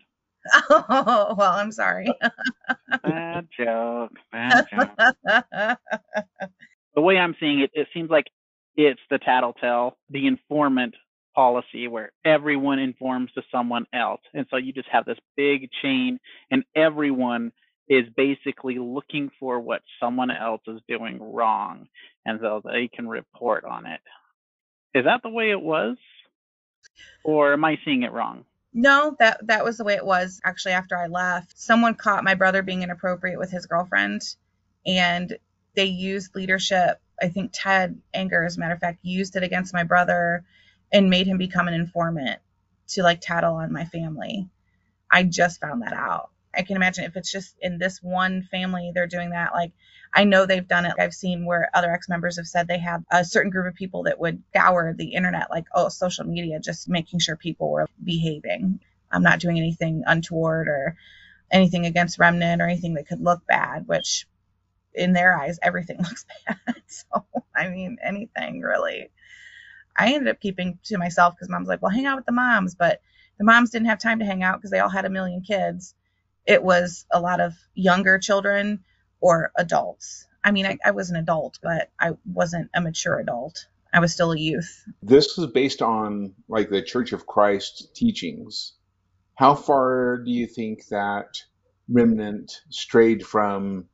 Oh, 0.70 1.34
well, 1.38 1.52
I'm 1.52 1.72
sorry. 1.72 2.06
bad 3.02 3.48
joke. 3.56 4.12
Bad 4.32 4.66
joke. 4.70 5.78
the 6.94 7.00
way 7.00 7.16
I'm 7.16 7.34
seeing 7.40 7.60
it, 7.60 7.70
it 7.74 7.88
seems 7.94 8.10
like 8.10 8.26
it's 8.76 9.00
the 9.10 9.18
tattletale, 9.18 9.96
the 10.10 10.26
informant 10.26 10.94
policy 11.34 11.86
where 11.88 12.10
everyone 12.24 12.78
informs 12.78 13.30
to 13.32 13.42
someone 13.52 13.86
else. 13.92 14.20
And 14.34 14.46
so 14.50 14.56
you 14.56 14.72
just 14.72 14.88
have 14.90 15.04
this 15.04 15.18
big 15.36 15.68
chain, 15.82 16.18
and 16.50 16.64
everyone 16.74 17.52
is 17.88 18.04
basically 18.16 18.78
looking 18.78 19.30
for 19.40 19.60
what 19.60 19.82
someone 20.00 20.30
else 20.30 20.60
is 20.66 20.80
doing 20.88 21.18
wrong, 21.20 21.88
and 22.26 22.38
so 22.40 22.60
they 22.64 22.88
can 22.88 23.08
report 23.08 23.64
on 23.64 23.86
it. 23.86 24.00
Is 24.94 25.04
that 25.04 25.22
the 25.22 25.30
way 25.30 25.50
it 25.50 25.60
was? 25.60 25.96
Or 27.24 27.52
am 27.52 27.64
I 27.64 27.78
seeing 27.84 28.02
it 28.02 28.12
wrong? 28.12 28.44
No, 28.80 29.16
that 29.18 29.44
that 29.48 29.64
was 29.64 29.76
the 29.76 29.82
way 29.82 29.94
it 29.94 30.06
was 30.06 30.40
actually 30.44 30.70
after 30.72 30.96
I 30.96 31.08
left. 31.08 31.58
Someone 31.58 31.96
caught 31.96 32.22
my 32.22 32.34
brother 32.34 32.62
being 32.62 32.84
inappropriate 32.84 33.36
with 33.36 33.50
his 33.50 33.66
girlfriend 33.66 34.22
and 34.86 35.36
they 35.74 35.86
used 35.86 36.36
leadership. 36.36 37.00
I 37.20 37.28
think 37.28 37.50
Ted 37.52 38.00
Anger, 38.14 38.44
as 38.44 38.56
a 38.56 38.60
matter 38.60 38.74
of 38.74 38.80
fact, 38.80 39.00
used 39.02 39.34
it 39.34 39.42
against 39.42 39.74
my 39.74 39.82
brother 39.82 40.44
and 40.92 41.10
made 41.10 41.26
him 41.26 41.38
become 41.38 41.66
an 41.66 41.74
informant 41.74 42.38
to 42.90 43.02
like 43.02 43.20
tattle 43.20 43.56
on 43.56 43.72
my 43.72 43.84
family. 43.84 44.48
I 45.10 45.24
just 45.24 45.60
found 45.60 45.82
that 45.82 45.92
out. 45.92 46.30
I 46.54 46.62
can 46.62 46.76
imagine 46.76 47.04
if 47.04 47.16
it's 47.16 47.32
just 47.32 47.56
in 47.60 47.78
this 47.78 48.00
one 48.00 48.44
family 48.44 48.92
they're 48.94 49.08
doing 49.08 49.30
that. 49.30 49.54
Like 49.54 49.72
I 50.14 50.24
know 50.24 50.46
they've 50.46 50.66
done 50.66 50.86
it. 50.86 50.94
I've 50.98 51.14
seen 51.14 51.44
where 51.44 51.70
other 51.74 51.90
ex 51.92 52.08
members 52.08 52.36
have 52.36 52.46
said 52.46 52.66
they 52.66 52.78
have 52.78 53.04
a 53.10 53.24
certain 53.24 53.50
group 53.50 53.66
of 53.66 53.74
people 53.74 54.04
that 54.04 54.18
would 54.18 54.42
scour 54.50 54.94
the 54.94 55.14
internet, 55.14 55.50
like 55.50 55.66
oh 55.74 55.88
social 55.88 56.24
media, 56.24 56.60
just 56.60 56.88
making 56.88 57.20
sure 57.20 57.36
people 57.36 57.70
were 57.70 57.88
behaving. 58.02 58.80
I'm 59.10 59.22
not 59.22 59.40
doing 59.40 59.58
anything 59.58 60.02
untoward 60.06 60.68
or 60.68 60.96
anything 61.50 61.86
against 61.86 62.18
remnant 62.18 62.60
or 62.60 62.66
anything 62.66 62.94
that 62.94 63.08
could 63.08 63.20
look 63.20 63.46
bad, 63.46 63.86
which 63.86 64.26
in 64.94 65.12
their 65.12 65.38
eyes 65.38 65.58
everything 65.62 65.98
looks 66.02 66.24
bad. 66.46 66.74
so 66.86 67.24
I 67.54 67.68
mean 67.68 67.98
anything 68.02 68.60
really. 68.60 69.10
I 69.96 70.12
ended 70.12 70.28
up 70.28 70.40
keeping 70.40 70.78
to 70.84 70.98
myself 70.98 71.34
because 71.34 71.48
mom's 71.48 71.68
like, 71.68 71.82
well, 71.82 71.90
hang 71.90 72.06
out 72.06 72.16
with 72.16 72.26
the 72.26 72.32
moms, 72.32 72.74
but 72.74 73.00
the 73.36 73.44
moms 73.44 73.70
didn't 73.70 73.88
have 73.88 73.98
time 73.98 74.20
to 74.20 74.24
hang 74.24 74.42
out 74.42 74.58
because 74.58 74.70
they 74.70 74.78
all 74.78 74.88
had 74.88 75.04
a 75.04 75.10
million 75.10 75.42
kids 75.42 75.94
it 76.48 76.62
was 76.64 77.04
a 77.12 77.20
lot 77.20 77.40
of 77.40 77.54
younger 77.74 78.18
children 78.18 78.82
or 79.20 79.52
adults. 79.56 80.26
I 80.44 80.50
mean, 80.50 80.66
I, 80.66 80.78
I 80.84 80.92
was 80.92 81.10
an 81.10 81.16
adult, 81.16 81.58
but 81.62 81.90
I 81.98 82.12
wasn't 82.24 82.70
a 82.74 82.80
mature 82.80 83.18
adult. 83.18 83.66
I 83.92 84.00
was 84.00 84.12
still 84.12 84.32
a 84.32 84.38
youth. 84.38 84.84
This 85.02 85.38
is 85.38 85.46
based 85.46 85.82
on 85.82 86.34
like 86.48 86.70
the 86.70 86.82
Church 86.82 87.12
of 87.12 87.26
Christ 87.26 87.94
teachings. 87.94 88.74
How 89.34 89.54
far 89.54 90.18
do 90.18 90.30
you 90.30 90.46
think 90.46 90.86
that 90.88 91.42
remnant 91.88 92.60
strayed 92.70 93.26
from 93.26 93.86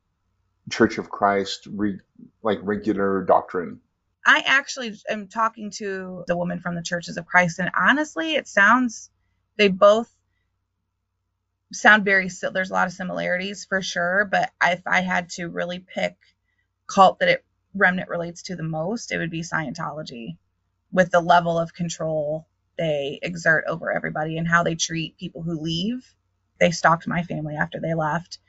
Church 0.69 0.97
of 0.97 1.09
Christ, 1.09 1.67
re, 1.71 1.99
like 2.43 2.59
regular 2.61 3.23
doctrine? 3.23 3.79
I 4.25 4.43
actually 4.45 4.95
am 5.07 5.27
talking 5.27 5.69
to 5.71 6.23
the 6.27 6.35
woman 6.35 6.59
from 6.59 6.75
the 6.75 6.81
Churches 6.81 7.17
of 7.17 7.25
Christ, 7.25 7.59
and 7.59 7.69
honestly, 7.77 8.35
it 8.35 8.47
sounds 8.47 9.11
they 9.57 9.67
both 9.67 10.14
sound 11.75 12.05
very 12.05 12.29
there's 12.53 12.69
a 12.69 12.73
lot 12.73 12.87
of 12.87 12.93
similarities 12.93 13.65
for 13.65 13.81
sure 13.81 14.27
but 14.29 14.51
if 14.63 14.81
i 14.87 15.01
had 15.01 15.29
to 15.29 15.47
really 15.47 15.79
pick 15.79 16.15
cult 16.87 17.19
that 17.19 17.29
it 17.29 17.45
remnant 17.73 18.09
relates 18.09 18.43
to 18.43 18.55
the 18.55 18.63
most 18.63 19.11
it 19.11 19.17
would 19.17 19.31
be 19.31 19.41
scientology 19.41 20.37
with 20.91 21.11
the 21.11 21.19
level 21.19 21.59
of 21.59 21.73
control 21.73 22.47
they 22.77 23.19
exert 23.21 23.65
over 23.67 23.91
everybody 23.91 24.37
and 24.37 24.47
how 24.47 24.63
they 24.63 24.75
treat 24.75 25.17
people 25.17 25.41
who 25.41 25.59
leave. 25.59 26.05
They 26.59 26.71
stalked 26.71 27.07
my 27.07 27.23
family 27.23 27.55
after 27.55 27.79
they 27.79 27.93
left. 27.93 28.39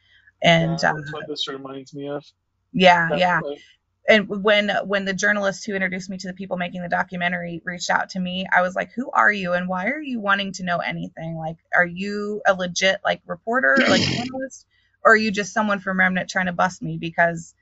And 0.43 0.73
yeah, 0.83 0.93
that's 0.95 1.09
uh, 1.09 1.13
what 1.13 1.29
this 1.29 1.49
reminds 1.49 1.95
me 1.95 2.09
of. 2.09 2.25
Yeah 2.73 3.15
yeah 3.15 3.41
and 4.09 4.29
when 4.29 4.71
when 4.85 5.05
the 5.05 5.15
journalist 5.15 5.67
who 5.67 5.75
introduced 5.75 6.11
me 6.11 6.17
to 6.19 6.29
the 6.29 6.35
people 6.35 6.57
making 6.57 6.83
the 6.83 6.89
documentary 6.89 7.61
reached 7.65 7.91
out 7.91 8.11
to 8.11 8.21
me 8.21 8.47
i 8.53 8.63
was 8.63 8.75
like 8.75 8.93
who 8.93 9.11
are 9.11 9.33
you? 9.33 9.53
And 9.53 9.69
why 9.69 9.87
are 9.89 10.01
you 10.03 10.21
wanting 10.21 10.53
to 10.55 10.65
know 10.65 10.79
anything? 10.79 11.37
Like 11.37 11.59
are 11.75 11.87
you 11.87 12.43
a 12.47 12.55
legit 12.55 13.01
like 13.05 13.23
reporter 13.27 13.77
like 13.89 14.01
journalist? 14.03 14.67
Or 15.05 15.13
are 15.13 15.17
you 15.17 15.31
just 15.31 15.53
someone 15.53 15.79
from 15.81 15.99
remnant 15.99 16.31
trying 16.31 16.47
to 16.47 16.53
bust 16.53 16.83
me? 16.83 16.99
Because 16.99 17.55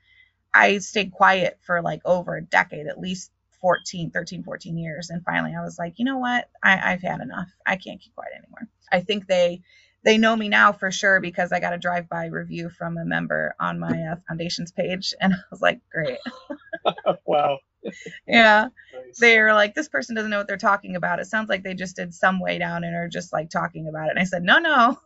i 0.53 0.77
stayed 0.79 1.11
quiet 1.11 1.59
for 1.61 1.81
like 1.81 2.01
over 2.05 2.37
a 2.37 2.41
decade 2.43 2.87
at 2.87 2.99
least 2.99 3.31
14 3.61 4.11
13 4.11 4.43
14 4.43 4.77
years. 4.77 5.09
And 5.09 5.23
finally 5.23 5.53
i 5.57 5.63
was 5.63 5.77
like 5.79 5.99
you 5.99 6.05
know 6.05 6.17
what? 6.17 6.49
I, 6.63 6.93
i've 6.93 7.01
had 7.01 7.21
enough. 7.21 7.49
I 7.65 7.75
can't 7.77 8.01
keep 8.01 8.15
quiet 8.15 8.33
anymore. 8.37 8.67
I 8.91 9.01
think 9.01 9.27
they 9.27 9.61
they 10.05 10.19
know 10.19 10.35
me 10.35 10.47
now 10.47 10.71
for 10.71 10.91
sure 10.91 11.19
because 11.19 11.51
I 11.51 11.59
got 11.59 11.73
a 11.73 11.79
drive 11.79 12.07
by 12.07 12.27
review 12.27 12.69
from 12.69 12.97
a 12.97 13.03
member 13.03 13.55
on 13.59 13.79
my 13.79 14.11
uh, 14.11 14.15
foundations 14.27 14.71
page. 14.71 15.15
And 15.19 15.33
I 15.33 15.37
was 15.49 15.61
like, 15.61 15.81
great. 15.91 16.19
wow. 17.25 17.57
yeah. 18.27 18.67
Nice. 18.93 19.19
They're 19.19 19.53
like, 19.53 19.73
this 19.73 19.89
person 19.89 20.15
doesn't 20.15 20.29
know 20.29 20.37
what 20.37 20.47
they're 20.47 20.57
talking 20.57 20.95
about. 20.95 21.19
It 21.19 21.25
sounds 21.25 21.49
like 21.49 21.63
they 21.63 21.73
just 21.73 21.95
did 21.95 22.13
some 22.13 22.39
weigh 22.39 22.59
down 22.59 22.83
and 22.83 22.95
are 22.95 23.09
just 23.09 23.33
like 23.33 23.49
talking 23.49 23.87
about 23.87 24.07
it. 24.07 24.11
And 24.11 24.19
I 24.19 24.25
said, 24.25 24.43
no, 24.43 24.59
no. 24.59 24.99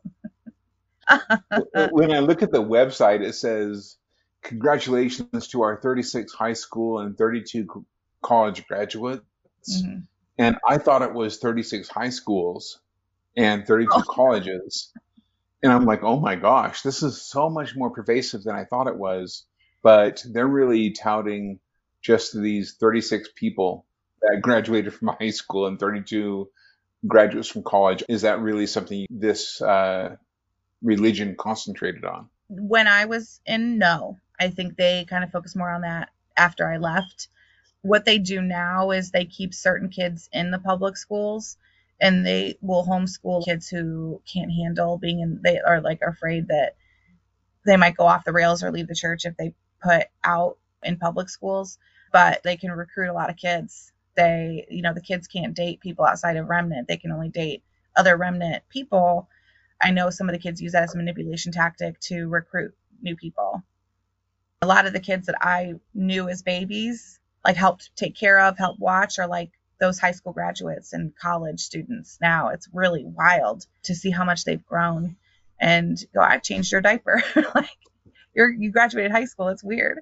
when 1.91 2.11
I 2.11 2.19
look 2.19 2.43
at 2.43 2.51
the 2.51 2.61
website, 2.61 3.21
it 3.21 3.33
says, 3.33 3.95
congratulations 4.43 5.47
to 5.47 5.61
our 5.61 5.79
36 5.79 6.33
high 6.33 6.53
school 6.53 6.99
and 6.99 7.17
32 7.17 7.85
college 8.21 8.67
graduates. 8.67 9.23
Mm-hmm. 9.71 9.99
And 10.37 10.57
I 10.67 10.77
thought 10.77 11.01
it 11.01 11.13
was 11.13 11.37
36 11.37 11.87
high 11.87 12.09
schools 12.09 12.79
and 13.39 13.65
32 13.65 13.89
oh. 13.95 14.01
colleges. 14.01 14.91
And 15.63 15.71
I'm 15.71 15.85
like, 15.85 16.03
oh 16.03 16.19
my 16.19 16.35
gosh, 16.35 16.81
this 16.81 17.03
is 17.03 17.21
so 17.21 17.49
much 17.49 17.75
more 17.75 17.89
pervasive 17.89 18.43
than 18.43 18.55
I 18.55 18.65
thought 18.65 18.87
it 18.87 18.97
was. 18.97 19.45
But 19.81 20.23
they're 20.29 20.47
really 20.47 20.91
touting 20.91 21.59
just 22.01 22.37
these 22.37 22.75
36 22.75 23.29
people 23.35 23.85
that 24.21 24.41
graduated 24.41 24.93
from 24.93 25.07
high 25.19 25.29
school 25.29 25.67
and 25.67 25.79
32 25.79 26.49
graduates 27.07 27.47
from 27.47 27.63
college. 27.63 28.03
Is 28.09 28.21
that 28.23 28.41
really 28.41 28.67
something 28.67 29.05
this 29.09 29.61
uh, 29.61 30.17
religion 30.81 31.35
concentrated 31.37 32.03
on? 32.03 32.29
When 32.49 32.87
I 32.87 33.05
was 33.05 33.39
in, 33.45 33.77
no. 33.77 34.17
I 34.39 34.49
think 34.49 34.75
they 34.75 35.05
kind 35.09 35.23
of 35.23 35.31
focus 35.31 35.55
more 35.55 35.69
on 35.69 35.81
that 35.81 36.09
after 36.35 36.69
I 36.69 36.77
left. 36.77 37.27
What 37.81 38.05
they 38.05 38.17
do 38.17 38.41
now 38.41 38.91
is 38.91 39.11
they 39.11 39.25
keep 39.25 39.53
certain 39.53 39.89
kids 39.89 40.29
in 40.33 40.51
the 40.51 40.59
public 40.59 40.97
schools 40.97 41.57
and 42.01 42.25
they 42.25 42.57
will 42.61 42.85
homeschool 42.85 43.45
kids 43.45 43.67
who 43.67 44.21
can't 44.31 44.51
handle 44.51 44.97
being 44.97 45.19
in 45.19 45.39
they 45.43 45.59
are 45.59 45.81
like 45.81 46.01
afraid 46.01 46.47
that 46.47 46.75
they 47.65 47.77
might 47.77 47.97
go 47.97 48.05
off 48.05 48.25
the 48.25 48.31
rails 48.31 48.63
or 48.63 48.71
leave 48.71 48.87
the 48.87 48.95
church 48.95 49.25
if 49.25 49.35
they 49.37 49.53
put 49.81 50.07
out 50.23 50.57
in 50.83 50.97
public 50.97 51.29
schools. 51.29 51.77
But 52.11 52.41
they 52.43 52.57
can 52.57 52.71
recruit 52.71 53.09
a 53.09 53.13
lot 53.13 53.29
of 53.29 53.37
kids. 53.37 53.91
They 54.15 54.65
you 54.69 54.81
know 54.81 54.93
the 54.93 55.01
kids 55.01 55.27
can't 55.27 55.53
date 55.53 55.79
people 55.79 56.05
outside 56.05 56.37
of 56.37 56.47
remnant. 56.47 56.87
They 56.87 56.97
can 56.97 57.11
only 57.11 57.29
date 57.29 57.63
other 57.95 58.17
remnant 58.17 58.63
people. 58.69 59.29
I 59.81 59.91
know 59.91 60.09
some 60.09 60.27
of 60.27 60.33
the 60.33 60.39
kids 60.39 60.61
use 60.61 60.73
that 60.73 60.83
as 60.83 60.93
a 60.93 60.97
manipulation 60.97 61.51
tactic 61.51 61.99
to 62.01 62.27
recruit 62.27 62.73
new 63.01 63.15
people. 63.15 63.63
A 64.61 64.67
lot 64.67 64.85
of 64.85 64.93
the 64.93 64.99
kids 64.99 65.27
that 65.27 65.37
i 65.41 65.75
knew 65.93 66.27
as 66.27 66.41
babies 66.41 67.19
like 67.45 67.55
helped 67.55 67.95
take 67.95 68.15
care 68.15 68.39
of 68.39 68.57
help 68.57 68.77
watch 68.79 69.19
are 69.19 69.27
like 69.27 69.51
those 69.79 69.99
high 69.99 70.11
school 70.11 70.33
graduates 70.33 70.93
and 70.93 71.15
college 71.15 71.61
students 71.61 72.17
now. 72.21 72.49
It's 72.49 72.67
really 72.73 73.05
wild 73.05 73.65
to 73.83 73.95
see 73.95 74.09
how 74.09 74.25
much 74.25 74.43
they've 74.43 74.65
grown 74.65 75.15
and 75.59 75.97
go, 76.13 76.21
I've 76.21 76.43
changed 76.43 76.71
your 76.71 76.81
diaper. 76.81 77.23
like 77.55 77.69
you're 78.33 78.51
you 78.51 78.71
graduated 78.71 79.11
high 79.11 79.25
school. 79.25 79.47
It's 79.49 79.63
weird. 79.63 79.99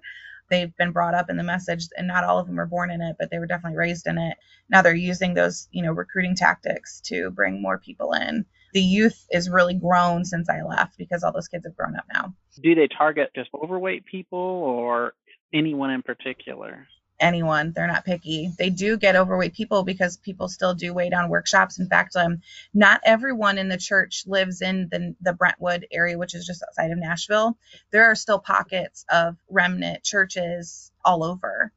They've 0.49 0.75
been 0.77 0.91
brought 0.91 1.13
up 1.13 1.29
in 1.29 1.37
the 1.37 1.43
message 1.43 1.87
and 1.97 2.07
not 2.07 2.23
all 2.23 2.39
of 2.39 2.47
them 2.47 2.55
were 2.55 2.65
born 2.65 2.89
in 2.89 3.01
it, 3.01 3.17
but 3.19 3.29
they 3.29 3.39
were 3.39 3.47
definitely 3.47 3.77
raised 3.77 4.07
in 4.07 4.17
it. 4.17 4.37
Now 4.69 4.81
they're 4.81 4.95
using 4.95 5.33
those, 5.33 5.67
you 5.71 5.83
know, 5.83 5.91
recruiting 5.91 6.35
tactics 6.35 7.01
to 7.05 7.29
bring 7.31 7.61
more 7.61 7.77
people 7.77 8.13
in. 8.13 8.45
The 8.73 8.81
youth 8.81 9.25
is 9.31 9.49
really 9.49 9.73
grown 9.73 10.23
since 10.23 10.49
I 10.49 10.61
left 10.61 10.97
because 10.97 11.23
all 11.23 11.33
those 11.33 11.47
kids 11.47 11.65
have 11.65 11.75
grown 11.75 11.95
up 11.95 12.05
now. 12.13 12.33
Do 12.61 12.75
they 12.75 12.87
target 12.87 13.31
just 13.35 13.49
overweight 13.53 14.05
people 14.05 14.39
or 14.39 15.13
anyone 15.53 15.89
in 15.89 16.01
particular? 16.01 16.87
Anyone. 17.19 17.73
They're 17.75 17.87
not 17.87 18.05
picky. 18.05 18.51
They 18.57 18.69
do 18.69 18.97
get 18.97 19.15
overweight 19.15 19.53
people 19.53 19.83
because 19.83 20.17
people 20.17 20.47
still 20.47 20.73
do 20.73 20.93
weigh 20.93 21.09
down 21.09 21.29
workshops. 21.29 21.79
In 21.79 21.87
fact, 21.87 22.15
um, 22.15 22.41
not 22.73 23.01
everyone 23.03 23.57
in 23.57 23.69
the 23.69 23.77
church 23.77 24.23
lives 24.27 24.61
in 24.61 24.89
the, 24.89 25.15
the 25.21 25.33
Brentwood 25.33 25.87
area, 25.91 26.17
which 26.17 26.35
is 26.35 26.45
just 26.45 26.63
outside 26.63 26.91
of 26.91 26.97
Nashville. 26.97 27.57
There 27.91 28.05
are 28.05 28.15
still 28.15 28.39
pockets 28.39 29.05
of 29.09 29.37
remnant 29.49 30.03
churches 30.03 30.91
all 31.03 31.23
over. 31.23 31.71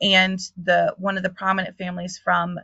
And 0.00 0.38
the 0.56 0.94
one 0.98 1.16
of 1.16 1.22
the 1.22 1.30
prominent 1.30 1.78
families 1.78 2.18
from 2.18 2.60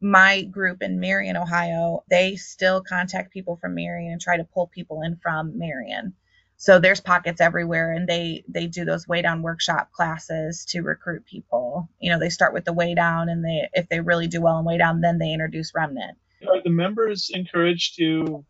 my 0.00 0.42
group 0.42 0.82
in 0.82 0.98
Marion, 0.98 1.36
Ohio, 1.36 2.04
they 2.08 2.36
still 2.36 2.80
contact 2.80 3.32
people 3.32 3.56
from 3.56 3.74
Marion 3.74 4.12
and 4.12 4.20
try 4.20 4.38
to 4.38 4.44
pull 4.44 4.66
people 4.66 5.02
in 5.02 5.16
from 5.16 5.58
Marion 5.58 6.14
so 6.60 6.78
there's 6.78 7.00
pockets 7.00 7.40
everywhere 7.40 7.90
and 7.90 8.06
they 8.06 8.44
they 8.46 8.66
do 8.66 8.84
those 8.84 9.08
weigh 9.08 9.22
down 9.22 9.40
workshop 9.40 9.90
classes 9.92 10.66
to 10.66 10.82
recruit 10.82 11.24
people. 11.24 11.88
You 12.00 12.10
know 12.10 12.18
they 12.18 12.28
start 12.28 12.52
with 12.52 12.66
the 12.66 12.72
weigh 12.74 12.94
down 12.94 13.30
and 13.30 13.42
they 13.42 13.66
if 13.72 13.88
they 13.88 14.00
really 14.00 14.28
do 14.28 14.42
well 14.42 14.58
in 14.58 14.66
weigh 14.66 14.76
down 14.76 15.00
then 15.00 15.16
they 15.16 15.32
introduce 15.32 15.74
remnant. 15.74 16.18
Are 16.46 16.62
the 16.62 16.68
members 16.68 17.30
encouraged 17.32 17.96
to 17.96 18.44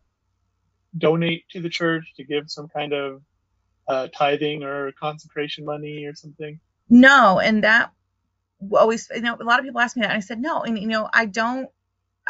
donate 0.97 1.47
to 1.51 1.61
the 1.61 1.69
church 1.69 2.03
to 2.17 2.25
give 2.25 2.51
some 2.51 2.67
kind 2.67 2.91
of 2.91 3.21
uh, 3.87 4.09
tithing 4.13 4.61
or 4.61 4.91
consecration 4.91 5.63
money 5.63 6.03
or 6.03 6.13
something? 6.13 6.59
No 6.89 7.39
and 7.39 7.63
that 7.63 7.93
always 8.73 9.09
you 9.15 9.21
know 9.21 9.37
a 9.39 9.43
lot 9.45 9.57
of 9.57 9.63
people 9.63 9.79
ask 9.79 9.95
me 9.95 10.01
that 10.01 10.09
and 10.09 10.17
i 10.17 10.19
said 10.19 10.39
no 10.39 10.63
and 10.63 10.77
you 10.77 10.87
know 10.87 11.09
i 11.13 11.25
don't 11.25 11.69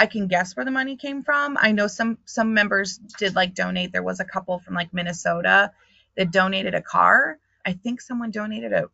I 0.01 0.07
can 0.07 0.25
guess 0.25 0.55
where 0.55 0.65
the 0.65 0.71
money 0.71 0.95
came 0.95 1.21
from. 1.21 1.59
I 1.61 1.73
know 1.73 1.85
some 1.85 2.17
some 2.25 2.55
members 2.55 2.97
did 3.19 3.35
like 3.35 3.53
donate. 3.53 3.91
There 3.91 4.01
was 4.01 4.19
a 4.19 4.25
couple 4.25 4.57
from 4.57 4.73
like 4.73 4.91
Minnesota 4.95 5.71
that 6.17 6.31
donated 6.31 6.73
a 6.73 6.81
car. 6.81 7.37
I 7.63 7.73
think 7.73 8.01
someone 8.01 8.31
donated 8.31 8.73
a 8.73 8.89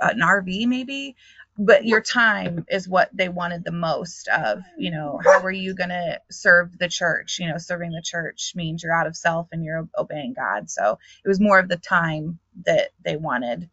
an 0.00 0.20
RV 0.20 0.66
maybe. 0.68 1.16
But 1.58 1.84
your 1.84 2.00
time 2.00 2.64
is 2.70 2.88
what 2.88 3.10
they 3.12 3.28
wanted 3.28 3.62
the 3.62 3.72
most 3.72 4.26
of. 4.28 4.62
You 4.78 4.90
know, 4.92 5.20
how 5.22 5.40
are 5.40 5.52
you 5.52 5.74
going 5.74 5.90
to 5.90 6.18
serve 6.30 6.78
the 6.78 6.88
church? 6.88 7.38
You 7.38 7.48
know, 7.48 7.58
serving 7.58 7.90
the 7.90 8.00
church 8.02 8.54
means 8.56 8.82
you're 8.82 8.94
out 8.94 9.06
of 9.06 9.14
self 9.14 9.48
and 9.52 9.62
you're 9.62 9.86
obeying 9.98 10.32
God. 10.32 10.70
So 10.70 10.98
it 11.22 11.28
was 11.28 11.40
more 11.40 11.58
of 11.58 11.68
the 11.68 11.76
time 11.76 12.38
that 12.64 12.92
they 13.04 13.16
wanted 13.16 13.68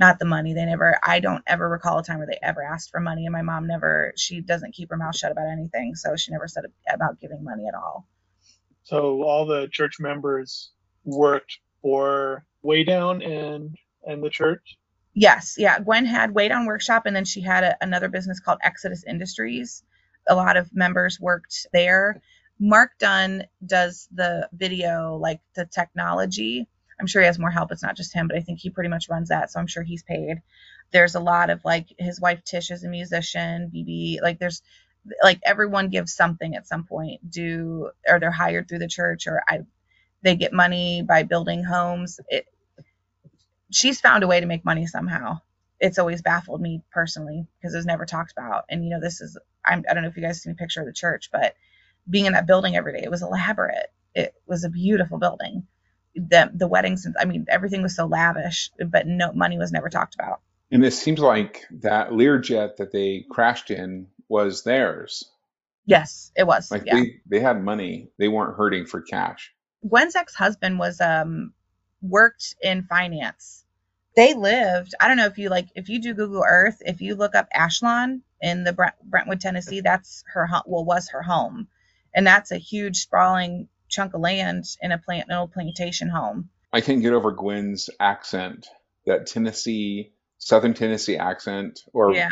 not 0.00 0.18
the 0.18 0.24
money. 0.24 0.54
They 0.54 0.64
never, 0.64 0.98
I 1.04 1.20
don't 1.20 1.44
ever 1.46 1.68
recall 1.68 1.98
a 1.98 2.02
time 2.02 2.18
where 2.18 2.26
they 2.26 2.38
ever 2.42 2.62
asked 2.62 2.90
for 2.90 3.00
money. 3.00 3.26
And 3.26 3.32
my 3.32 3.42
mom 3.42 3.66
never, 3.66 4.14
she 4.16 4.40
doesn't 4.40 4.74
keep 4.74 4.88
her 4.90 4.96
mouth 4.96 5.14
shut 5.14 5.30
about 5.30 5.52
anything. 5.52 5.94
So 5.94 6.16
she 6.16 6.32
never 6.32 6.48
said 6.48 6.64
about 6.92 7.20
giving 7.20 7.44
money 7.44 7.68
at 7.68 7.74
all. 7.74 8.08
So 8.84 9.22
all 9.22 9.46
the 9.46 9.68
church 9.70 9.96
members 10.00 10.72
worked 11.04 11.58
for 11.82 12.44
Weigh 12.62 12.84
Down 12.84 13.22
and, 13.22 13.76
and 14.04 14.24
the 14.24 14.30
church? 14.30 14.78
Yes. 15.12 15.56
Yeah. 15.58 15.78
Gwen 15.80 16.06
had 16.06 16.34
Weigh 16.34 16.48
Down 16.48 16.66
Workshop 16.66 17.04
and 17.04 17.14
then 17.14 17.26
she 17.26 17.42
had 17.42 17.62
a, 17.62 17.76
another 17.82 18.08
business 18.08 18.40
called 18.40 18.58
Exodus 18.62 19.04
Industries. 19.04 19.82
A 20.28 20.34
lot 20.34 20.56
of 20.56 20.74
members 20.74 21.20
worked 21.20 21.66
there. 21.72 22.22
Mark 22.58 22.92
Dunn 22.98 23.44
does 23.64 24.08
the 24.12 24.48
video, 24.52 25.16
like 25.16 25.40
the 25.54 25.66
technology 25.66 26.68
I'm 27.00 27.06
sure 27.06 27.22
he 27.22 27.26
has 27.26 27.38
more 27.38 27.50
help. 27.50 27.72
It's 27.72 27.82
not 27.82 27.96
just 27.96 28.14
him, 28.14 28.28
but 28.28 28.36
I 28.36 28.40
think 28.40 28.60
he 28.60 28.70
pretty 28.70 28.90
much 28.90 29.08
runs 29.08 29.30
that. 29.30 29.50
So 29.50 29.58
I'm 29.58 29.66
sure 29.66 29.82
he's 29.82 30.02
paid. 30.02 30.42
There's 30.92 31.14
a 31.14 31.20
lot 31.20 31.50
of 31.50 31.64
like 31.64 31.86
his 31.98 32.20
wife 32.20 32.44
Tish 32.44 32.70
is 32.70 32.84
a 32.84 32.88
musician, 32.88 33.70
BB, 33.74 34.20
like 34.22 34.38
there's 34.38 34.62
like 35.22 35.40
everyone 35.44 35.88
gives 35.88 36.14
something 36.14 36.54
at 36.56 36.68
some 36.68 36.84
point. 36.84 37.28
Do 37.30 37.90
or 38.06 38.20
they're 38.20 38.30
hired 38.30 38.68
through 38.68 38.80
the 38.80 38.88
church 38.88 39.26
or 39.26 39.42
I 39.48 39.60
they 40.22 40.36
get 40.36 40.52
money 40.52 41.02
by 41.02 41.22
building 41.22 41.64
homes. 41.64 42.20
It 42.28 42.46
she's 43.70 44.00
found 44.00 44.22
a 44.22 44.28
way 44.28 44.40
to 44.40 44.46
make 44.46 44.64
money 44.64 44.86
somehow. 44.86 45.40
It's 45.78 45.98
always 45.98 46.20
baffled 46.22 46.60
me 46.60 46.82
personally 46.90 47.46
because 47.58 47.72
it 47.74 47.78
was 47.78 47.86
never 47.86 48.04
talked 48.04 48.32
about. 48.32 48.64
And 48.68 48.84
you 48.84 48.90
know, 48.90 49.00
this 49.00 49.22
is 49.22 49.38
I'm, 49.64 49.84
I 49.88 49.94
don't 49.94 50.02
know 50.02 50.08
if 50.08 50.16
you 50.16 50.22
guys 50.22 50.42
seen 50.42 50.52
a 50.52 50.56
picture 50.56 50.80
of 50.80 50.86
the 50.86 50.92
church, 50.92 51.30
but 51.32 51.54
being 52.08 52.26
in 52.26 52.34
that 52.34 52.46
building 52.46 52.76
every 52.76 52.92
day, 52.92 53.02
it 53.04 53.10
was 53.10 53.22
elaborate. 53.22 53.90
It 54.14 54.34
was 54.46 54.64
a 54.64 54.68
beautiful 54.68 55.18
building 55.18 55.66
the 56.14 56.50
the 56.54 56.66
weddings 56.66 57.06
i 57.20 57.24
mean 57.24 57.46
everything 57.48 57.82
was 57.82 57.94
so 57.94 58.06
lavish 58.06 58.70
but 58.86 59.06
no 59.06 59.32
money 59.32 59.58
was 59.58 59.72
never 59.72 59.88
talked 59.88 60.14
about. 60.14 60.40
And 60.72 60.84
it 60.84 60.92
seems 60.92 61.18
like 61.18 61.66
that 61.82 62.10
learjet 62.10 62.76
that 62.76 62.92
they 62.92 63.24
crashed 63.28 63.72
in 63.72 64.06
was 64.28 64.62
theirs. 64.62 65.24
Yes 65.84 66.32
it 66.36 66.46
was 66.46 66.70
like 66.70 66.84
yeah. 66.86 66.94
they 66.94 67.20
they 67.26 67.40
had 67.40 67.62
money. 67.62 68.10
They 68.18 68.28
weren't 68.28 68.56
hurting 68.56 68.86
for 68.86 69.00
cash. 69.00 69.52
Gwen's 69.86 70.16
ex-husband 70.16 70.78
was 70.78 71.00
um 71.00 71.52
worked 72.02 72.54
in 72.62 72.84
finance. 72.84 73.64
They 74.16 74.34
lived 74.34 74.94
i 75.00 75.08
don't 75.08 75.16
know 75.16 75.26
if 75.26 75.38
you 75.38 75.48
like 75.48 75.68
if 75.74 75.88
you 75.88 76.00
do 76.00 76.14
google 76.14 76.44
earth 76.46 76.82
if 76.84 77.00
you 77.00 77.14
look 77.14 77.34
up 77.34 77.48
Ashlawn 77.56 78.22
in 78.40 78.64
the 78.64 78.72
Brent, 78.72 78.94
brentwood 79.04 79.40
tennessee 79.40 79.80
that's 79.80 80.24
her 80.32 80.48
well 80.66 80.84
was 80.84 81.10
her 81.10 81.22
home. 81.22 81.68
And 82.12 82.26
that's 82.26 82.50
a 82.50 82.58
huge 82.58 82.96
sprawling 82.96 83.68
chunk 83.90 84.14
of 84.14 84.20
land 84.20 84.64
in 84.80 84.92
a 84.92 84.98
plant, 84.98 85.28
an 85.28 85.36
old 85.36 85.52
plantation 85.52 86.08
home. 86.08 86.48
I 86.72 86.80
can't 86.80 87.02
get 87.02 87.12
over 87.12 87.32
Gwen's 87.32 87.90
accent, 87.98 88.68
that 89.06 89.26
Tennessee, 89.26 90.12
Southern 90.38 90.74
Tennessee 90.74 91.16
accent, 91.16 91.80
or 91.92 92.14
yeah. 92.14 92.28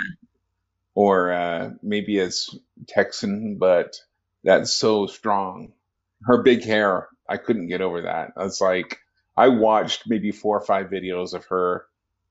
or 0.95 1.33
uh, 1.33 1.71
maybe 1.83 2.19
it's 2.19 2.57
Texan, 2.87 3.57
but 3.59 3.97
that's 4.45 4.73
so 4.73 5.07
strong. 5.07 5.73
Her 6.23 6.43
big 6.43 6.65
hair, 6.65 7.09
I 7.29 7.37
couldn't 7.37 7.69
get 7.69 7.81
over 7.81 8.03
that. 8.03 8.33
It's 8.37 8.61
like 8.61 9.01
I 9.37 9.49
watched 9.49 10.05
maybe 10.07 10.33
four 10.33 10.57
or 10.57 10.65
five 10.65 10.87
videos 10.87 11.35
of 11.35 11.45
her, 11.47 11.87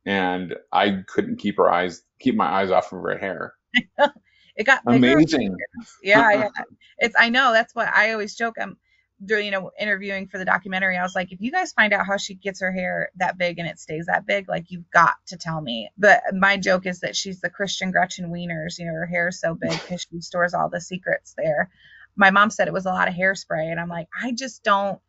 and 0.06 0.56
I 0.72 1.04
couldn't 1.08 1.38
keep 1.38 1.58
her 1.58 1.70
eyes, 1.70 2.02
keep 2.20 2.36
my 2.36 2.48
eyes 2.48 2.72
off 2.72 2.92
of 2.94 3.02
her 3.02 3.18
hair. 3.18 3.54
it 4.56 4.64
got 4.64 4.82
amazing. 4.88 5.56
Yeah, 6.04 6.32
yeah. 6.32 6.50
It's 7.00 7.16
I 7.18 7.30
know 7.30 7.54
that's 7.54 7.76
what 7.76 7.88
I 7.90 8.14
always 8.14 8.36
joke. 8.36 8.56
I'm 8.60 8.76
during 9.24 9.45
you 9.45 9.51
know 9.51 9.72
interviewing 9.80 10.28
for 10.28 10.38
the 10.38 10.45
documentary 10.45 10.95
i 10.95 11.01
was 11.01 11.15
like 11.15 11.32
if 11.32 11.41
you 11.41 11.51
guys 11.51 11.74
find 11.74 11.91
out 11.91 12.05
how 12.05 12.18
she 12.18 12.36
gets 12.36 12.61
her 12.61 12.72
hair 12.72 13.09
that 13.15 13.38
big 13.38 13.57
and 13.57 13.68
it 13.68 13.80
stays 13.80 14.05
that 14.05 14.28
big 14.28 14.47
like 14.47 14.70
you've 14.70 14.89
got 14.91 15.15
to 15.26 15.38
tell 15.38 15.59
me. 15.59 15.89
But 15.97 16.22
my 16.34 16.57
joke 16.57 16.86
is 16.86 16.99
that 16.99 17.15
she's 17.15 17.41
the 17.41 17.49
christian 17.49 17.91
gretchen 17.91 18.30
wieners 18.30 18.78
you 18.78 18.86
know 18.86 18.93
her 18.93 19.07
hair 19.07 19.30
is 19.30 19.39
so 19.39 19.55
big 19.55 19.72
because 19.82 20.05
she 20.09 20.22
stores 20.22 20.53
all 20.53 20.70
the 20.70 20.82
secrets 20.82 21.34
there. 21.36 21.70
My 22.15 22.32
mom 22.32 22.49
said 22.49 22.68
it 22.68 22.74
was 22.74 22.86
a 22.86 22.91
lot 22.91 23.07
of 23.07 23.15
hairspray 23.15 23.72
and 23.72 23.80
i'm 23.80 23.89
like 23.89 24.07
i 24.22 24.32
just 24.32 24.63
don't 24.63 24.99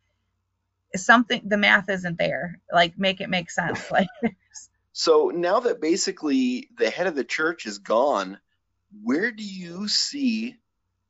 something 0.95 1.41
the 1.45 1.57
math 1.57 1.87
isn't 1.89 2.17
there. 2.17 2.59
Like 2.73 2.97
make 2.97 3.21
it 3.21 3.29
make 3.29 3.51
sense. 3.51 3.91
Like 3.91 4.07
so 4.91 5.31
now 5.33 5.59
that 5.61 5.79
basically 5.79 6.67
the 6.77 6.89
head 6.89 7.07
of 7.07 7.15
the 7.15 7.23
church 7.23 7.65
is 7.67 7.77
gone 7.77 8.39
where 9.03 9.31
do 9.31 9.43
you 9.43 9.87
see 9.87 10.55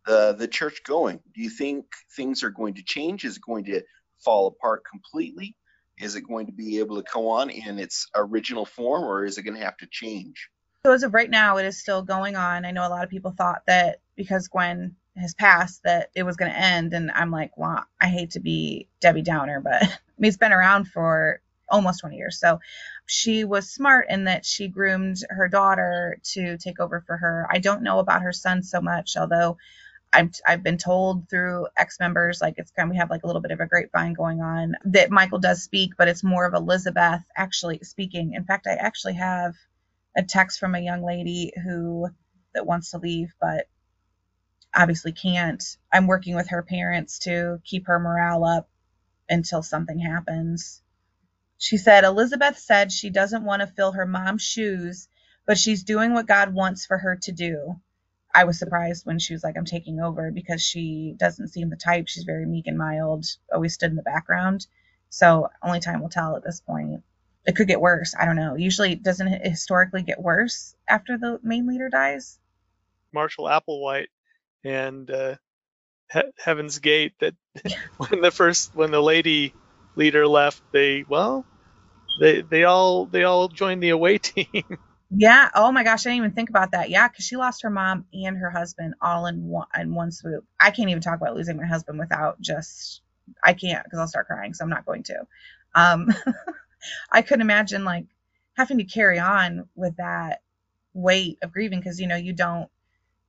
the 0.05 0.35
the 0.37 0.47
church 0.47 0.81
going? 0.85 1.19
Do 1.33 1.41
you 1.41 1.49
think 1.49 1.85
things 2.15 2.43
are 2.43 2.49
going 2.49 2.75
to 2.75 2.83
change? 2.83 3.25
Is 3.25 3.37
it 3.37 3.43
going 3.45 3.65
to 3.65 3.81
fall 4.23 4.47
apart 4.47 4.83
completely? 4.89 5.55
Is 5.97 6.15
it 6.15 6.21
going 6.21 6.45
to 6.45 6.53
be 6.53 6.79
able 6.79 7.01
to 7.01 7.09
go 7.13 7.29
on 7.29 7.49
in 7.49 7.79
its 7.79 8.07
original 8.15 8.65
form, 8.65 9.03
or 9.03 9.25
is 9.25 9.37
it 9.37 9.43
going 9.43 9.57
to 9.57 9.63
have 9.63 9.77
to 9.77 9.87
change? 9.91 10.49
So 10.83 10.93
as 10.93 11.03
of 11.03 11.13
right 11.13 11.29
now, 11.29 11.57
it 11.57 11.65
is 11.65 11.77
still 11.77 12.01
going 12.03 12.37
on. 12.37 12.63
I 12.63 12.71
know 12.71 12.87
a 12.87 12.89
lot 12.89 13.03
of 13.03 13.09
people 13.09 13.31
thought 13.31 13.63
that 13.67 13.99
because 14.15 14.47
Gwen 14.47 14.95
has 15.19 15.33
passed 15.33 15.83
that 15.83 16.09
it 16.15 16.23
was 16.23 16.37
going 16.37 16.51
to 16.51 16.57
end 16.57 16.93
and 16.93 17.11
i'm 17.11 17.31
like 17.31 17.57
well 17.57 17.83
i 17.99 18.07
hate 18.07 18.31
to 18.31 18.39
be 18.39 18.87
debbie 19.01 19.21
downer 19.21 19.59
but 19.59 19.83
I 19.83 19.87
mean, 20.21 20.29
it's 20.29 20.37
been 20.37 20.53
around 20.53 20.87
for 20.87 21.41
almost 21.69 22.01
20 22.01 22.15
years 22.15 22.39
so 22.39 22.59
she 23.05 23.43
was 23.43 23.69
smart 23.69 24.07
in 24.09 24.23
that 24.25 24.45
she 24.45 24.67
groomed 24.67 25.17
her 25.29 25.47
daughter 25.47 26.17
to 26.33 26.57
take 26.57 26.79
over 26.79 27.01
for 27.05 27.17
her 27.17 27.47
i 27.51 27.59
don't 27.59 27.83
know 27.83 27.99
about 27.99 28.23
her 28.23 28.33
son 28.33 28.63
so 28.63 28.81
much 28.81 29.15
although 29.17 29.57
I'm, 30.14 30.32
I've 30.47 30.64
been 30.64 30.78
told 30.78 31.30
through 31.30 31.68
ex 31.78 31.99
members, 31.99 32.41
like 32.41 32.55
it's 32.57 32.72
kind 32.72 32.88
of, 32.88 32.91
we 32.91 32.97
have 32.97 33.10
like 33.12 33.24
a 33.24 33.28
little 33.28 33.41
bit 33.41 33.51
of 33.51 33.60
a 33.60 33.68
grapevine 33.68 34.14
going 34.14 34.41
on 34.41 34.76
that 34.86 35.12
Michael 35.12 35.39
does 35.39 35.64
speak, 35.64 35.93
but 35.97 36.07
it's 36.07 36.24
more 36.24 36.45
of 36.45 36.53
Elizabeth 36.55 37.22
actually 37.38 37.80
speaking. 37.84 38.34
In 38.34 38.45
fact, 38.45 38.68
I 38.68 38.74
actually 38.76 39.16
have 39.16 39.55
a 40.18 40.24
text 40.24 40.60
from 40.60 40.76
a 40.76 40.80
young 40.82 41.03
lady 41.05 41.53
who 41.64 42.10
that 42.55 42.66
wants 42.68 42.91
to 42.91 42.99
leave, 42.99 43.34
but 43.41 43.68
obviously 44.76 45.14
can't. 45.14 45.64
I'm 45.93 46.07
working 46.07 46.36
with 46.36 46.49
her 46.49 46.64
parents 46.64 47.20
to 47.22 47.62
keep 47.66 47.88
her 47.88 47.99
morale 47.99 48.45
up 48.45 48.70
until 49.30 49.64
something 49.64 49.99
happens. 49.99 50.82
She 51.60 51.78
said, 51.78 52.05
Elizabeth 52.05 52.60
said 52.60 52.91
she 52.91 53.12
doesn't 53.12 53.45
want 53.45 53.62
to 53.62 53.68
fill 53.68 53.93
her 53.93 54.07
mom's 54.07 54.43
shoes, 54.43 55.10
but 55.47 55.57
she's 55.60 55.84
doing 55.84 56.14
what 56.14 56.28
God 56.28 56.53
wants 56.53 56.86
for 56.86 56.97
her 56.97 57.18
to 57.24 57.34
do. 57.34 57.82
I 58.39 58.45
was 58.45 58.57
surprised 58.57 59.05
when 59.05 59.19
she 59.19 59.33
was 59.33 59.43
like, 59.43 59.57
I'm 59.57 59.65
taking 59.65 59.99
over 59.99 60.31
because 60.31 60.61
she 60.61 61.13
doesn't 61.17 61.49
seem 61.49 61.69
the 61.69 61.75
type. 61.75 62.07
She's 62.07 62.23
very 62.23 62.45
meek 62.45 62.67
and 62.67 62.77
mild, 62.77 63.25
always 63.53 63.73
stood 63.73 63.89
in 63.89 63.97
the 63.97 64.01
background. 64.01 64.65
So 65.09 65.49
only 65.61 65.81
time 65.81 66.01
will 66.01 66.07
tell 66.07 66.37
at 66.37 66.43
this 66.45 66.61
point. 66.61 67.03
It 67.45 67.57
could 67.57 67.67
get 67.67 67.81
worse. 67.81 68.15
I 68.17 68.23
don't 68.23 68.37
know. 68.37 68.55
Usually, 68.55 68.95
doesn't 68.95 69.27
it 69.27 69.45
historically 69.45 70.03
get 70.03 70.21
worse 70.21 70.73
after 70.87 71.17
the 71.17 71.41
main 71.43 71.67
leader 71.67 71.89
dies? 71.89 72.39
Marshall 73.11 73.43
Applewhite 73.43 74.07
and 74.63 75.11
uh, 75.11 75.35
he- 76.13 76.31
Heaven's 76.37 76.79
Gate 76.79 77.15
that 77.19 77.35
when 77.97 78.21
the 78.21 78.31
first 78.31 78.73
when 78.73 78.91
the 78.91 79.01
lady 79.03 79.53
leader 79.97 80.25
left, 80.25 80.63
they 80.71 81.03
well, 81.09 81.45
they 82.21 82.39
they 82.39 82.63
all 82.63 83.05
they 83.05 83.25
all 83.25 83.49
joined 83.49 83.83
the 83.83 83.89
away 83.89 84.17
team. 84.17 84.63
Yeah. 85.12 85.49
Oh 85.55 85.72
my 85.72 85.84
gosh, 85.84 86.05
I 86.05 86.10
didn't 86.12 86.18
even 86.26 86.32
think 86.32 86.49
about 86.49 86.72
that. 86.72 86.89
Yeah, 86.89 87.07
because 87.07 87.26
she 87.26 87.36
lost 87.36 87.64
her 87.64 87.70
mom 87.70 88.05
and 88.14 88.38
her 88.38 88.49
husband 88.49 88.93
all 89.01 89.26
in 89.26 89.47
one 89.47 89.68
in 89.78 89.93
one 89.95 90.12
swoop. 90.12 90.45
I 90.60 90.72
can't 90.72 90.89
even 90.89 91.01
talk 91.01 91.20
about 91.20 91.36
losing 91.36 91.57
my 91.57 91.66
husband 91.66 91.97
without 91.97 92.39
just 92.41 93.01
I 93.43 93.53
can't 93.53 93.84
because 93.84 93.99
I'll 93.99 94.07
start 94.07 94.28
crying. 94.28 94.53
So 94.53 94.64
I'm 94.64 94.70
not 94.70 94.86
going 94.86 95.03
to. 95.03 95.28
Um, 95.74 96.14
I 97.12 97.22
couldn't 97.22 97.41
imagine 97.41 97.84
like 97.86 98.05
having 98.53 98.78
to 98.78 98.84
carry 98.84 99.20
on 99.20 99.68
with 99.76 99.97
that 99.97 100.41
weight 100.93 101.38
of 101.41 101.51
grieving 101.51 101.80
because 101.80 101.99
you 101.99 102.07
know 102.07 102.16
you 102.16 102.34
don't 102.34 102.70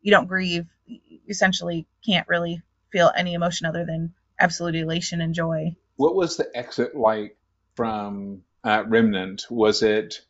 you 0.03 0.11
don't 0.11 0.29
grieve. 0.29 0.67
You 0.87 1.21
essentially 1.29 1.87
can't 2.05 2.29
really 2.29 2.63
feel 2.93 3.11
any 3.17 3.35
emotion 3.35 3.67
other 3.67 3.85
than 3.85 4.13
absolute 4.39 4.75
elation 4.75 5.21
and 5.21 5.35
joy. 5.35 5.77
What 5.97 6.15
was 6.15 6.37
the 6.37 6.51
exit 6.55 6.97
like 6.97 7.37
from 7.75 8.43
uh, 8.65 8.85
Remnant? 8.87 9.47
Was 9.51 9.83
it 9.83 10.21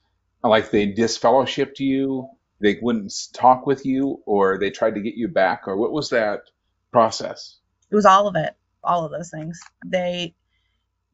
like 0.49 0.71
they 0.71 0.93
disfellowshipped 0.93 1.79
you, 1.79 2.29
they 2.61 2.79
wouldn't 2.81 3.13
talk 3.33 3.67
with 3.67 3.85
you, 3.85 4.23
or 4.27 4.59
they 4.59 4.71
tried 4.71 4.95
to 4.95 5.01
get 5.01 5.15
you 5.15 5.29
back, 5.29 5.63
or 5.67 5.77
what 5.77 5.93
was 5.93 6.11
that 6.11 6.41
process? 6.93 7.57
It 7.91 7.95
was 7.95 8.07
all 8.07 8.27
of 8.27 8.37
it, 8.37 8.55
all 8.83 9.05
of 9.05 9.13
those 9.13 9.31
things. 9.31 9.61
They 9.85 10.35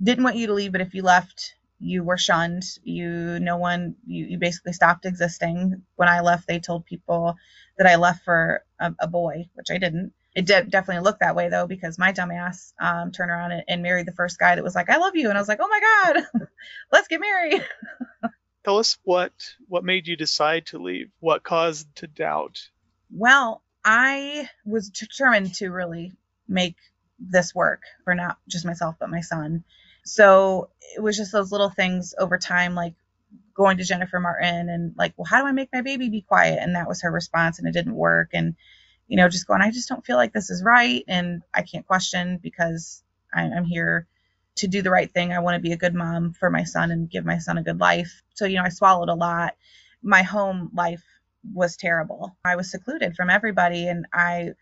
didn't 0.03 0.25
want 0.25 0.37
you 0.37 0.49
to 0.49 0.55
leave, 0.55 0.73
but 0.73 0.81
if 0.81 0.95
you 0.95 1.03
left, 1.03 1.55
you 1.79 2.03
were 2.03 2.19
shunned. 2.19 2.65
You, 2.85 3.39
no 3.41 3.57
one, 3.57 3.97
you, 4.07 4.27
you 4.27 4.39
basically 4.39 4.73
stopped 4.73 5.07
existing. 5.07 5.83
When 5.97 6.09
I 6.09 6.21
left, 6.21 6.47
they 6.47 6.59
told 6.59 6.87
people 6.87 7.37
that 7.79 7.87
I 7.87 7.97
left 7.97 8.25
for 8.25 8.63
a, 8.81 8.95
a 9.01 9.09
boy, 9.09 9.49
which 9.55 9.71
I 9.71 9.79
didn't. 9.79 10.13
It 10.35 10.45
did 10.45 10.71
definitely 10.71 11.03
looked 11.03 11.21
that 11.21 11.35
way 11.35 11.49
though, 11.49 11.67
because 11.67 11.99
my 11.99 12.13
dumbass 12.13 12.73
um, 12.79 13.11
turned 13.11 13.31
around 13.31 13.53
and, 13.53 13.63
and 13.69 13.83
married 13.83 14.07
the 14.07 14.13
first 14.13 14.39
guy 14.39 14.55
that 14.55 14.65
was 14.65 14.75
like, 14.75 14.91
"I 14.91 14.99
love 14.99 15.17
you," 15.17 15.31
and 15.31 15.39
I 15.39 15.41
was 15.41 15.49
like, 15.49 15.61
"Oh 15.63 15.69
my 15.69 15.81
god, 15.81 16.47
let's 16.93 17.09
get 17.09 17.21
married." 17.21 17.65
Tell 18.67 18.79
us 18.79 18.99
what 19.05 19.33
what 19.69 19.85
made 19.85 20.09
you 20.09 20.17
decide 20.17 20.67
to 20.67 20.83
leave. 20.83 21.13
What 21.21 21.45
caused 21.45 21.87
to 21.99 22.09
doubt? 22.09 22.69
Well, 23.13 23.63
I 23.85 24.49
was 24.65 24.91
determined 24.91 25.55
to 25.55 25.69
really 25.69 26.15
make 26.49 26.75
this 27.21 27.55
work 27.55 27.83
for 28.03 28.17
not 28.17 28.39
just 28.49 28.67
myself 28.67 28.97
but 28.99 29.09
my 29.09 29.21
son. 29.21 29.63
So 30.05 30.71
it 30.97 31.01
was 31.01 31.17
just 31.17 31.31
those 31.31 31.53
little 31.53 31.71
things 31.71 32.13
over 32.19 32.39
time, 32.39 32.75
like 32.75 32.95
going 33.55 33.77
to 33.77 33.85
Jennifer 33.85 34.19
Martin 34.19 34.69
and 34.69 34.97
like, 34.99 35.15
well, 35.17 35.27
how 35.31 35.43
do 35.43 35.47
I 35.47 35.53
make 35.53 35.69
my 35.73 35.83
baby 35.83 36.09
be 36.09 36.23
quiet? 36.23 36.59
And 36.61 36.75
that 36.75 36.89
was 36.89 37.03
her 37.03 37.11
response, 37.13 37.61
and 37.61 37.69
it 37.69 37.73
didn't 37.73 37.95
work. 37.95 38.31
And 38.33 38.57
you 39.07 39.17
know, 39.17 39.29
just 39.29 39.47
going, 39.47 39.63
I 39.63 39.71
just 39.71 39.89
don't 39.89 40.05
feel 40.05 40.17
like 40.17 40.33
this 40.33 40.51
is 40.51 40.65
right, 40.65 41.05
and 41.07 41.45
I 41.55 41.63
can't 41.63 41.87
question 41.87 42.41
because 42.43 43.05
I'm 43.33 43.65
here 43.65 44.09
to 44.57 44.69
do 44.69 44.83
the 44.83 44.91
right 44.91 45.11
thing. 45.11 45.33
I 45.33 45.41
want 45.41 45.55
to 45.55 45.61
be 45.61 45.73
a 45.73 45.77
good 45.77 45.95
mom 45.95 46.33
for 46.33 46.51
my 46.51 46.65
son 46.65 46.91
and 46.91 47.11
give 47.11 47.25
my 47.25 47.39
son 47.39 47.59
a 47.59 47.63
good 47.63 47.81
life. 47.81 48.23
So, 48.35 48.47
you 48.47 48.57
know, 48.57 48.65
I 48.65 48.71
swallowed 48.71 49.09
a 49.09 49.15
lot. 49.15 49.55
My 50.03 50.23
home 50.23 50.71
life 50.75 51.03
was 51.55 51.77
terrible. 51.77 52.37
I 52.45 52.57
was 52.57 52.71
secluded 52.71 53.15
from 53.15 53.31
everybody 53.31 53.89
and 53.89 54.07
I 54.13 54.53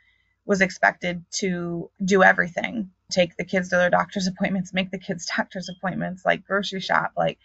was 0.45 0.61
expected 0.61 1.25
to 1.39 1.91
do 2.05 2.23
everything 2.23 2.91
take 3.11 3.37
the 3.37 3.45
kids 3.45 3.69
to 3.69 3.77
their 3.77 3.91
doctor's 3.91 4.27
appointments, 4.29 4.73
make 4.73 4.91
the 4.91 4.99
kids' 4.99 5.27
doctor's 5.27 5.69
appointments, 5.69 6.25
like 6.25 6.47
grocery 6.47 6.81
shop, 6.81 7.13
like 7.17 7.39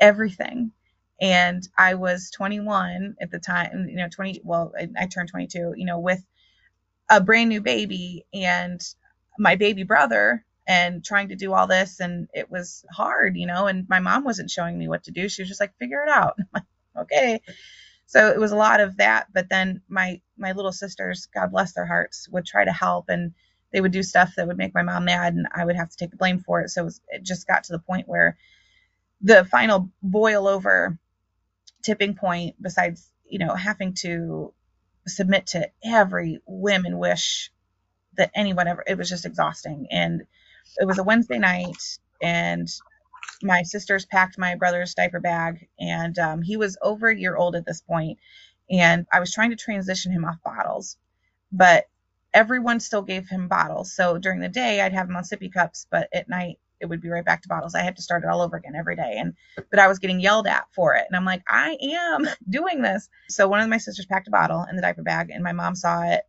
everything. 0.00 0.72
And 1.20 1.66
I 1.78 1.94
was 1.94 2.30
21 2.30 3.16
at 3.20 3.30
the 3.30 3.38
time, 3.38 3.86
you 3.88 3.96
know, 3.96 4.08
20, 4.08 4.40
well, 4.44 4.72
I, 4.98 5.06
turned 5.06 5.28
22, 5.28 5.74
you 5.76 5.86
know, 5.86 6.00
with 6.00 6.22
a 7.08 7.20
brand 7.20 7.50
new 7.50 7.60
baby 7.60 8.26
and 8.32 8.80
my 9.38 9.54
baby 9.56 9.84
brother 9.84 10.44
and 10.66 11.04
trying 11.04 11.28
to 11.28 11.36
do 11.36 11.52
all 11.52 11.66
this 11.66 12.00
and 12.00 12.28
it 12.32 12.50
was 12.50 12.84
hard 12.90 13.36
you 13.36 13.46
know 13.46 13.66
and 13.66 13.86
my 13.88 14.00
mom 14.00 14.24
wasn't 14.24 14.50
showing 14.50 14.78
me 14.78 14.88
what 14.88 15.04
to 15.04 15.10
do. 15.10 15.28
She 15.28 15.42
was 15.42 15.48
just 15.48 15.60
like 15.60 15.76
figure 15.78 16.02
it 16.02 16.08
out. 16.08 16.36
Okay. 16.96 17.40
So 18.06 18.28
it 18.28 18.38
was 18.38 18.52
a 18.52 18.56
lot 18.56 18.78
of 18.78 18.98
that 18.98 19.26
but 19.32 19.48
then 19.48 19.82
my 19.88 20.20
my 20.38 20.52
little 20.52 20.70
sisters 20.70 21.26
god 21.34 21.50
bless 21.50 21.72
their 21.72 21.86
hearts 21.86 22.28
would 22.28 22.46
try 22.46 22.64
to 22.64 22.72
help 22.72 23.06
and 23.08 23.32
they 23.72 23.80
would 23.80 23.90
do 23.90 24.04
stuff 24.04 24.34
that 24.36 24.46
would 24.46 24.56
make 24.56 24.74
my 24.74 24.82
mom 24.82 25.06
mad 25.06 25.34
and 25.34 25.48
i 25.52 25.64
would 25.64 25.74
have 25.74 25.90
to 25.90 25.96
take 25.96 26.12
the 26.12 26.16
blame 26.16 26.38
for 26.38 26.60
it. 26.60 26.70
So 26.70 26.82
it, 26.82 26.84
was, 26.84 27.00
it 27.08 27.24
just 27.24 27.48
got 27.48 27.64
to 27.64 27.72
the 27.72 27.80
point 27.80 28.06
where 28.06 28.36
the 29.22 29.44
final 29.44 29.90
boil 30.02 30.46
over 30.46 30.98
tipping 31.82 32.14
point 32.14 32.56
besides 32.60 33.10
you 33.28 33.38
know 33.38 33.54
having 33.54 33.94
to 33.94 34.52
submit 35.06 35.48
to 35.48 35.68
every 35.84 36.40
whim 36.46 36.84
and 36.86 36.98
wish 36.98 37.50
that 38.16 38.30
anyone 38.34 38.68
ever 38.68 38.84
it 38.86 38.96
was 38.98 39.08
just 39.08 39.26
exhausting. 39.26 39.88
And 39.90 40.22
it 40.78 40.86
was 40.86 40.98
a 40.98 41.04
Wednesday 41.04 41.38
night, 41.38 41.76
and 42.22 42.68
my 43.42 43.62
sisters 43.62 44.06
packed 44.06 44.38
my 44.38 44.54
brother's 44.56 44.94
diaper 44.94 45.20
bag, 45.20 45.68
and 45.78 46.18
um, 46.18 46.42
he 46.42 46.56
was 46.56 46.76
over 46.82 47.08
a 47.08 47.18
year 47.18 47.36
old 47.36 47.56
at 47.56 47.66
this 47.66 47.80
point, 47.82 48.18
and 48.70 49.06
I 49.12 49.20
was 49.20 49.32
trying 49.32 49.50
to 49.50 49.56
transition 49.56 50.12
him 50.12 50.24
off 50.24 50.36
bottles, 50.44 50.96
but 51.52 51.86
everyone 52.34 52.80
still 52.80 53.02
gave 53.02 53.28
him 53.28 53.48
bottles. 53.48 53.94
So 53.94 54.18
during 54.18 54.40
the 54.40 54.48
day, 54.48 54.80
I'd 54.80 54.92
have 54.92 55.08
him 55.08 55.16
on 55.16 55.24
sippy 55.24 55.52
cups, 55.52 55.86
but 55.90 56.08
at 56.12 56.28
night 56.28 56.58
it 56.80 56.86
would 56.86 57.00
be 57.00 57.08
right 57.08 57.24
back 57.24 57.42
to 57.42 57.48
bottles. 57.48 57.74
I 57.74 57.82
had 57.82 57.96
to 57.96 58.02
start 58.02 58.24
it 58.24 58.30
all 58.30 58.42
over 58.42 58.56
again 58.56 58.74
every 58.76 58.96
day, 58.96 59.16
and 59.18 59.34
but 59.70 59.78
I 59.78 59.88
was 59.88 59.98
getting 59.98 60.20
yelled 60.20 60.46
at 60.46 60.66
for 60.74 60.94
it, 60.96 61.06
and 61.08 61.16
I'm 61.16 61.24
like, 61.24 61.42
I 61.48 61.78
am 61.82 62.28
doing 62.48 62.82
this. 62.82 63.08
So 63.28 63.48
one 63.48 63.60
of 63.60 63.68
my 63.68 63.78
sisters 63.78 64.06
packed 64.06 64.28
a 64.28 64.32
bottle 64.32 64.66
in 64.68 64.76
the 64.76 64.82
diaper 64.82 65.02
bag, 65.02 65.30
and 65.30 65.44
my 65.44 65.52
mom 65.52 65.74
saw 65.76 66.02
it 66.02 66.24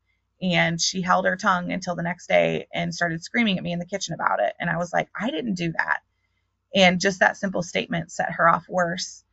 and 0.54 0.80
she 0.80 1.02
held 1.02 1.26
her 1.26 1.36
tongue 1.36 1.72
until 1.72 1.96
the 1.96 2.04
next 2.04 2.28
day 2.28 2.68
and 2.74 2.94
started 2.94 3.24
screaming 3.24 3.58
at 3.58 3.64
me 3.64 3.72
in 3.72 3.80
the 3.80 3.86
kitchen 3.86 4.14
about 4.14 4.40
it. 4.40 4.54
And 4.60 4.70
i 4.70 4.78
was 4.78 4.94
like 4.94 5.10
i 5.20 5.30
didn't 5.32 5.56
do 5.56 5.72
that. 5.74 6.00
And 6.74 7.00
just 7.00 7.20
that 7.22 7.38
simple 7.38 7.64
statement 7.64 8.12
set 8.12 8.34
her 8.34 8.48
off 8.50 8.68
worse. 8.68 9.24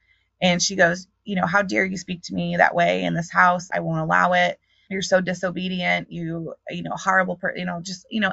And 0.41 0.63
she 0.63 0.77
goes 0.77 1.07
you 1.25 1.37
know 1.37 1.47
how 1.47 1.63
dare 1.63 1.85
you 1.85 1.97
speak 1.97 2.23
to 2.23 2.35
me 2.35 2.57
that 2.57 2.75
way 2.75 3.05
in 3.05 3.15
this 3.15 3.31
house? 3.31 3.69
I 3.73 3.81
won't 3.81 4.01
allow 4.01 4.33
it. 4.33 4.59
You're 4.89 5.03
so 5.03 5.21
disobedient. 5.21 6.11
You 6.11 6.55
you 6.71 6.83
know 6.83 6.95
horrible 6.95 7.37
per 7.37 7.57
you 7.57 7.65
know 7.65 7.81
just 7.83 8.07
you 8.11 8.21
know 8.21 8.33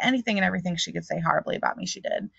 anything 0.00 0.38
and 0.38 0.44
everything 0.44 0.76
she 0.76 0.92
could 0.92 1.04
say 1.04 1.20
horribly 1.20 1.56
about 1.56 1.76
me 1.76 1.86
she 1.86 2.00
did. 2.00 2.30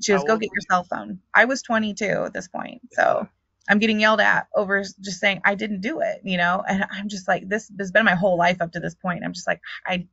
She 0.00 0.12
goes 0.12 0.24
go 0.24 0.36
get 0.38 0.50
your 0.52 0.62
cell 0.70 0.84
phone. 0.84 1.20
I 1.34 1.44
was 1.44 1.62
22 1.62 2.04
at 2.04 2.32
this 2.32 2.48
point 2.48 2.80
so 2.92 3.28
I'm 3.68 3.78
getting 3.78 4.00
yelled 4.00 4.20
at 4.20 4.48
over 4.54 4.82
just 4.82 5.20
saying 5.20 5.42
I 5.44 5.54
didn't 5.54 5.80
do 5.82 6.00
it, 6.00 6.20
you 6.24 6.36
know, 6.38 6.62
and 6.68 6.84
I'm 6.90 7.08
just 7.08 7.28
like 7.28 7.48
this 7.48 7.70
has 7.78 7.92
been 7.92 8.04
my 8.04 8.14
whole 8.14 8.38
life 8.38 8.60
up 8.60 8.72
to 8.72 8.80
this 8.80 8.94
point. 8.94 9.24
I'm 9.24 9.32
just 9.32 9.46
like 9.46 9.60
I 9.86 10.06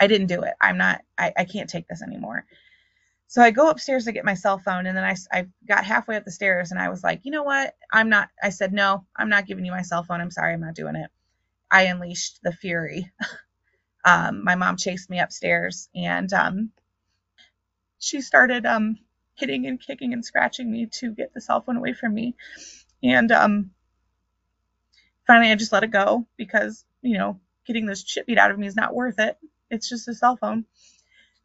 I 0.00 0.06
didn't 0.08 0.28
do 0.28 0.42
it. 0.42 0.54
I'm 0.60 0.78
not 0.78 1.02
I, 1.18 1.32
I 1.38 1.44
can't 1.44 1.70
take 1.70 1.88
this 1.88 2.02
anymore. 2.02 2.44
So 3.28 3.42
I 3.42 3.50
go 3.50 3.70
upstairs 3.70 4.04
to 4.04 4.12
get 4.12 4.24
my 4.24 4.34
cell 4.34 4.58
phone 4.58 4.86
and 4.86 4.96
then 4.96 5.04
I, 5.04 5.16
I 5.32 5.46
got 5.66 5.84
halfway 5.84 6.16
up 6.16 6.24
the 6.24 6.30
stairs 6.32 6.70
and 6.72 6.80
I 6.80 6.90
was 6.90 7.02
like, 7.02 7.22
you 7.24 7.30
know 7.30 7.44
what? 7.44 7.74
I'm 7.92 8.08
not, 8.10 8.28
I 8.42 8.50
said, 8.50 8.72
no, 8.72 9.06
I'm 9.16 9.30
not 9.30 9.46
giving 9.46 9.64
you 9.64 9.72
my 9.72 9.82
cell 9.82 10.02
phone. 10.02 10.20
I'm 10.20 10.30
sorry, 10.32 10.52
I'm 10.54 10.60
not 10.60 10.74
doing 10.74 10.96
it. 10.96 11.10
I 11.70 11.84
unleashed 11.84 12.40
the 12.42 12.52
fury. 12.52 13.12
um, 14.04 14.44
my 14.44 14.56
mom 14.56 14.76
chased 14.76 15.10
me 15.10 15.20
upstairs 15.20 15.88
and 15.94 16.32
um, 16.32 16.70
she 17.98 18.20
started 18.20 18.66
um, 18.66 18.98
hitting 19.36 19.66
and 19.66 19.80
kicking 19.80 20.12
and 20.12 20.24
scratching 20.24 20.70
me 20.70 20.86
to 21.00 21.14
get 21.14 21.34
the 21.34 21.40
cell 21.40 21.62
phone 21.62 21.76
away 21.76 21.94
from 21.94 22.14
me. 22.14 22.36
And 23.02 23.32
um, 23.32 23.70
finally, 25.26 25.50
I 25.50 25.54
just 25.54 25.72
let 25.72 25.84
it 25.84 25.90
go 25.90 26.26
because, 26.36 26.84
you 27.02 27.18
know, 27.18 27.40
getting 27.66 27.86
this 27.86 28.02
chip 28.02 28.26
beat 28.26 28.38
out 28.38 28.50
of 28.50 28.58
me 28.58 28.66
is 28.66 28.76
not 28.76 28.94
worth 28.94 29.18
it. 29.18 29.38
It's 29.70 29.88
just 29.88 30.08
a 30.08 30.14
cell 30.14 30.36
phone. 30.36 30.64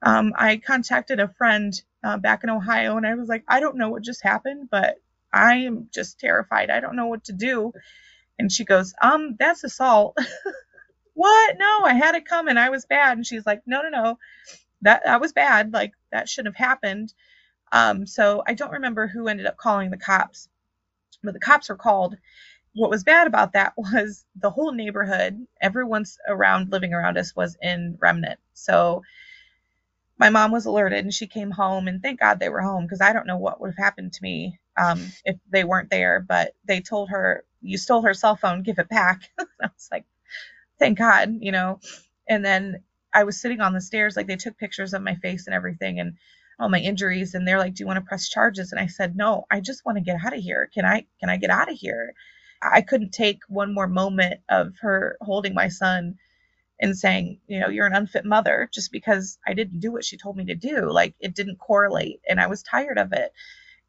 Um, 0.01 0.33
I 0.37 0.57
contacted 0.57 1.19
a 1.19 1.27
friend 1.27 1.73
uh, 2.03 2.17
back 2.17 2.43
in 2.43 2.49
Ohio 2.49 2.97
and 2.97 3.07
I 3.07 3.15
was 3.15 3.27
like, 3.29 3.43
I 3.47 3.59
don't 3.59 3.77
know 3.77 3.89
what 3.89 4.03
just 4.03 4.23
happened, 4.23 4.69
but 4.69 4.97
I 5.33 5.57
am 5.57 5.89
just 5.93 6.19
terrified. 6.19 6.69
I 6.69 6.79
don't 6.79 6.95
know 6.95 7.07
what 7.07 7.25
to 7.25 7.33
do. 7.33 7.73
And 8.37 8.51
she 8.51 8.65
goes, 8.65 8.93
Um, 9.01 9.35
that's 9.39 9.63
assault. 9.63 10.17
what? 11.13 11.57
No, 11.57 11.81
I 11.83 11.93
had 11.93 12.15
it 12.15 12.25
coming. 12.25 12.57
I 12.57 12.69
was 12.69 12.85
bad. 12.85 13.17
And 13.17 13.25
she's 13.25 13.45
like, 13.45 13.63
No, 13.65 13.81
no, 13.81 13.89
no. 13.89 14.19
That 14.81 15.03
that 15.05 15.21
was 15.21 15.33
bad. 15.33 15.73
Like 15.73 15.93
that 16.11 16.29
shouldn't 16.29 16.55
have 16.55 16.67
happened. 16.67 17.13
Um, 17.71 18.05
so 18.05 18.43
I 18.45 18.53
don't 18.53 18.73
remember 18.73 19.07
who 19.07 19.27
ended 19.27 19.47
up 19.47 19.57
calling 19.57 19.89
the 19.89 19.97
cops, 19.97 20.49
but 21.25 21.33
the 21.35 21.41
cops 21.41 21.69
were 21.69 21.77
called. 21.77 22.17
What 22.75 22.91
was 22.91 23.03
bad 23.05 23.27
about 23.27 23.53
that 23.53 23.73
was 23.77 24.25
the 24.35 24.51
whole 24.51 24.73
neighborhood, 24.73 25.45
everyone's 25.61 26.17
around 26.27 26.71
living 26.71 26.93
around 26.93 27.17
us 27.17 27.35
was 27.35 27.57
in 27.61 27.97
remnant. 28.01 28.39
So 28.53 29.03
my 30.19 30.31
mom 30.31 30.53
was 30.53 30.65
alerted 30.67 31.01
and 31.01 31.13
she 31.13 31.27
came 31.27 31.51
home 31.51 31.89
and 31.89 32.01
thank 32.03 32.21
God 32.21 32.39
they 32.39 32.49
were 32.49 32.61
home 32.61 32.85
because 32.85 33.01
I 33.01 33.13
don't 33.13 33.27
know 33.27 33.37
what 33.37 33.61
would 33.61 33.71
have 33.77 33.85
happened 33.85 34.13
to 34.13 34.23
me 34.23 34.59
um, 34.77 35.13
if 35.25 35.37
they 35.51 35.65
weren't 35.65 35.91
there. 35.91 36.25
But 36.27 36.53
they 36.67 36.81
told 36.81 37.11
her, 37.11 37.45
You 37.61 37.77
stole 37.79 38.03
her 38.03 38.15
cell 38.15 38.37
phone, 38.37 38.63
give 38.63 38.79
it 38.79 38.89
back. 38.89 39.23
I 39.39 39.45
was 39.61 39.89
like, 39.91 40.05
Thank 40.79 40.97
God, 40.99 41.35
you 41.41 41.51
know. 41.51 41.79
And 42.29 42.45
then 42.45 42.83
I 43.13 43.25
was 43.25 43.41
sitting 43.41 43.61
on 43.61 43.73
the 43.73 43.81
stairs, 43.81 44.17
like 44.17 44.27
they 44.27 44.37
took 44.37 44.57
pictures 44.57 44.93
of 44.93 45.03
my 45.03 45.15
face 45.15 45.47
and 45.47 45.55
everything 45.55 45.99
and 45.99 46.15
all 46.59 46.69
my 46.69 46.79
injuries 46.79 47.33
and 47.35 47.47
they're 47.47 47.59
like, 47.59 47.75
Do 47.75 47.83
you 47.83 47.87
want 47.87 47.97
to 47.97 48.07
press 48.07 48.29
charges? 48.29 48.71
And 48.71 48.79
I 48.79 48.87
said, 48.87 49.15
No, 49.15 49.45
I 49.51 49.59
just 49.61 49.85
want 49.85 49.97
to 49.97 50.03
get 50.03 50.19
out 50.23 50.35
of 50.35 50.41
here. 50.41 50.69
Can 50.73 50.85
I 50.85 51.05
can 51.19 51.29
I 51.29 51.37
get 51.37 51.49
out 51.49 51.71
of 51.71 51.77
here? 51.77 52.13
I 52.61 52.81
couldn't 52.81 53.11
take 53.11 53.39
one 53.47 53.73
more 53.73 53.87
moment 53.87 54.41
of 54.49 54.73
her 54.81 55.17
holding 55.21 55.53
my 55.53 55.67
son 55.67 56.15
and 56.79 56.97
saying, 56.97 57.39
you 57.47 57.59
know, 57.59 57.69
you're 57.69 57.87
an 57.87 57.95
unfit 57.95 58.25
mother 58.25 58.69
just 58.73 58.91
because 58.91 59.37
I 59.47 59.53
didn't 59.53 59.79
do 59.79 59.91
what 59.91 60.05
she 60.05 60.17
told 60.17 60.37
me 60.37 60.45
to 60.45 60.55
do. 60.55 60.91
Like 60.91 61.15
it 61.19 61.35
didn't 61.35 61.57
correlate 61.59 62.21
and 62.27 62.39
I 62.39 62.47
was 62.47 62.63
tired 62.63 62.97
of 62.97 63.13
it. 63.13 63.31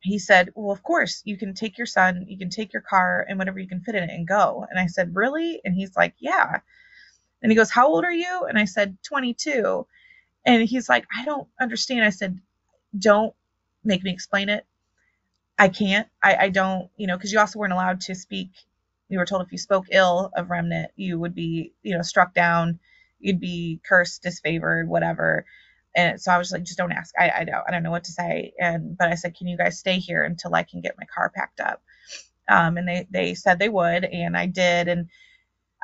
He 0.01 0.19
said, 0.19 0.51
Well, 0.55 0.73
of 0.73 0.83
course, 0.83 1.23
you 1.25 1.37
can 1.37 1.55
take 1.55 1.79
your 1.79 1.87
son, 1.87 2.27
you 2.29 2.39
can 2.39 2.51
take 2.51 2.73
your 2.73 2.83
car 2.83 3.25
and 3.29 3.39
whatever 3.39 3.59
you 3.59 3.69
can 3.69 3.81
fit 3.81 3.95
in 3.97 4.05
it 4.05 4.11
and 4.11 4.29
go. 4.29 4.67
And 4.71 4.79
I 4.79 4.87
said, 4.87 5.17
Really? 5.17 5.61
And 5.65 5.75
he's 5.75 5.97
like, 5.97 6.15
Yeah. 6.19 6.61
And 7.43 7.53
he 7.53 7.57
goes, 7.57 7.71
How 7.71 7.89
old 7.89 8.05
are 8.05 8.13
you? 8.13 8.47
And 8.49 8.59
I 8.59 8.67
said, 8.67 8.99
22. 9.09 9.87
And 10.47 10.63
he's 10.69 10.89
like, 10.89 11.07
I 11.17 11.25
don't 11.25 11.49
understand. 11.61 12.05
I 12.05 12.11
said, 12.11 12.39
Don't 12.99 13.35
make 13.85 14.05
me 14.05 14.13
explain 14.13 14.49
it. 14.51 14.65
I 15.59 15.71
can't. 15.71 16.09
I, 16.23 16.37
I 16.37 16.51
don't, 16.51 16.91
you 16.99 17.09
know, 17.09 17.17
because 17.17 17.33
you 17.33 17.41
also 17.41 17.61
weren't 17.61 17.75
allowed 17.75 18.03
to 18.03 18.17
speak. 18.17 18.51
You 19.09 19.21
were 19.21 19.27
told 19.27 19.43
if 19.45 19.53
you 19.53 19.59
spoke 19.59 19.87
ill 19.93 20.33
of 20.37 20.51
remnant 20.51 20.93
you 20.97 21.21
would 21.21 21.37
be 21.37 21.75
you 21.85 21.97
know 21.97 22.03
struck 22.03 22.35
down. 22.35 22.81
You'd 23.21 23.41
be 23.41 23.81
cursed 23.89 24.25
disfavored 24.25 24.89
whatever. 24.89 25.47
And 25.97 26.21
so 26.21 26.33
i 26.33 26.39
was 26.39 26.53
like 26.53 26.65
just 26.65 26.79
don't 26.79 26.93
ask. 26.93 27.15
I 27.19 27.33
i 27.41 27.45
don't 27.45 27.65
i 27.69 27.73
don't 27.73 27.85
know 27.85 27.93
what 27.93 28.07
to 28.07 28.13
say. 28.13 28.55
And 28.61 28.99
but 28.99 29.11
i 29.11 29.17
said 29.17 29.37
can 29.37 29.49
you 29.49 29.59
guys 29.59 29.81
stay 29.81 30.01
here 30.01 30.25
until 30.25 30.55
i 30.57 30.65
can 30.65 30.83
get 30.83 30.99
my 30.99 31.07
car 31.07 31.33
packed 31.35 31.61
up? 31.63 31.83
Um, 32.49 32.79
and 32.79 32.89
they 32.89 33.07
they 33.11 33.35
said 33.35 33.59
they 33.61 33.71
would 33.71 34.05
and 34.05 34.37
i 34.37 34.47
did. 34.47 34.89
And 34.89 35.09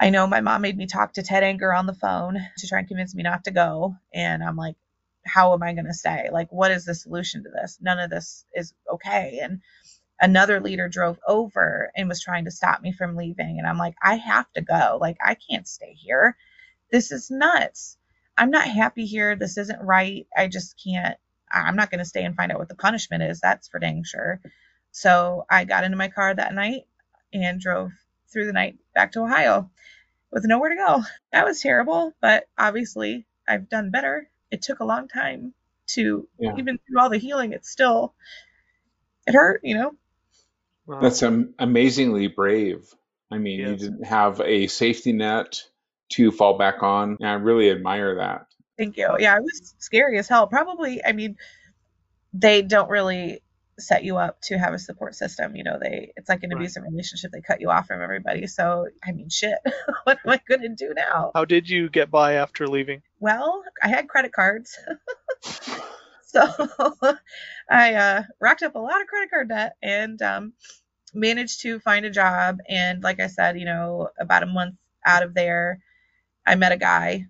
i 0.01 0.11
know 0.11 0.27
my 0.29 0.41
mom 0.43 0.63
made 0.63 0.77
me 0.79 0.87
talk 0.87 1.15
to 1.15 1.23
ted 1.25 1.45
anger 1.45 1.75
on 1.75 1.87
the 1.87 1.95
phone 1.95 2.39
to 2.59 2.69
try 2.69 2.81
and 2.81 2.89
convince 2.89 3.15
me 3.15 3.25
not 3.25 3.45
to 3.45 3.53
go. 3.53 3.97
And 4.15 4.45
i'm 4.45 4.57
like 4.57 4.77
how 5.25 5.53
am 5.55 5.63
i 5.63 5.73
going 5.73 5.87
to 5.87 5.95
stay 5.95 6.29
like 6.33 6.51
what 6.53 6.71
is 6.71 6.85
the 6.85 6.95
solution 6.95 7.43
to 7.43 7.51
this 7.51 7.79
none 7.81 7.99
of 7.99 8.11
this 8.11 8.45
is 8.55 8.75
okay 8.93 9.41
and 9.43 9.61
another 10.23 10.61
leader 10.61 10.89
drove 10.89 11.19
over 11.27 11.91
and 11.97 12.09
was 12.09 12.23
trying 12.23 12.45
to 12.45 12.51
stop 12.51 12.81
me 12.81 12.93
from 12.93 13.17
leaving. 13.17 13.59
And 13.59 13.67
I'm 13.67 13.77
like, 13.77 13.97
I 14.01 14.15
have 14.15 14.51
to 14.53 14.63
go. 14.63 14.97
Like, 15.01 15.17
I 15.23 15.35
can't 15.35 15.67
stay 15.67 15.95
here. 15.95 16.37
This 16.91 17.11
is 17.11 17.31
nuts. 17.31 17.99
I'm 18.39 18.51
not 18.51 18.69
happy 18.69 19.05
here. 19.05 19.35
This 19.35 19.59
isn't 19.59 19.83
right. 19.83 20.27
I 20.35 20.47
just 20.47 20.81
can't. 20.83 21.17
I'm 21.53 21.77
not 21.77 21.91
going 21.91 21.99
to 21.99 22.05
stay 22.05 22.25
and 22.25 22.37
find 22.37 22.53
out 22.53 22.59
what 22.59 22.69
the 22.69 22.77
punishment 22.77 23.25
is. 23.25 23.41
That's 23.41 23.69
for 23.69 23.81
dang 23.81 24.05
sure. 24.05 24.41
So 24.93 25.45
I 25.51 25.65
got 25.65 25.85
into 25.85 25.99
my 25.99 26.09
car 26.09 26.33
that 26.33 26.55
night 26.55 26.83
and 27.33 27.61
drove 27.61 27.91
through 28.33 28.47
the 28.47 28.53
night 28.53 28.79
back 28.95 29.13
to 29.13 29.21
Ohio 29.21 29.71
with 30.31 30.47
nowhere 30.47 30.71
to 30.71 30.77
go. 30.77 31.03
That 31.33 31.45
was 31.45 31.61
terrible, 31.61 32.15
but 32.23 32.45
obviously 32.57 33.27
I've 33.47 33.69
done 33.69 33.91
better. 33.91 34.29
It 34.53 34.63
took 34.63 34.79
a 34.79 34.85
long 34.85 35.09
time 35.09 35.53
to, 35.89 36.29
yeah. 36.39 36.55
even 36.57 36.79
through 36.79 37.01
all 37.01 37.11
the 37.11 37.19
healing, 37.19 37.53
it 37.53 37.67
still, 37.67 38.15
it 39.27 39.35
hurt, 39.35 39.63
you 39.65 39.75
know, 39.75 39.97
Wow. 40.87 41.01
That's 41.01 41.23
um, 41.23 41.55
amazingly 41.59 42.27
brave. 42.27 42.93
I 43.31 43.39
mean, 43.39 43.61
yes. 43.61 43.71
you 43.71 43.77
didn't 43.77 44.05
have 44.05 44.41
a 44.41 44.67
safety 44.67 45.13
net 45.13 45.63
to 46.11 46.31
fall 46.31 46.59
back 46.59 46.83
on. 46.83 47.17
And 47.21 47.29
I 47.29 47.35
really 47.35 47.71
admire 47.71 48.17
that. 48.17 48.47
Thank 48.77 48.97
you. 48.97 49.09
Yeah, 49.19 49.37
it 49.37 49.43
was 49.43 49.75
scary 49.79 50.19
as 50.19 50.29
hell. 50.29 50.47
Probably, 50.47 51.05
I 51.05 51.13
mean, 51.13 51.37
they 52.33 52.63
don't 52.63 52.91
really 52.91 53.43
set 53.83 54.05
you 54.05 54.17
up 54.17 54.41
to 54.43 54.59
have 54.59 54.75
a 54.75 54.79
support 54.79 55.15
system. 55.15 55.57
You 55.57 55.65
know, 55.65 55.79
they 55.81 56.13
it's 56.17 56.29
like 56.29 56.43
an 56.43 56.51
right. 56.51 56.57
abusive 56.57 56.83
relationship. 56.83 57.31
They 57.33 57.41
cut 57.41 57.61
you 57.61 57.71
off 57.71 57.87
from 57.87 58.03
everybody. 58.03 58.47
So, 58.47 58.89
I 59.05 59.13
mean, 59.13 59.29
shit. 59.29 59.59
what 60.05 60.19
am 60.25 60.31
I 60.31 60.41
going 60.49 60.63
to 60.63 60.69
do 60.69 60.93
now? 60.95 61.33
How 61.35 61.45
did 61.45 61.69
you 61.69 61.89
get 61.89 62.11
by 62.11 62.35
after 62.35 62.67
leaving? 62.67 63.03
Well, 63.21 63.63
I 63.83 63.89
had 63.89 64.09
credit 64.09 64.33
cards. 64.33 64.77
so 66.23 66.49
I 67.71 67.95
uh, 67.95 68.23
racked 68.41 68.63
up 68.63 68.75
a 68.75 68.79
lot 68.79 69.01
of 69.01 69.07
credit 69.07 69.31
card 69.31 69.49
debt 69.49 69.77
and 69.83 70.21
um, 70.23 70.53
managed 71.15 71.63
to 71.63 71.81
find 71.81 72.05
a 72.05 72.11
job. 72.11 72.59
And 72.69 73.03
like 73.03 73.21
I 73.21 73.27
said, 73.27 73.59
you 73.59 73.65
know, 73.65 74.09
about 74.19 74.43
a 74.43 74.47
month 74.47 74.77
out 75.05 75.23
of 75.23 75.35
there, 75.35 75.81
I 76.47 76.55
met 76.55 76.73
a 76.73 76.77
guy 76.77 77.27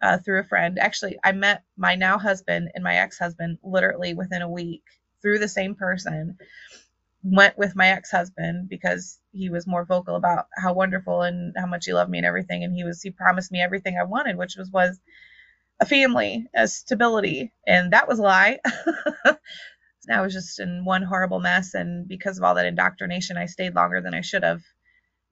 uh, 0.00 0.18
through 0.18 0.40
a 0.40 0.44
friend. 0.44 0.78
Actually, 0.78 1.18
I 1.22 1.32
met 1.32 1.62
my 1.76 1.94
now 1.94 2.18
husband 2.18 2.70
and 2.74 2.84
my 2.84 2.96
ex 2.96 3.18
husband 3.18 3.58
literally 3.62 4.14
within 4.14 4.42
a 4.42 4.50
week 4.50 4.82
through 5.22 5.38
the 5.38 5.48
same 5.48 5.74
person. 5.74 6.38
Went 7.22 7.58
with 7.58 7.74
my 7.74 7.88
ex 7.88 8.10
husband 8.10 8.68
because 8.68 9.18
he 9.32 9.50
was 9.50 9.66
more 9.66 9.84
vocal 9.84 10.16
about 10.16 10.46
how 10.56 10.72
wonderful 10.72 11.22
and 11.22 11.54
how 11.56 11.66
much 11.66 11.86
he 11.86 11.92
loved 11.92 12.10
me 12.10 12.18
and 12.18 12.26
everything. 12.26 12.62
And 12.62 12.74
he 12.74 12.84
was, 12.84 13.02
he 13.02 13.10
promised 13.10 13.50
me 13.50 13.60
everything 13.60 13.96
I 13.98 14.04
wanted, 14.04 14.38
which 14.38 14.56
was, 14.56 14.70
was 14.70 14.98
a 15.80 15.86
family, 15.86 16.46
a 16.54 16.68
stability, 16.68 17.52
and 17.66 17.92
that 17.92 18.08
was 18.08 18.18
a 18.18 18.22
lie. 18.22 18.58
I 20.10 20.22
was 20.22 20.32
just 20.32 20.58
in 20.58 20.84
one 20.84 21.02
horrible 21.02 21.40
mess, 21.40 21.74
and 21.74 22.08
because 22.08 22.38
of 22.38 22.44
all 22.44 22.54
that 22.54 22.66
indoctrination, 22.66 23.36
I 23.36 23.46
stayed 23.46 23.74
longer 23.74 24.00
than 24.00 24.14
I 24.14 24.22
should 24.22 24.42
have. 24.42 24.62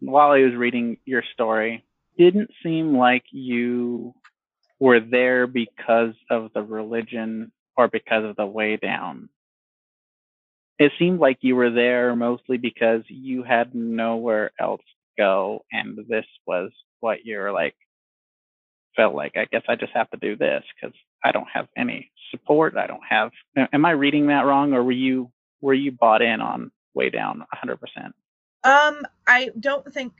While 0.00 0.32
I 0.32 0.40
was 0.40 0.54
reading 0.54 0.98
your 1.04 1.22
story, 1.32 1.84
didn't 2.18 2.50
seem 2.62 2.96
like 2.96 3.24
you 3.30 4.14
were 4.78 5.00
there 5.00 5.46
because 5.46 6.14
of 6.30 6.52
the 6.52 6.62
religion 6.62 7.52
or 7.76 7.88
because 7.88 8.24
of 8.24 8.36
the 8.36 8.46
weigh 8.46 8.76
down. 8.76 9.28
It 10.78 10.92
seemed 10.98 11.20
like 11.20 11.38
you 11.40 11.56
were 11.56 11.70
there 11.70 12.14
mostly 12.16 12.58
because 12.58 13.02
you 13.08 13.42
had 13.42 13.74
nowhere 13.74 14.50
else 14.60 14.82
to 14.82 15.22
go, 15.22 15.64
and 15.72 15.98
this 16.08 16.26
was 16.46 16.70
what 17.00 17.24
you 17.24 17.38
were 17.38 17.52
like 17.52 17.74
felt 18.96 19.14
like. 19.14 19.36
I 19.36 19.46
guess 19.50 19.62
I 19.68 19.76
just 19.76 19.92
have 19.94 20.10
to 20.10 20.18
do 20.18 20.36
this 20.36 20.62
because 20.74 20.94
I 21.24 21.32
don't 21.32 21.48
have 21.52 21.68
any 21.76 22.10
support. 22.30 22.76
I 22.76 22.86
don't 22.86 23.02
have. 23.08 23.30
Am 23.72 23.84
I 23.86 23.92
reading 23.92 24.28
that 24.28 24.46
wrong, 24.46 24.74
or 24.74 24.84
were 24.84 24.92
you 24.92 25.30
were 25.60 25.74
you 25.74 25.92
bought 25.92 26.22
in 26.22 26.40
on 26.40 26.70
weigh 26.94 27.10
down 27.10 27.44
100%? 27.64 27.78
Um, 28.64 29.02
I 29.26 29.50
don't 29.58 29.92
think 29.92 30.12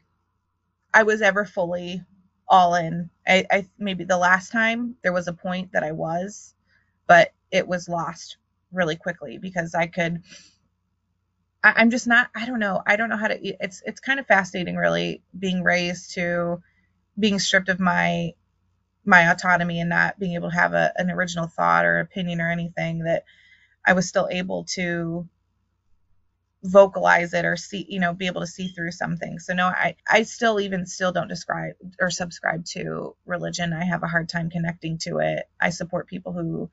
I 0.95 1.03
was 1.03 1.23
ever 1.23 1.45
fully 1.45 2.03
all 2.49 2.75
in. 2.75 3.11
I, 3.27 3.45
I 3.51 3.67
maybe 3.79 4.05
the 4.05 4.19
last 4.19 4.53
time 4.53 4.97
there 5.03 5.13
was 5.13 5.29
a 5.29 5.33
point 5.33 5.73
that 5.73 5.85
I 5.85 5.93
was, 5.93 6.55
but 7.07 7.33
it 7.51 7.67
was 7.69 7.89
lost 7.89 8.39
really 8.73 8.97
quickly 8.97 9.39
because 9.39 9.75
I 9.75 9.87
could. 9.87 10.23
I, 11.63 11.75
I'm 11.77 11.91
just 11.91 12.07
not. 12.07 12.29
I 12.35 12.47
don't 12.47 12.61
know. 12.61 12.83
I 12.87 12.97
don't 12.97 13.09
know 13.09 13.17
how 13.17 13.29
to. 13.29 13.39
It's 13.43 13.83
it's 13.85 14.01
kind 14.01 14.21
of 14.21 14.27
fascinating, 14.27 14.77
really, 14.77 15.23
being 15.39 15.63
raised 15.63 16.15
to 16.15 16.63
being 17.19 17.39
stripped 17.39 17.69
of 17.69 17.81
my 17.81 18.33
my 19.05 19.31
autonomy 19.31 19.81
and 19.81 19.89
not 19.91 20.19
being 20.19 20.35
able 20.35 20.51
to 20.51 20.57
have 20.57 20.75
a, 20.75 20.93
an 20.97 21.11
original 21.11 21.47
thought 21.47 21.85
or 21.85 22.01
opinion 22.01 22.41
or 22.41 22.51
anything 22.51 23.05
that 23.05 23.25
I 23.87 23.93
was 23.93 24.09
still 24.09 24.29
able 24.31 24.65
to 24.75 25.29
vocalize 26.63 27.33
it 27.33 27.45
or 27.45 27.57
see 27.57 27.87
you 27.89 28.01
know 28.01 28.13
be 28.13 28.27
able 28.27 28.41
to 28.41 28.47
see 28.47 28.69
through 28.69 28.91
something 28.91 29.39
so 29.39 29.55
no 29.55 29.67
i 29.67 29.95
i 30.11 30.23
still 30.25 30.59
even 30.59 30.85
still 30.87 31.13
don't 31.13 31.29
describe 31.29 31.75
or 32.01 32.11
subscribe 32.11 32.65
to 32.65 33.15
religion 33.25 33.73
i 33.73 33.85
have 33.85 34.03
a 34.03 34.09
hard 34.09 34.29
time 34.29 34.51
connecting 34.51 34.99
to 34.99 35.19
it 35.19 35.45
i 35.61 35.71
support 35.71 36.09
people 36.09 36.33
who 36.33 36.69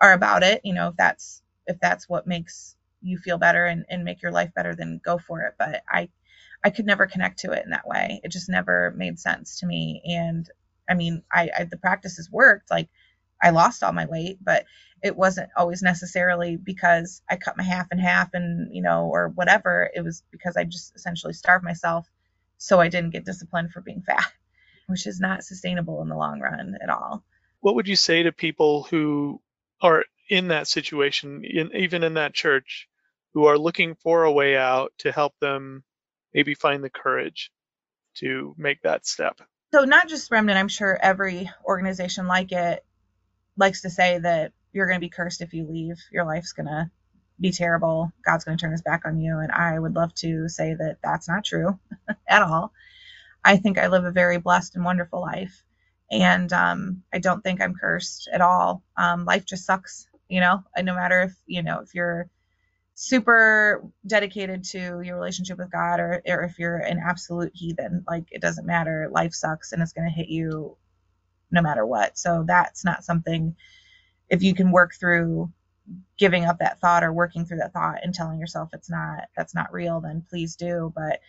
are 0.00 0.12
about 0.12 0.42
it 0.42 0.60
you 0.64 0.74
know 0.74 0.88
if 0.88 0.96
that's 0.96 1.42
if 1.66 1.78
that's 1.80 2.08
what 2.08 2.26
makes 2.26 2.76
you 3.02 3.16
feel 3.18 3.38
better 3.38 3.64
and, 3.66 3.84
and 3.88 4.04
make 4.04 4.22
your 4.22 4.32
life 4.32 4.50
better 4.54 4.74
then 4.74 5.00
go 5.04 5.18
for 5.18 5.40
it 5.42 5.54
but 5.58 5.82
i 5.88 6.08
i 6.64 6.70
could 6.70 6.86
never 6.86 7.06
connect 7.06 7.40
to 7.40 7.52
it 7.52 7.64
in 7.64 7.70
that 7.70 7.86
way 7.86 8.20
it 8.22 8.30
just 8.30 8.48
never 8.48 8.92
made 8.96 9.18
sense 9.18 9.60
to 9.60 9.66
me 9.66 10.02
and 10.04 10.50
I 10.90 10.94
mean, 10.94 11.22
I, 11.32 11.48
I 11.56 11.64
the 11.64 11.76
practices 11.76 12.30
worked. 12.30 12.70
Like 12.70 12.88
I 13.40 13.50
lost 13.50 13.82
all 13.82 13.92
my 13.92 14.06
weight, 14.06 14.38
but 14.42 14.64
it 15.02 15.16
wasn't 15.16 15.48
always 15.56 15.80
necessarily 15.80 16.56
because 16.56 17.22
I 17.30 17.36
cut 17.36 17.56
my 17.56 17.62
half 17.62 17.86
in 17.92 17.98
half 17.98 18.34
and 18.34 18.74
you 18.74 18.82
know 18.82 19.06
or 19.06 19.28
whatever. 19.28 19.88
It 19.94 20.02
was 20.02 20.24
because 20.32 20.56
I 20.56 20.64
just 20.64 20.94
essentially 20.96 21.32
starved 21.32 21.64
myself 21.64 22.10
so 22.58 22.80
I 22.80 22.88
didn't 22.88 23.10
get 23.10 23.24
disciplined 23.24 23.70
for 23.70 23.80
being 23.80 24.02
fat. 24.02 24.26
which 24.86 25.06
is 25.06 25.20
not 25.20 25.44
sustainable 25.44 26.02
in 26.02 26.08
the 26.08 26.16
long 26.16 26.40
run 26.40 26.76
at 26.82 26.90
all. 26.90 27.22
What 27.60 27.76
would 27.76 27.86
you 27.86 27.94
say 27.94 28.24
to 28.24 28.32
people 28.32 28.82
who 28.82 29.40
are 29.80 30.04
in 30.28 30.48
that 30.48 30.68
situation, 30.68 31.44
in, 31.44 31.74
even 31.74 32.02
in 32.02 32.14
that 32.14 32.34
church, 32.34 32.88
who 33.34 33.46
are 33.46 33.58
looking 33.58 33.94
for 33.94 34.24
a 34.24 34.32
way 34.32 34.56
out 34.56 34.92
to 34.98 35.12
help 35.12 35.34
them 35.40 35.84
maybe 36.34 36.54
find 36.54 36.82
the 36.82 36.90
courage 36.90 37.50
to 38.16 38.54
make 38.58 38.82
that 38.82 39.06
step? 39.06 39.40
So, 39.72 39.84
not 39.84 40.08
just 40.08 40.30
Remnant, 40.30 40.58
I'm 40.58 40.68
sure 40.68 40.98
every 41.00 41.50
organization 41.64 42.26
like 42.26 42.52
it 42.52 42.84
likes 43.56 43.82
to 43.82 43.90
say 43.90 44.18
that 44.18 44.52
you're 44.72 44.86
going 44.86 45.00
to 45.00 45.04
be 45.04 45.10
cursed 45.10 45.42
if 45.42 45.52
you 45.54 45.66
leave. 45.66 45.96
Your 46.12 46.24
life's 46.24 46.52
going 46.52 46.66
to 46.66 46.90
be 47.40 47.52
terrible. 47.52 48.12
God's 48.24 48.44
going 48.44 48.56
to 48.56 48.62
turn 48.62 48.72
his 48.72 48.82
back 48.82 49.02
on 49.04 49.20
you. 49.20 49.38
And 49.38 49.50
I 49.50 49.78
would 49.78 49.94
love 49.94 50.14
to 50.16 50.48
say 50.48 50.74
that 50.74 50.98
that's 51.02 51.28
not 51.28 51.44
true 51.44 51.78
at 52.28 52.42
all. 52.42 52.72
I 53.44 53.56
think 53.56 53.78
I 53.78 53.88
live 53.88 54.04
a 54.04 54.10
very 54.10 54.38
blessed 54.38 54.76
and 54.76 54.84
wonderful 54.84 55.20
life. 55.20 55.64
And 56.10 56.52
um, 56.52 57.02
I 57.12 57.18
don't 57.18 57.42
think 57.42 57.60
I'm 57.60 57.74
cursed 57.74 58.28
at 58.32 58.40
all. 58.40 58.82
Um, 58.96 59.24
life 59.24 59.44
just 59.44 59.64
sucks, 59.64 60.06
you 60.28 60.40
know, 60.40 60.62
and 60.76 60.86
no 60.86 60.94
matter 60.94 61.22
if, 61.22 61.34
you 61.46 61.62
know, 61.62 61.80
if 61.80 61.94
you're 61.94 62.28
super 62.94 63.84
dedicated 64.06 64.64
to 64.64 65.00
your 65.02 65.16
relationship 65.16 65.58
with 65.58 65.70
God 65.70 66.00
or, 66.00 66.22
or 66.26 66.42
if 66.42 66.58
you're 66.58 66.78
an 66.78 67.00
absolute 67.04 67.52
heathen, 67.54 68.04
like 68.08 68.24
it 68.30 68.42
doesn't 68.42 68.66
matter. 68.66 69.08
Life 69.10 69.34
sucks 69.34 69.72
and 69.72 69.82
it's 69.82 69.92
going 69.92 70.08
to 70.08 70.14
hit 70.14 70.28
you 70.28 70.76
no 71.50 71.62
matter 71.62 71.86
what. 71.86 72.18
So 72.18 72.44
that's 72.46 72.84
not 72.84 73.04
something, 73.04 73.56
if 74.28 74.42
you 74.42 74.54
can 74.54 74.72
work 74.72 74.94
through 74.98 75.50
giving 76.18 76.44
up 76.44 76.58
that 76.58 76.80
thought 76.80 77.04
or 77.04 77.12
working 77.12 77.44
through 77.44 77.58
that 77.58 77.72
thought 77.72 78.00
and 78.02 78.14
telling 78.14 78.38
yourself 78.38 78.70
it's 78.72 78.90
not 78.90 79.24
that's 79.36 79.54
not 79.54 79.72
real 79.72 80.00
then 80.00 80.24
please 80.28 80.56
do 80.56 80.92
but 80.94 81.20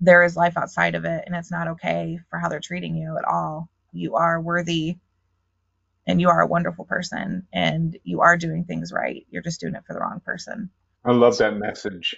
there 0.00 0.22
is 0.24 0.36
life 0.36 0.56
outside 0.56 0.94
of 0.94 1.04
it 1.04 1.24
and 1.26 1.34
it's 1.34 1.50
not 1.50 1.68
okay 1.68 2.18
for 2.28 2.38
how 2.38 2.48
they're 2.48 2.60
treating 2.60 2.94
you 2.94 3.16
at 3.16 3.24
all 3.24 3.68
you 3.94 4.16
are 4.16 4.40
worthy 4.40 4.98
and 6.06 6.20
you 6.20 6.28
are 6.28 6.42
a 6.42 6.46
wonderful 6.46 6.84
person 6.84 7.46
and 7.52 7.98
you 8.04 8.20
are 8.22 8.36
doing 8.36 8.64
things 8.64 8.92
right 8.92 9.26
you're 9.30 9.42
just 9.42 9.60
doing 9.60 9.74
it 9.74 9.84
for 9.86 9.94
the 9.94 10.00
wrong 10.00 10.20
person 10.24 10.70
I 11.04 11.12
love 11.12 11.38
that 11.38 11.56
message. 11.58 12.16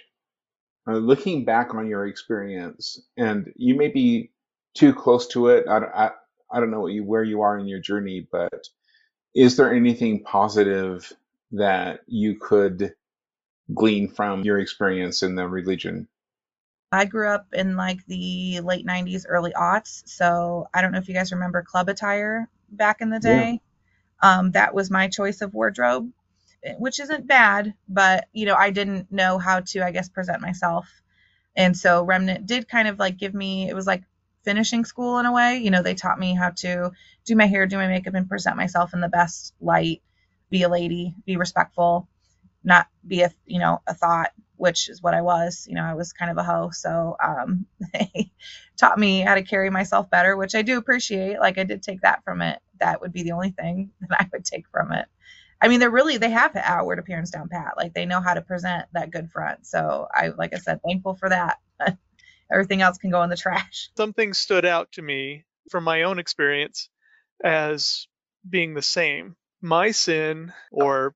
Uh, 0.89 0.99
looking 0.99 1.45
back 1.45 1.75
on 1.75 1.89
your 1.89 2.07
experience, 2.07 3.01
and 3.17 3.53
you 3.57 3.77
may 3.77 3.89
be 3.89 4.33
too 4.75 4.95
close 4.95 5.29
to 5.29 5.49
it. 5.49 5.67
I, 5.69 5.79
I, 5.79 6.11
I 6.53 6.61
don't 6.61 6.71
know 6.71 6.81
what 6.83 6.93
you, 6.93 7.05
where 7.05 7.25
you 7.25 7.43
are 7.43 7.59
in 7.59 7.69
your 7.69 7.81
journey, 7.81 8.29
but 8.31 8.69
is 9.35 9.57
there 9.57 9.75
anything 9.75 10.25
positive 10.25 11.13
that 11.53 12.01
you 12.07 12.37
could 12.41 12.95
glean 13.75 14.09
from 14.09 14.45
your 14.45 14.59
experience 14.61 15.23
in 15.23 15.37
the 15.37 15.49
religion? 15.49 16.09
I 16.93 17.05
grew 17.05 17.29
up 17.29 17.49
in 17.53 17.77
like 17.77 18.05
the 18.07 18.61
late 18.61 18.87
90s, 18.87 19.25
early 19.29 19.53
aughts. 19.53 20.03
So 20.09 20.69
I 20.73 20.81
don't 20.83 20.93
know 20.93 20.99
if 20.99 21.09
you 21.09 21.15
guys 21.15 21.33
remember 21.33 21.63
club 21.63 21.89
attire 21.89 22.49
back 22.71 23.01
in 23.01 23.11
the 23.11 23.21
day. 23.21 23.61
Yeah. 24.23 24.39
Um, 24.39 24.53
that 24.53 24.75
was 24.75 24.91
my 24.91 25.09
choice 25.09 25.43
of 25.43 25.55
wardrobe, 25.55 26.11
which 26.79 27.01
isn't 27.01 27.27
bad, 27.27 27.75
but 27.89 28.27
you 28.33 28.47
know, 28.47 28.55
I 28.55 28.71
didn't 28.71 29.13
know 29.13 29.39
how 29.39 29.61
to, 29.61 29.85
I 29.85 29.91
guess, 29.91 30.09
present 30.09 30.41
myself. 30.41 30.89
And 31.57 31.77
so 31.77 32.03
Remnant 32.05 32.47
did 32.47 32.69
kind 32.69 32.89
of 32.89 32.99
like 32.99 33.19
give 33.19 33.35
me, 33.35 33.69
it 33.69 33.75
was 33.75 33.87
like 33.87 34.05
finishing 34.45 34.85
school 34.85 35.19
in 35.19 35.27
a 35.27 35.33
way. 35.33 35.59
You 35.59 35.71
know, 35.71 35.83
they 35.83 35.95
taught 35.95 36.19
me 36.19 36.35
how 36.35 36.51
to 36.51 36.93
do 37.25 37.37
my 37.37 37.47
hair, 37.47 37.67
do 37.67 37.77
my 37.77 37.89
makeup, 37.89 38.15
and 38.15 38.29
present 38.29 38.57
myself 38.57 38.95
in 38.95 39.01
the 39.01 39.09
best 39.09 39.55
light 39.61 40.03
be 40.51 40.63
a 40.63 40.69
lady, 40.69 41.15
be 41.25 41.37
respectful, 41.37 42.09
not 42.65 42.87
be 43.07 43.23
a 43.23 43.33
you 43.47 43.59
know 43.59 43.81
a 43.87 43.95
thought, 43.95 44.33
which 44.57 44.89
is 44.89 45.03
what 45.03 45.15
I 45.15 45.23
was. 45.23 45.67
You 45.69 45.75
know, 45.77 45.85
I 45.85 45.95
was 45.95 46.13
kind 46.13 46.31
of 46.31 46.37
a 46.39 46.43
hoe, 46.43 46.71
so 46.71 47.17
um, 47.23 47.67
they 47.93 48.31
taught 48.77 48.99
me 48.99 49.21
how 49.21 49.35
to 49.35 49.43
carry 49.43 49.71
myself 49.71 50.11
better, 50.11 50.37
which 50.37 50.55
I 50.55 50.63
do 50.63 50.79
appreciate. 50.79 51.39
Like 51.41 51.59
I 51.59 51.65
did 51.65 51.83
take 51.83 52.03
that 52.03 52.25
from 52.25 52.43
it. 52.43 52.61
That 52.81 53.01
would 53.01 53.13
be 53.13 53.23
the 53.23 53.33
only 53.33 53.51
thing 53.51 53.91
that 54.09 54.21
I 54.21 54.29
would 54.33 54.45
take 54.45 54.69
from 54.69 54.93
it. 54.93 55.07
I 55.61 55.69
mean, 55.69 55.81
they're 55.81 55.91
really 55.91 56.19
they 56.19 56.31
have 56.31 56.55
outward 56.55 56.99
appearance 56.99 57.31
down 57.31 57.49
pat. 57.49 57.75
Like 57.77 57.95
they 57.95 58.05
know 58.07 58.21
how 58.21 58.35
to 58.35 58.43
present 58.43 58.87
that 58.93 59.11
good 59.11 59.31
front. 59.31 59.67
So 59.67 60.07
I, 60.13 60.29
like 60.29 60.55
I 60.55 60.59
said, 60.59 60.81
thankful 60.83 61.15
for 61.15 61.31
that. 61.31 61.59
Everything 62.53 62.83
else 62.83 62.99
can 62.99 63.11
go 63.11 63.23
in 63.23 63.31
the 63.31 63.37
trash. 63.37 63.91
Something 63.97 64.35
stood 64.35 64.65
out 64.65 64.93
to 64.93 65.03
me 65.03 65.45
from 65.71 65.83
my 65.83 66.03
own 66.03 66.19
experience 66.19 66.91
as 67.43 68.07
being 68.49 68.75
the 68.75 68.83
same 68.83 69.35
my 69.61 69.91
sin 69.91 70.53
or 70.71 71.15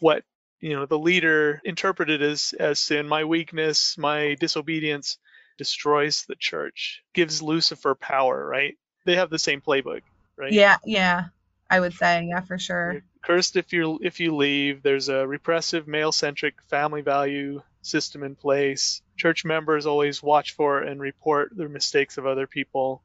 what 0.00 0.22
you 0.60 0.74
know 0.74 0.86
the 0.86 0.98
leader 0.98 1.60
interpreted 1.64 2.22
as 2.22 2.54
as 2.58 2.80
sin. 2.80 3.08
My 3.08 3.24
weakness 3.24 3.96
my 3.98 4.36
disobedience 4.40 5.18
destroys 5.56 6.24
the 6.28 6.36
church 6.36 7.02
gives 7.14 7.42
lucifer 7.42 7.94
power 7.94 8.46
right? 8.46 8.76
They 9.04 9.16
have 9.16 9.30
the 9.30 9.38
same 9.38 9.60
playbook 9.60 10.02
right? 10.36 10.52
Yeah 10.52 10.76
yeah 10.84 11.24
i 11.70 11.80
would 11.80 11.92
say 11.92 12.26
yeah 12.28 12.40
for 12.40 12.58
sure. 12.58 12.92
You're 12.92 13.02
cursed 13.22 13.56
if 13.56 13.72
you 13.72 13.98
if 14.02 14.20
you 14.20 14.34
leave. 14.34 14.82
There's 14.82 15.08
a 15.08 15.26
repressive 15.26 15.86
male 15.86 16.12
centric 16.12 16.54
family 16.68 17.02
value 17.02 17.60
system 17.82 18.22
in 18.22 18.36
place. 18.36 19.02
Church 19.16 19.44
members 19.44 19.86
always 19.86 20.22
watch 20.22 20.54
for 20.54 20.80
and 20.80 21.00
report 21.00 21.50
the 21.56 21.68
mistakes 21.68 22.18
of 22.18 22.26
other 22.26 22.46
people. 22.46 23.02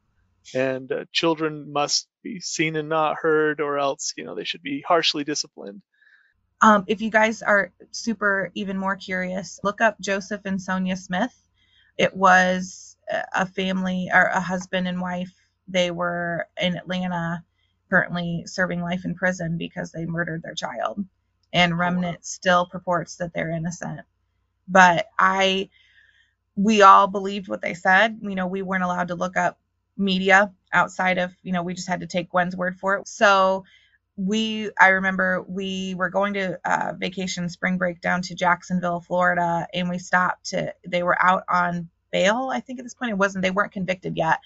And 0.53 0.91
uh, 0.91 1.05
children 1.11 1.71
must 1.71 2.07
be 2.21 2.39
seen 2.39 2.75
and 2.75 2.89
not 2.89 3.17
heard 3.17 3.61
or 3.61 3.77
else 3.79 4.13
you 4.17 4.25
know 4.25 4.35
they 4.35 4.43
should 4.43 4.61
be 4.61 4.83
harshly 4.87 5.23
disciplined 5.23 5.81
um, 6.61 6.83
if 6.87 7.01
you 7.01 7.09
guys 7.09 7.41
are 7.41 7.71
super 7.91 8.51
even 8.55 8.77
more 8.77 8.95
curious 8.95 9.59
look 9.63 9.81
up 9.81 9.99
joseph 9.99 10.41
and 10.45 10.61
sonia 10.61 10.95
smith. 10.97 11.33
It 11.97 12.15
was 12.15 12.97
a 13.33 13.45
family 13.45 14.09
or 14.13 14.23
a 14.25 14.39
husband 14.41 14.87
and 14.87 14.99
wife. 15.01 15.31
They 15.67 15.91
were 15.91 16.47
in 16.59 16.75
atlanta 16.75 17.43
currently 17.89 18.43
serving 18.47 18.81
life 18.81 19.05
in 19.05 19.15
prison 19.15 19.57
because 19.57 19.91
they 19.91 20.05
murdered 20.05 20.41
their 20.43 20.55
child. 20.55 21.03
And 21.53 21.77
remnant 21.77 22.25
still 22.25 22.65
purports 22.65 23.17
that 23.17 23.33
they're 23.33 23.51
innocent. 23.51 24.01
But 24.67 25.07
i 25.19 25.69
we 26.55 26.81
all 26.83 27.07
believed 27.07 27.47
what 27.47 27.61
they 27.61 27.73
said. 27.73 28.19
You 28.21 28.35
know 28.35 28.47
we 28.47 28.61
weren't 28.61 28.83
allowed 28.83 29.09
to 29.09 29.15
look 29.15 29.37
up 29.37 29.59
media 29.97 30.51
outside 30.73 31.19
of 31.19 31.33
you 31.43 31.53
know 31.53 31.63
we 31.63 31.73
just 31.75 31.87
had 31.87 32.01
to 32.01 32.07
take 32.07 32.29
Gwen's 32.31 32.55
word 32.55 32.79
for 32.79 32.95
it. 32.97 33.07
So 33.07 33.65
we 34.15 34.69
I 34.79 34.89
remember 34.89 35.43
we 35.47 35.95
were 35.95 36.09
going 36.09 36.35
to 36.35 36.59
uh, 36.65 36.93
vacation 36.97 37.49
spring 37.49 37.77
break 37.77 38.01
down 38.01 38.21
to 38.23 38.35
Jacksonville, 38.35 39.01
Florida, 39.01 39.67
and 39.73 39.89
we 39.89 39.97
stopped 39.99 40.51
to 40.51 40.73
they 40.87 41.03
were 41.03 41.17
out 41.23 41.43
on 41.49 41.89
bail. 42.11 42.49
I 42.53 42.59
think 42.59 42.79
at 42.79 42.85
this 42.85 42.93
point 42.93 43.11
it 43.11 43.17
wasn't 43.17 43.43
they 43.43 43.51
weren't 43.51 43.71
convicted 43.71 44.17
yet. 44.17 44.39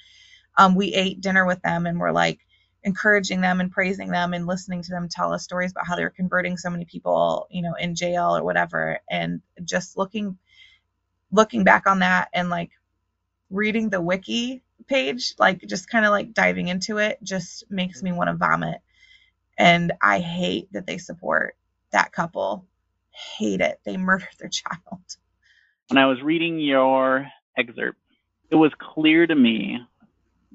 Um, 0.58 0.76
we 0.76 0.94
ate 0.94 1.22
dinner 1.22 1.46
with 1.46 1.62
them 1.62 1.86
and 1.86 2.00
we're 2.00 2.12
like 2.12 2.40
encouraging 2.84 3.42
them 3.42 3.60
and 3.62 3.72
praising 3.72 4.10
them 4.12 4.34
and 4.34 4.48
listening 4.48 4.84
to 4.84 4.92
them 4.92 5.10
tell 5.10 5.34
us 5.34 5.44
stories 5.44 5.72
about 5.72 5.88
how 5.88 5.96
they 5.96 6.04
were 6.04 6.10
converting 6.12 6.58
so 6.58 6.70
many 6.70 6.86
people, 6.86 7.48
you 7.52 7.62
know, 7.62 7.74
in 7.80 7.96
jail 7.96 8.36
or 8.36 8.44
whatever. 8.44 9.00
And 9.10 9.42
just 9.66 9.98
looking 9.98 10.38
looking 11.32 11.64
back 11.64 11.88
on 11.88 12.00
that 12.00 12.30
and 12.34 12.50
like 12.50 12.72
reading 13.50 13.90
the 13.90 14.02
wiki 14.02 14.64
page, 14.88 15.36
like 15.40 15.62
just 15.68 15.90
kind 15.90 16.06
of 16.06 16.12
like 16.12 16.34
diving 16.34 16.70
into 16.70 16.98
it, 17.00 17.20
just 17.24 17.66
makes 17.70 18.04
me 18.04 18.12
want 18.14 18.30
to 18.30 18.36
vomit. 18.36 18.80
And 19.58 19.94
I 20.02 20.20
hate 20.20 20.72
that 20.74 20.86
they 20.86 20.98
support 20.98 21.56
that 21.92 22.12
couple. 22.12 22.66
Hate 23.38 23.62
it. 23.62 23.80
They 23.86 23.98
murdered 23.98 24.28
their 24.40 24.50
child. 24.50 25.02
When 25.90 25.98
I 25.98 26.06
was 26.08 26.22
reading 26.22 26.60
your 26.60 27.28
excerpt, 27.58 27.98
it 28.52 28.56
was 28.56 28.72
clear 28.80 29.26
to 29.26 29.36
me. 29.36 29.80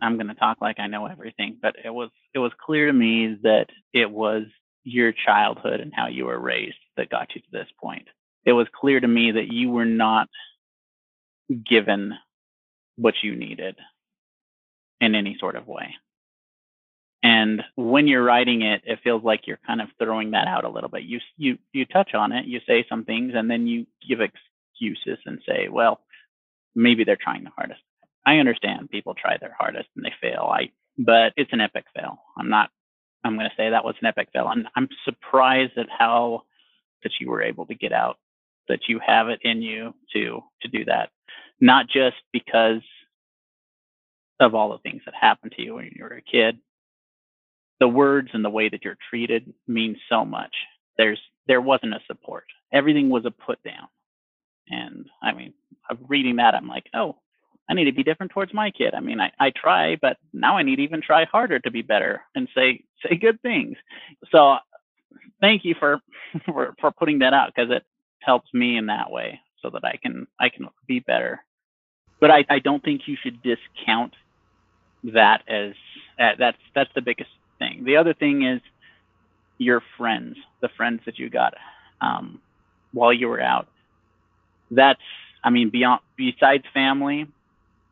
I'm 0.01 0.17
going 0.17 0.29
to 0.29 0.35
talk 0.35 0.61
like 0.61 0.79
I 0.79 0.87
know 0.87 1.07
everything, 1.07 1.59
but 1.61 1.77
it 1.85 1.91
was 1.91 2.11
it 2.35 2.39
was 2.39 2.53
clear 2.65 2.87
to 2.87 2.93
me 2.93 3.39
that 3.43 3.67
it 3.93 4.11
was 4.11 4.45
your 4.85 5.13
childhood 5.13 5.81
and 5.81 5.93
how 5.95 6.09
you 6.09 6.27
were 6.27 6.39
raised 6.39 6.77
that 6.97 7.11
got 7.11 7.35
you 7.35 7.41
to 7.41 7.49
this 7.53 7.69
point. 7.81 8.09
It 8.45 8.53
was 8.53 8.67
clear 8.75 8.99
to 8.99 9.07
me 9.07 9.33
that 9.33 9.53
you 9.53 9.71
were 9.71 9.85
not 9.85 10.29
given 11.69 12.15
what 12.97 13.15
you 13.23 13.37
needed 13.37 13.77
in 15.01 15.15
any 15.15 15.37
sort 15.39 15.57
of 15.57 15.67
way. 15.69 15.95
And 17.23 17.62
when 17.77 18.09
you're 18.09 18.25
writing 18.25 18.62
it, 18.62 18.83
it 18.85 18.99
feels 19.05 19.23
like 19.23 19.47
you're 19.47 19.61
kind 19.66 19.81
of 19.81 19.89
throwing 19.99 20.33
that 20.33 20.49
out 20.49 20.64
a 20.64 20.68
little 20.68 20.89
bit. 20.91 21.05
You 21.05 21.20
you 21.37 21.59
you 21.73 21.85
touch 21.87 22.14
on 22.14 22.33
it, 22.33 22.47
you 22.47 22.61
say 22.66 22.85
some 22.89 23.05
things, 23.05 23.33
and 23.37 23.51
then 23.51 23.66
you 23.66 23.87
give 24.07 24.20
excuses 24.20 25.18
and 25.25 25.41
say, 25.47 25.68
well, 25.68 26.01
maybe 26.75 27.05
they're 27.05 27.16
trying 27.16 27.45
the 27.45 27.51
hardest. 27.51 27.81
I 28.27 28.37
understand 28.39 28.91
people 28.91 29.14
try 29.14 29.37
their 29.39 29.55
hardest 29.59 29.89
and 29.97 30.05
they 30.05 30.12
fail. 30.20 30.51
I 30.53 30.70
but 30.99 31.33
it's 31.37 31.53
an 31.53 31.61
epic 31.61 31.85
fail. 31.95 32.18
I'm 32.37 32.49
not 32.49 32.70
I'm 33.25 33.37
going 33.37 33.49
to 33.49 33.57
say 33.57 33.70
that 33.70 33.85
was 33.85 33.95
an 34.01 34.09
epic 34.09 34.29
fail. 34.33 34.49
And 34.49 34.66
I'm 34.75 34.89
surprised 35.05 35.79
at 35.79 35.87
how 35.97 36.43
that 37.05 37.12
you 37.20 37.31
were 37.31 37.43
able 37.43 37.66
to 37.66 37.75
get 37.75 37.93
out, 37.93 38.18
that 38.68 38.89
you 38.89 39.01
have 39.05 39.29
it 39.29 39.41
in 39.43 39.62
you 39.62 39.95
to 40.14 40.43
to 40.62 40.68
do 40.68 40.85
that. 40.87 41.11
Not 41.61 41.87
just 41.89 42.16
because 42.33 42.83
of 44.41 44.55
all 44.55 44.70
the 44.73 44.79
things 44.79 45.03
that 45.05 45.14
happened 45.14 45.53
to 45.57 45.62
you 45.62 45.75
when 45.77 45.91
you 45.95 46.05
were 46.05 46.16
a 46.16 46.23
kid. 46.23 46.59
The 47.83 47.89
words 47.89 48.28
and 48.33 48.45
the 48.45 48.49
way 48.49 48.68
that 48.68 48.85
you're 48.85 48.97
treated 49.11 49.53
mean 49.66 49.97
so 50.09 50.24
much. 50.24 50.55
There's 50.97 51.18
there 51.49 51.61
wasn't 51.61 51.95
a 51.95 52.01
support. 52.07 52.45
Everything 52.72 53.11
was 53.11 53.24
a 53.24 53.33
put 53.33 53.61
down. 53.64 53.89
And 54.68 55.07
I 55.20 55.33
mean, 55.33 55.53
reading 56.07 56.37
that, 56.37 56.55
I'm 56.55 56.68
like, 56.68 56.87
oh, 56.95 57.16
I 57.68 57.74
need 57.74 57.87
to 57.87 57.93
be 57.93 58.05
different 58.05 58.30
towards 58.30 58.55
my 58.55 58.70
kid. 58.70 58.95
I 58.95 59.01
mean, 59.01 59.20
I, 59.20 59.33
I 59.41 59.51
try, 59.51 59.97
but 60.01 60.16
now 60.33 60.57
I 60.57 60.62
need 60.62 60.76
to 60.76 60.83
even 60.83 61.03
try 61.03 61.24
harder 61.24 61.59
to 61.59 61.72
be 61.72 61.83
better 61.83 62.22
and 62.37 62.47
say 62.55 62.85
say 63.05 63.16
good 63.16 63.43
things. 63.43 63.76
So 64.30 64.59
thank 65.41 65.64
you 65.64 65.74
for 65.76 65.99
for, 66.47 66.76
for 66.80 66.93
putting 66.93 67.18
that 67.18 67.35
out 67.35 67.51
because 67.53 67.72
it 67.72 67.83
helps 68.20 68.55
me 68.55 68.76
in 68.76 68.87
that 68.87 69.11
way 69.11 69.41
so 69.61 69.70
that 69.70 69.85
I 69.85 69.97
can 70.01 70.28
I 70.39 70.51
can 70.51 70.68
be 70.87 71.01
better. 71.01 71.45
But 72.20 72.30
I, 72.30 72.45
I 72.49 72.61
don't 72.61 72.85
think 72.85 73.03
you 73.07 73.16
should 73.20 73.43
discount 73.43 74.14
that 75.14 75.43
as 75.49 75.72
uh, 76.20 76.37
that's 76.39 76.59
that's 76.76 76.91
the 76.95 77.03
biggest 77.03 77.30
thing. 77.63 77.85
The 77.85 77.97
other 77.97 78.15
thing 78.15 78.45
is 78.45 78.61
your 79.59 79.83
friends, 79.97 80.37
the 80.61 80.69
friends 80.77 81.01
that 81.07 81.19
you 81.19 81.31
got 81.31 81.55
um, 82.01 82.41
while 82.93 83.13
you 83.13 83.29
were 83.29 83.41
out. 83.41 83.69
That's 84.71 85.01
I 85.45 85.51
mean 85.51 85.71
beyond 85.71 86.01
besides 86.17 86.65
family, 86.73 87.27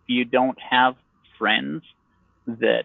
you 0.07 0.25
don't 0.25 0.59
have 0.61 0.97
friends 1.39 1.83
that 2.47 2.85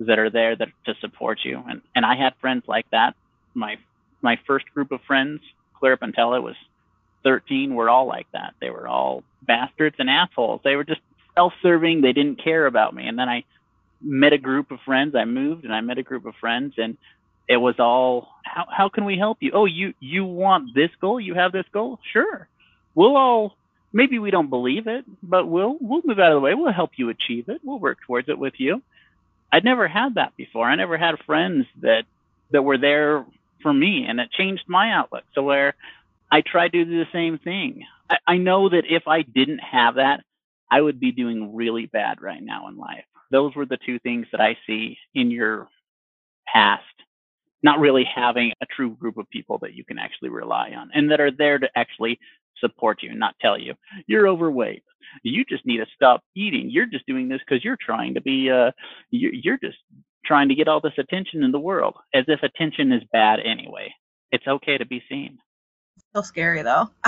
that 0.00 0.18
are 0.18 0.30
there 0.30 0.56
that 0.56 0.68
to 0.86 0.94
support 1.00 1.40
you. 1.44 1.62
And 1.68 1.80
and 1.94 2.04
I 2.04 2.16
had 2.16 2.34
friends 2.40 2.64
like 2.66 2.86
that. 2.90 3.14
My 3.54 3.76
my 4.20 4.38
first 4.46 4.66
group 4.74 4.92
of 4.92 5.00
friends, 5.06 5.40
clear 5.78 5.92
up 5.92 6.02
until 6.02 6.32
I 6.32 6.38
was 6.38 6.56
13, 7.24 7.74
were 7.74 7.88
all 7.88 8.06
like 8.06 8.26
that. 8.32 8.54
They 8.60 8.70
were 8.70 8.88
all 8.88 9.22
bastards 9.42 9.96
and 9.98 10.10
assholes. 10.10 10.60
They 10.64 10.76
were 10.76 10.84
just 10.84 11.00
self-serving. 11.34 12.00
They 12.00 12.12
didn't 12.12 12.42
care 12.42 12.66
about 12.66 12.94
me. 12.94 13.06
And 13.06 13.18
then 13.18 13.28
I 13.28 13.44
met 14.00 14.32
a 14.32 14.38
group 14.38 14.70
of 14.70 14.78
friends. 14.84 15.14
I 15.14 15.24
moved 15.24 15.64
and 15.64 15.74
I 15.74 15.80
met 15.80 15.98
a 15.98 16.02
group 16.02 16.26
of 16.26 16.34
friends 16.40 16.74
and 16.76 16.96
it 17.48 17.56
was 17.56 17.76
all 17.78 18.28
how 18.44 18.66
how 18.68 18.88
can 18.88 19.04
we 19.04 19.16
help 19.18 19.38
you? 19.40 19.52
Oh, 19.54 19.66
you 19.66 19.94
you 20.00 20.24
want 20.24 20.74
this 20.74 20.90
goal? 21.00 21.20
You 21.20 21.34
have 21.34 21.52
this 21.52 21.66
goal? 21.72 22.00
Sure. 22.12 22.48
We'll 22.94 23.16
all 23.16 23.56
maybe 23.92 24.18
we 24.18 24.30
don't 24.30 24.50
believe 24.50 24.86
it, 24.86 25.04
but 25.22 25.46
we'll 25.46 25.76
we'll 25.80 26.02
move 26.04 26.18
out 26.18 26.32
of 26.32 26.36
the 26.36 26.40
way. 26.40 26.54
We'll 26.54 26.72
help 26.72 26.92
you 26.96 27.08
achieve 27.10 27.48
it. 27.48 27.60
We'll 27.64 27.78
work 27.78 27.98
towards 28.06 28.28
it 28.28 28.38
with 28.38 28.54
you. 28.58 28.82
I'd 29.52 29.64
never 29.64 29.86
had 29.86 30.16
that 30.16 30.36
before. 30.36 30.68
I 30.68 30.74
never 30.74 30.98
had 30.98 31.14
friends 31.24 31.66
that 31.82 32.02
that 32.50 32.62
were 32.62 32.78
there 32.78 33.24
for 33.62 33.72
me, 33.72 34.06
and 34.08 34.20
it 34.20 34.30
changed 34.32 34.64
my 34.66 34.92
outlook. 34.92 35.24
So 35.34 35.42
where 35.42 35.74
I 36.30 36.40
tried 36.40 36.72
to 36.72 36.84
do 36.84 36.98
the 36.98 37.10
same 37.12 37.38
thing. 37.38 37.84
I, 38.10 38.16
I 38.26 38.36
know 38.38 38.68
that 38.68 38.84
if 38.88 39.06
I 39.06 39.22
didn't 39.22 39.60
have 39.60 39.96
that, 39.96 40.22
I 40.70 40.80
would 40.80 40.98
be 40.98 41.12
doing 41.12 41.54
really 41.54 41.86
bad 41.86 42.20
right 42.20 42.42
now 42.42 42.68
in 42.68 42.76
life. 42.76 43.04
Those 43.30 43.54
were 43.54 43.66
the 43.66 43.78
two 43.84 43.98
things 44.00 44.26
that 44.32 44.40
I 44.40 44.56
see 44.66 44.96
in 45.14 45.30
your 45.30 45.68
past. 46.52 46.82
Not 47.62 47.80
really 47.80 48.04
having 48.04 48.52
a 48.62 48.66
true 48.66 48.94
group 48.94 49.16
of 49.16 49.28
people 49.30 49.58
that 49.62 49.74
you 49.74 49.84
can 49.84 49.98
actually 49.98 50.28
rely 50.28 50.70
on 50.70 50.90
and 50.94 51.10
that 51.10 51.20
are 51.20 51.30
there 51.30 51.58
to 51.58 51.68
actually 51.74 52.18
support 52.58 53.02
you 53.02 53.10
and 53.10 53.18
not 53.18 53.34
tell 53.40 53.58
you 53.58 53.74
you're 54.06 54.28
overweight. 54.28 54.82
You 55.22 55.44
just 55.44 55.66
need 55.66 55.78
to 55.78 55.86
stop 55.94 56.22
eating. 56.34 56.68
You're 56.70 56.86
just 56.86 57.06
doing 57.06 57.28
this 57.28 57.40
because 57.46 57.64
you're 57.64 57.78
trying 57.80 58.14
to 58.14 58.20
be, 58.20 58.50
uh, 58.50 58.72
you, 59.10 59.30
you're 59.32 59.58
just 59.58 59.78
trying 60.24 60.48
to 60.48 60.54
get 60.54 60.68
all 60.68 60.80
this 60.80 60.92
attention 60.98 61.42
in 61.42 61.52
the 61.52 61.58
world 61.58 61.94
as 62.14 62.24
if 62.28 62.42
attention 62.42 62.92
is 62.92 63.02
bad 63.12 63.40
anyway. 63.40 63.92
It's 64.32 64.46
okay 64.46 64.76
to 64.78 64.86
be 64.86 65.02
seen. 65.08 65.38
Still 66.10 66.22
scary 66.22 66.62
though. 66.62 66.90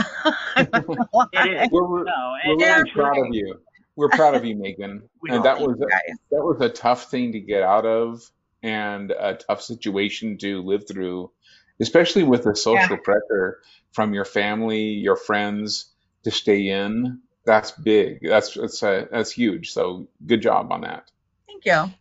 It 0.56 1.62
is. 1.62 1.68
We're, 1.70 1.86
we're, 1.86 2.04
No, 2.04 2.36
we're 2.46 2.56
really 2.56 2.90
proud 2.90 3.18
of 3.18 3.26
you. 3.30 3.54
We're 3.98 4.10
proud 4.10 4.36
of 4.36 4.44
you, 4.44 4.54
Megan. 4.54 5.02
And 5.28 5.44
that 5.44 5.60
was 5.60 5.76
a, 5.80 5.86
that 6.30 6.44
was 6.44 6.60
a 6.60 6.68
tough 6.68 7.10
thing 7.10 7.32
to 7.32 7.40
get 7.40 7.64
out 7.64 7.84
of 7.84 8.22
and 8.62 9.10
a 9.10 9.34
tough 9.34 9.60
situation 9.60 10.38
to 10.38 10.62
live 10.62 10.86
through, 10.86 11.32
especially 11.80 12.22
with 12.22 12.44
the 12.44 12.54
social 12.54 12.96
pressure 12.98 13.58
from 13.90 14.14
your 14.14 14.24
family, 14.24 14.82
your 14.82 15.16
friends 15.16 15.90
to 16.22 16.30
stay 16.30 16.68
in. 16.68 17.20
That's 17.44 17.72
big. 17.72 18.20
That's 18.22 18.54
that's 18.54 18.80
uh, 18.84 19.06
that's 19.10 19.32
huge. 19.32 19.72
So 19.72 20.06
good 20.24 20.42
job 20.42 20.70
on 20.70 20.82
that. 20.82 21.10
Thank 21.48 21.64
you. 21.64 21.92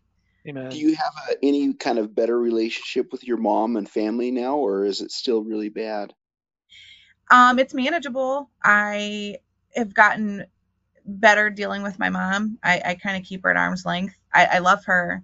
Amen. 0.47 0.69
Do 0.69 0.77
you 0.77 0.95
have 0.95 1.13
a, 1.31 1.43
any 1.43 1.73
kind 1.73 1.97
of 1.97 2.13
better 2.13 2.39
relationship 2.39 3.11
with 3.11 3.23
your 3.23 3.37
mom 3.37 3.75
and 3.75 3.89
family 3.89 4.29
now, 4.29 4.57
or 4.57 4.85
is 4.85 5.01
it 5.01 5.11
still 5.11 5.43
really 5.43 5.69
bad? 5.69 6.13
Um, 7.31 7.57
it's 7.57 7.73
manageable. 7.73 8.51
I 8.63 9.37
have 9.75 9.95
gotten 9.95 10.45
better 11.07 11.49
dealing 11.49 11.83
with 11.83 11.97
my 11.97 12.09
mom. 12.09 12.59
I, 12.63 12.81
I 12.85 12.95
kind 12.95 13.17
of 13.17 13.27
keep 13.27 13.43
her 13.43 13.49
at 13.49 13.57
arm's 13.57 13.85
length. 13.85 14.15
I, 14.33 14.45
I 14.45 14.57
love 14.59 14.85
her, 14.85 15.23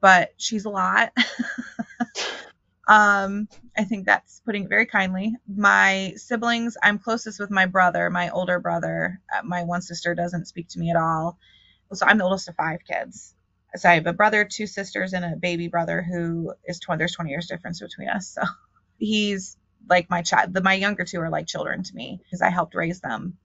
but 0.00 0.34
she's 0.36 0.64
a 0.64 0.70
lot. 0.70 1.12
um, 2.88 3.48
I 3.76 3.84
think 3.84 4.04
that's 4.04 4.42
putting 4.44 4.64
it 4.64 4.68
very 4.68 4.86
kindly. 4.86 5.34
My 5.48 6.14
siblings, 6.16 6.76
I'm 6.82 6.98
closest 6.98 7.40
with 7.40 7.50
my 7.50 7.66
brother, 7.66 8.10
my 8.10 8.30
older 8.30 8.58
brother. 8.58 9.20
Uh, 9.34 9.42
my 9.44 9.62
one 9.62 9.82
sister 9.82 10.14
doesn't 10.14 10.46
speak 10.46 10.68
to 10.70 10.78
me 10.78 10.90
at 10.90 10.96
all. 10.96 11.38
So 11.92 12.06
I'm 12.06 12.18
the 12.18 12.24
oldest 12.24 12.48
of 12.48 12.56
five 12.56 12.80
kids. 12.86 13.34
So 13.76 13.88
I 13.88 13.94
have 13.94 14.06
a 14.06 14.12
brother, 14.12 14.44
two 14.44 14.66
sisters, 14.66 15.14
and 15.14 15.24
a 15.24 15.36
baby 15.36 15.68
brother 15.68 16.02
who 16.02 16.52
is 16.66 16.80
20. 16.80 16.98
There's 16.98 17.14
20 17.14 17.30
years 17.30 17.46
difference 17.46 17.80
between 17.80 18.08
us. 18.08 18.28
So 18.28 18.42
he's 18.98 19.56
like 19.88 20.10
my 20.10 20.22
child. 20.22 20.52
The, 20.52 20.62
my 20.62 20.74
younger 20.74 21.04
two 21.04 21.20
are 21.20 21.30
like 21.30 21.46
children 21.46 21.82
to 21.82 21.94
me 21.94 22.20
because 22.22 22.42
I 22.42 22.50
helped 22.50 22.74
raise 22.74 23.00
them. 23.00 23.38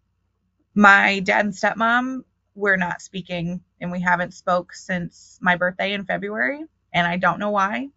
My 0.77 1.21
dad 1.21 1.43
and 1.43 1.55
stepmom, 1.55 2.23
we're 2.53 2.77
not 2.77 3.01
speaking, 3.01 3.61
and 3.81 3.91
we 3.91 3.99
haven't 3.99 4.35
spoke 4.35 4.75
since 4.75 5.39
my 5.41 5.55
birthday 5.55 5.91
in 5.91 6.05
February, 6.05 6.65
and 6.93 7.07
I 7.07 7.17
don't 7.17 7.39
know 7.39 7.49
why. 7.49 7.89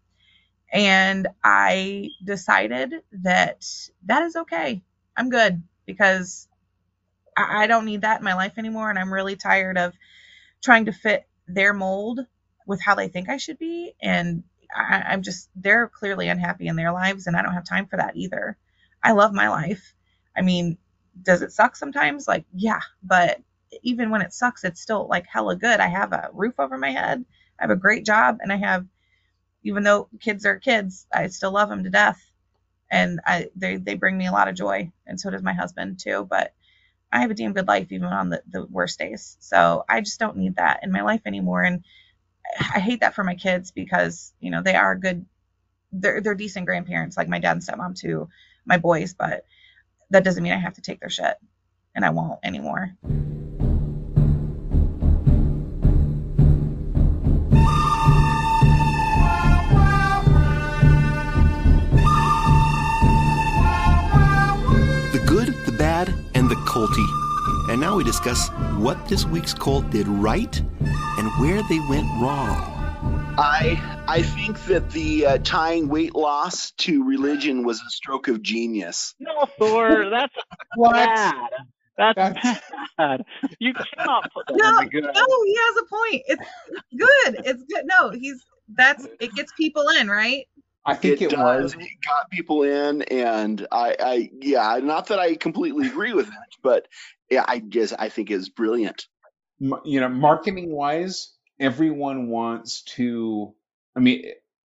And 0.72 1.28
I 1.44 2.08
decided 2.24 2.94
that 3.12 3.66
that 4.06 4.22
is 4.22 4.34
okay. 4.34 4.80
I'm 5.14 5.28
good 5.28 5.62
because 5.84 6.48
I, 7.36 7.66
don't 7.66 7.84
need 7.84 8.00
that 8.00 8.20
in 8.20 8.24
my 8.24 8.32
life 8.32 8.54
anymore, 8.56 8.88
and 8.88 8.98
I'm 8.98 9.12
really 9.12 9.36
tired 9.36 9.76
of 9.76 9.92
trying 10.62 10.86
to 10.86 10.92
fit 10.92 11.26
their 11.46 11.74
mold 11.74 12.20
with 12.66 12.80
how 12.80 12.94
they 12.94 13.08
think 13.08 13.28
I 13.28 13.36
should 13.36 13.58
be, 13.58 13.92
and 14.00 14.42
I, 14.74 15.04
I'm 15.06 15.20
just 15.20 15.50
they're 15.54 15.86
clearly 15.86 16.28
unhappy 16.28 16.66
in 16.66 16.76
their 16.76 16.92
lives, 16.92 17.26
and 17.26 17.36
I 17.36 17.42
don't 17.42 17.52
have 17.52 17.64
time 17.64 17.88
for 17.88 17.98
that 17.98 18.16
either. 18.16 18.56
I 19.02 19.12
love 19.12 19.34
my 19.34 19.50
life. 19.50 19.92
I 20.34 20.40
mean, 20.40 20.78
does 21.22 21.42
it 21.42 21.52
suck 21.52 21.76
sometimes? 21.76 22.28
Like, 22.28 22.44
yeah, 22.54 22.80
but 23.02 23.40
even 23.82 24.10
when 24.10 24.22
it 24.22 24.32
sucks, 24.32 24.64
it's 24.64 24.80
still 24.80 25.06
like 25.08 25.26
hella 25.26 25.56
good. 25.56 25.80
I 25.80 25.88
have 25.88 26.12
a 26.12 26.30
roof 26.32 26.54
over 26.58 26.76
my 26.78 26.90
head. 26.90 27.24
I 27.58 27.62
have 27.64 27.70
a 27.70 27.76
great 27.76 28.04
job, 28.06 28.38
and 28.40 28.52
I 28.52 28.56
have, 28.56 28.86
even 29.62 29.82
though 29.82 30.08
kids 30.20 30.46
are 30.46 30.58
kids, 30.58 31.06
I 31.12 31.28
still 31.28 31.52
love 31.52 31.68
them 31.68 31.84
to 31.84 31.90
death, 31.90 32.20
and 32.90 33.20
I 33.26 33.50
they 33.56 33.76
they 33.76 33.94
bring 33.94 34.16
me 34.18 34.26
a 34.26 34.32
lot 34.32 34.48
of 34.48 34.56
joy, 34.56 34.92
and 35.06 35.20
so 35.20 35.30
does 35.30 35.42
my 35.42 35.52
husband 35.54 36.00
too. 36.00 36.26
But 36.28 36.52
I 37.12 37.20
have 37.20 37.30
a 37.30 37.34
damn 37.34 37.52
good 37.52 37.68
life 37.68 37.92
even 37.92 38.08
on 38.08 38.30
the 38.30 38.42
the 38.50 38.66
worst 38.66 38.98
days. 38.98 39.36
So 39.40 39.84
I 39.88 40.00
just 40.00 40.20
don't 40.20 40.38
need 40.38 40.56
that 40.56 40.80
in 40.82 40.92
my 40.92 41.02
life 41.02 41.22
anymore, 41.26 41.62
and 41.62 41.84
I 42.58 42.80
hate 42.80 43.00
that 43.00 43.14
for 43.14 43.24
my 43.24 43.34
kids 43.34 43.70
because 43.70 44.32
you 44.40 44.50
know 44.50 44.62
they 44.62 44.74
are 44.76 44.96
good, 44.96 45.26
they're 45.92 46.20
they're 46.20 46.34
decent 46.34 46.66
grandparents 46.66 47.16
like 47.16 47.28
my 47.28 47.38
dad 47.38 47.52
and 47.52 47.62
stepmom 47.62 47.98
to 48.00 48.28
my 48.66 48.78
boys, 48.78 49.14
but 49.14 49.46
that 50.10 50.24
doesn't 50.24 50.42
mean 50.42 50.52
I 50.52 50.58
have 50.58 50.74
to 50.74 50.80
take 50.80 51.00
their 51.00 51.08
shit, 51.08 51.36
and 51.94 52.04
I 52.04 52.10
won't 52.10 52.40
anymore. 52.42 52.96
The 65.12 65.24
good, 65.26 65.54
the 65.66 65.74
bad, 65.78 66.12
and 66.34 66.50
the 66.50 66.56
culty. 66.66 67.06
And 67.70 67.80
now 67.80 67.96
we 67.96 68.04
discuss 68.04 68.48
what 68.78 69.08
this 69.08 69.24
week's 69.24 69.54
cult 69.54 69.88
did 69.90 70.08
right 70.08 70.60
and 70.60 71.28
where 71.40 71.62
they 71.68 71.78
went 71.88 72.06
wrong. 72.20 72.69
I 73.40 73.80
I 74.06 74.20
think 74.22 74.62
that 74.64 74.90
the 74.90 75.24
uh, 75.26 75.38
tying 75.42 75.88
weight 75.88 76.14
loss 76.14 76.72
to 76.72 77.02
religion 77.04 77.64
was 77.64 77.80
a 77.80 77.88
stroke 77.90 78.28
of 78.28 78.42
genius. 78.42 79.14
No, 79.18 79.46
Thor, 79.58 80.10
that's 80.10 80.34
What? 80.76 80.92
bad. 80.94 81.34
That's, 81.96 82.16
That's- 82.16 82.60
bad. 82.98 83.24
You 83.58 83.72
cannot 83.74 84.30
put 84.32 84.46
that 84.46 84.56
No, 84.56 84.78
in 84.80 84.84
the 84.84 84.90
good. 84.90 85.04
no, 85.04 85.44
he 85.44 85.56
has 85.56 85.76
a 85.76 85.84
point. 85.86 86.22
It's 86.28 86.50
good. 86.96 87.46
It's 87.46 87.62
good. 87.64 87.86
No, 87.86 88.10
he's 88.10 88.44
that's 88.74 89.06
it 89.20 89.34
gets 89.34 89.52
people 89.56 89.86
in, 89.98 90.08
right? 90.08 90.46
I 90.84 90.94
think 90.94 91.20
it, 91.22 91.30
does. 91.30 91.62
was. 91.62 91.74
It 91.74 91.88
got 92.06 92.30
people 92.30 92.62
in, 92.62 93.02
and 93.02 93.66
I, 93.70 93.96
I, 94.00 94.30
yeah, 94.40 94.78
not 94.82 95.08
that 95.08 95.18
I 95.18 95.34
completely 95.34 95.86
agree 95.88 96.12
with 96.14 96.28
it, 96.28 96.34
but 96.62 96.88
yeah, 97.30 97.44
I 97.46 97.58
just 97.60 97.94
I 97.98 98.08
think 98.10 98.30
it's 98.30 98.48
brilliant. 98.48 99.06
you 99.60 100.00
know, 100.00 100.08
marketing 100.08 100.70
wise, 100.70 101.32
everyone 101.60 102.28
wants 102.28 102.82
to. 102.96 103.54
I 103.96 104.00
mean, 104.00 104.24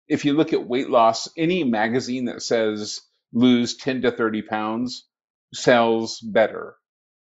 if 0.08 0.26
you 0.26 0.34
look 0.34 0.54
at 0.54 0.68
weight 0.68 0.90
loss, 0.90 1.28
any 1.36 1.64
magazine 1.64 2.26
that 2.26 2.42
says 2.42 3.02
lose 3.34 3.76
10 3.76 4.04
to 4.04 4.12
30 4.12 4.44
pounds 4.44 5.06
sells 5.54 6.20
better. 6.20 6.76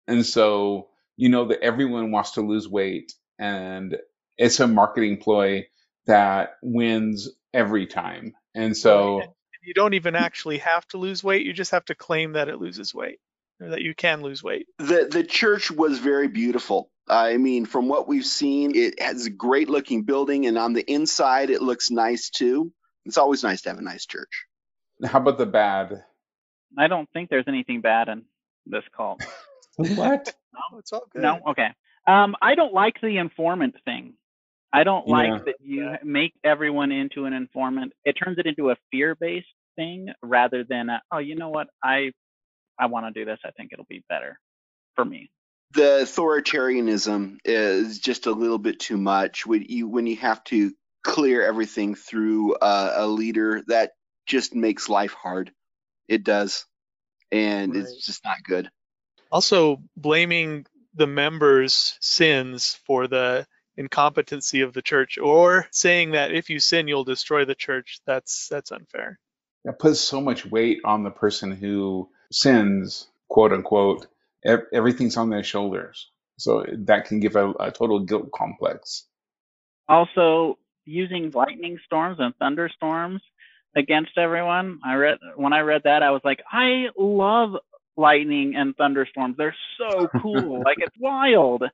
And 0.08 0.26
so, 0.26 0.88
you 1.16 1.28
know 1.28 1.46
that 1.46 1.62
everyone 1.62 2.10
wants 2.10 2.32
to 2.32 2.40
lose 2.40 2.68
weight, 2.68 3.12
and 3.38 3.96
it's 4.36 4.60
a 4.60 4.66
marketing 4.66 5.18
ploy 5.18 5.66
that 6.06 6.56
wins 6.62 7.28
every 7.54 7.86
time. 7.86 8.34
And 8.54 8.76
so, 8.76 9.18
Right. 9.18 9.28
You 9.64 9.74
don't 9.74 9.94
even 9.94 10.16
actually 10.16 10.58
have 10.58 10.86
to 10.88 10.96
lose 10.98 11.22
weight. 11.22 11.46
You 11.46 11.52
just 11.52 11.70
have 11.70 11.84
to 11.84 11.94
claim 11.94 12.32
that 12.32 12.48
it 12.48 12.58
loses 12.58 12.92
weight 12.92 13.20
or 13.60 13.70
that 13.70 13.82
you 13.82 13.94
can 13.94 14.20
lose 14.20 14.42
weight. 14.42 14.66
The 14.78 15.08
the 15.08 15.22
church 15.22 15.70
was 15.70 16.00
very 16.00 16.26
beautiful. 16.26 16.90
I 17.08 17.36
mean, 17.36 17.66
from 17.66 17.88
what 17.88 18.06
we've 18.08 18.24
seen, 18.24 18.74
it 18.74 19.00
has 19.00 19.26
a 19.26 19.30
great 19.30 19.68
looking 19.68 20.02
building, 20.02 20.46
and 20.46 20.56
on 20.56 20.72
the 20.72 20.82
inside, 20.90 21.50
it 21.50 21.60
looks 21.62 21.90
nice 21.90 22.30
too. 22.30 22.72
It's 23.04 23.18
always 23.18 23.42
nice 23.42 23.62
to 23.62 23.70
have 23.70 23.78
a 23.78 23.82
nice 23.82 24.06
church. 24.06 24.46
How 25.04 25.18
about 25.18 25.38
the 25.38 25.46
bad? 25.46 26.04
I 26.78 26.86
don't 26.86 27.08
think 27.12 27.28
there's 27.28 27.48
anything 27.48 27.80
bad 27.80 28.08
in 28.08 28.24
this 28.66 28.84
cult. 28.96 29.22
What? 29.76 30.34
Oh, 30.54 30.78
it's 30.78 30.92
all 30.92 31.06
good. 31.10 31.22
No, 31.22 31.40
okay. 31.48 31.68
Um, 32.06 32.36
I 32.42 32.54
don't 32.54 32.74
like 32.74 33.00
the 33.00 33.16
informant 33.16 33.74
thing. 33.86 34.12
I 34.70 34.84
don't 34.84 35.08
Yeah. 35.08 35.14
like 35.14 35.44
that 35.46 35.54
you 35.60 35.96
make 36.04 36.34
everyone 36.44 36.92
into 36.92 37.24
an 37.24 37.32
informant. 37.32 37.94
It 38.04 38.12
turns 38.12 38.38
it 38.38 38.46
into 38.46 38.70
a 38.70 38.76
fear-based 38.90 39.46
thing 39.76 40.08
rather 40.22 40.62
than 40.62 40.90
a, 40.90 41.02
oh, 41.10 41.18
you 41.18 41.36
know 41.36 41.48
what? 41.48 41.68
I 41.82 42.12
I 42.78 42.86
want 42.86 43.06
to 43.06 43.18
do 43.18 43.24
this. 43.24 43.38
I 43.46 43.50
think 43.52 43.70
it'll 43.72 43.86
be 43.88 44.04
better 44.10 44.38
for 44.94 45.06
me. 45.06 45.30
The 45.74 46.02
authoritarianism 46.02 47.38
is 47.44 47.98
just 47.98 48.26
a 48.26 48.32
little 48.32 48.58
bit 48.58 48.78
too 48.80 48.98
much 48.98 49.46
when 49.46 49.62
you 49.62 49.88
when 49.88 50.06
you 50.06 50.16
have 50.16 50.42
to 50.44 50.72
clear 51.02 51.42
everything 51.42 51.94
through 51.94 52.54
uh, 52.56 52.92
a 52.96 53.06
leader 53.06 53.62
that 53.68 53.92
just 54.26 54.54
makes 54.54 54.88
life 54.88 55.12
hard. 55.12 55.52
It 56.08 56.24
does, 56.24 56.66
and 57.30 57.74
Right. 57.74 57.82
it's 57.82 58.04
just 58.04 58.24
not 58.24 58.42
good. 58.44 58.70
Also, 59.30 59.82
blaming 59.96 60.66
the 60.94 61.06
members' 61.06 61.96
sins 62.00 62.78
for 62.86 63.06
the 63.08 63.46
incompetency 63.76 64.60
of 64.60 64.74
the 64.74 64.82
church, 64.82 65.16
or 65.18 65.66
saying 65.70 66.10
that 66.12 66.32
if 66.32 66.50
you 66.50 66.60
sin, 66.60 66.88
you'll 66.88 67.04
destroy 67.04 67.44
the 67.44 67.54
church. 67.54 68.00
That's 68.06 68.48
that's 68.48 68.72
unfair. 68.72 69.18
That 69.64 69.78
puts 69.78 70.00
so 70.00 70.20
much 70.20 70.44
weight 70.44 70.80
on 70.84 71.02
the 71.02 71.10
person 71.10 71.52
who 71.52 72.10
sins, 72.30 73.08
quote 73.28 73.52
unquote. 73.52 74.06
Ev- 74.44 74.66
Everything's 74.72 75.16
on 75.16 75.30
their 75.30 75.44
shoulders. 75.44 76.10
So 76.38 76.64
that 76.86 77.06
can 77.06 77.20
give 77.20 77.36
a, 77.36 77.50
a 77.60 77.70
total 77.70 78.00
guilt 78.00 78.30
complex. 78.34 79.06
Also, 79.88 80.58
using 80.84 81.30
lightning 81.32 81.78
storms 81.86 82.16
and 82.20 82.34
thunderstorms 82.36 83.20
against 83.76 84.16
everyone. 84.16 84.80
I 84.84 84.94
read 84.94 85.18
when 85.36 85.52
I 85.52 85.60
read 85.60 85.82
that, 85.84 86.02
I 86.02 86.10
was 86.10 86.22
like, 86.24 86.40
I 86.50 86.86
love 86.98 87.54
lightning 87.96 88.54
and 88.56 88.76
thunderstorms. 88.76 89.36
They're 89.36 89.56
so 89.78 90.08
cool. 90.22 90.62
like 90.64 90.78
it's 90.78 90.96
wild. 90.98 91.64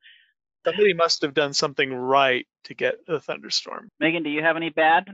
Somebody 0.65 0.93
must 0.93 1.23
have 1.23 1.35
done 1.35 1.55
something 1.55 1.93
right 1.95 2.47
to 2.65 2.75
get 2.75 2.97
a 3.09 3.21
thunderstorm. 3.21 3.89
Megan, 4.01 4.23
do 4.23 4.31
you 4.31 4.43
have 4.43 4.57
any 4.57 4.71
bad? 4.71 5.07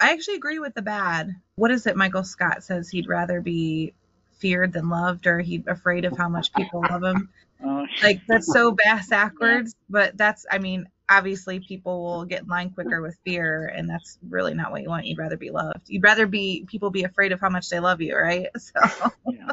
I 0.00 0.12
actually 0.12 0.36
agree 0.36 0.58
with 0.58 0.74
the 0.74 0.82
bad. 0.82 1.36
What 1.54 1.70
is 1.70 1.86
it 1.86 1.96
Michael 1.96 2.24
Scott 2.24 2.64
says 2.64 2.88
he'd 2.88 3.06
rather 3.06 3.40
be 3.40 3.94
feared 4.42 4.74
than 4.74 4.90
loved 4.90 5.26
or 5.28 5.40
he'd 5.40 5.68
afraid 5.68 6.06
of 6.06 6.18
how 6.18 6.28
much 6.28 6.52
people 6.54 6.82
love 6.90 7.04
him. 7.04 7.30
Oh, 7.64 7.86
Like 8.02 8.22
that's 8.28 8.52
so 8.52 8.72
bass 8.72 9.08
backwards, 9.08 9.76
but 9.88 10.18
that's 10.18 10.46
I 10.50 10.58
mean, 10.58 10.88
obviously 11.08 11.60
people 11.60 12.02
will 12.04 12.24
get 12.26 12.42
in 12.42 12.48
line 12.48 12.70
quicker 12.70 13.00
with 13.02 13.16
fear 13.24 13.66
and 13.68 13.88
that's 13.88 14.18
really 14.28 14.54
not 14.54 14.72
what 14.72 14.82
you 14.82 14.90
want. 14.90 15.06
You'd 15.06 15.18
rather 15.18 15.36
be 15.36 15.50
loved. 15.50 15.82
You'd 15.88 16.02
rather 16.02 16.26
be 16.26 16.66
people 16.68 16.90
be 16.90 17.04
afraid 17.04 17.32
of 17.32 17.40
how 17.40 17.50
much 17.50 17.70
they 17.70 17.80
love 17.80 18.00
you, 18.02 18.16
right? 18.16 18.48
So 18.58 18.80
yeah. 19.26 19.52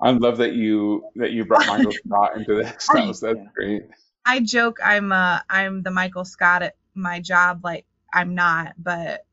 I 0.00 0.10
love 0.10 0.38
that 0.38 0.54
you 0.54 1.04
that 1.16 1.32
you 1.32 1.44
brought 1.44 1.66
Michael 1.66 1.92
Scott 1.92 2.36
into 2.36 2.54
this. 2.56 2.88
That 2.94 3.06
was, 3.06 3.20
that's 3.20 3.38
Yeah. 3.38 3.44
great. 3.54 3.82
I 4.24 4.40
joke 4.40 4.78
I'm 4.84 5.12
uh 5.12 5.40
I'm 5.50 5.82
the 5.82 5.90
Michael 5.90 6.24
Scott 6.24 6.62
at 6.62 6.76
my 6.94 7.20
job 7.20 7.62
like 7.64 7.86
I'm 8.12 8.34
not, 8.34 8.74
but 8.78 9.24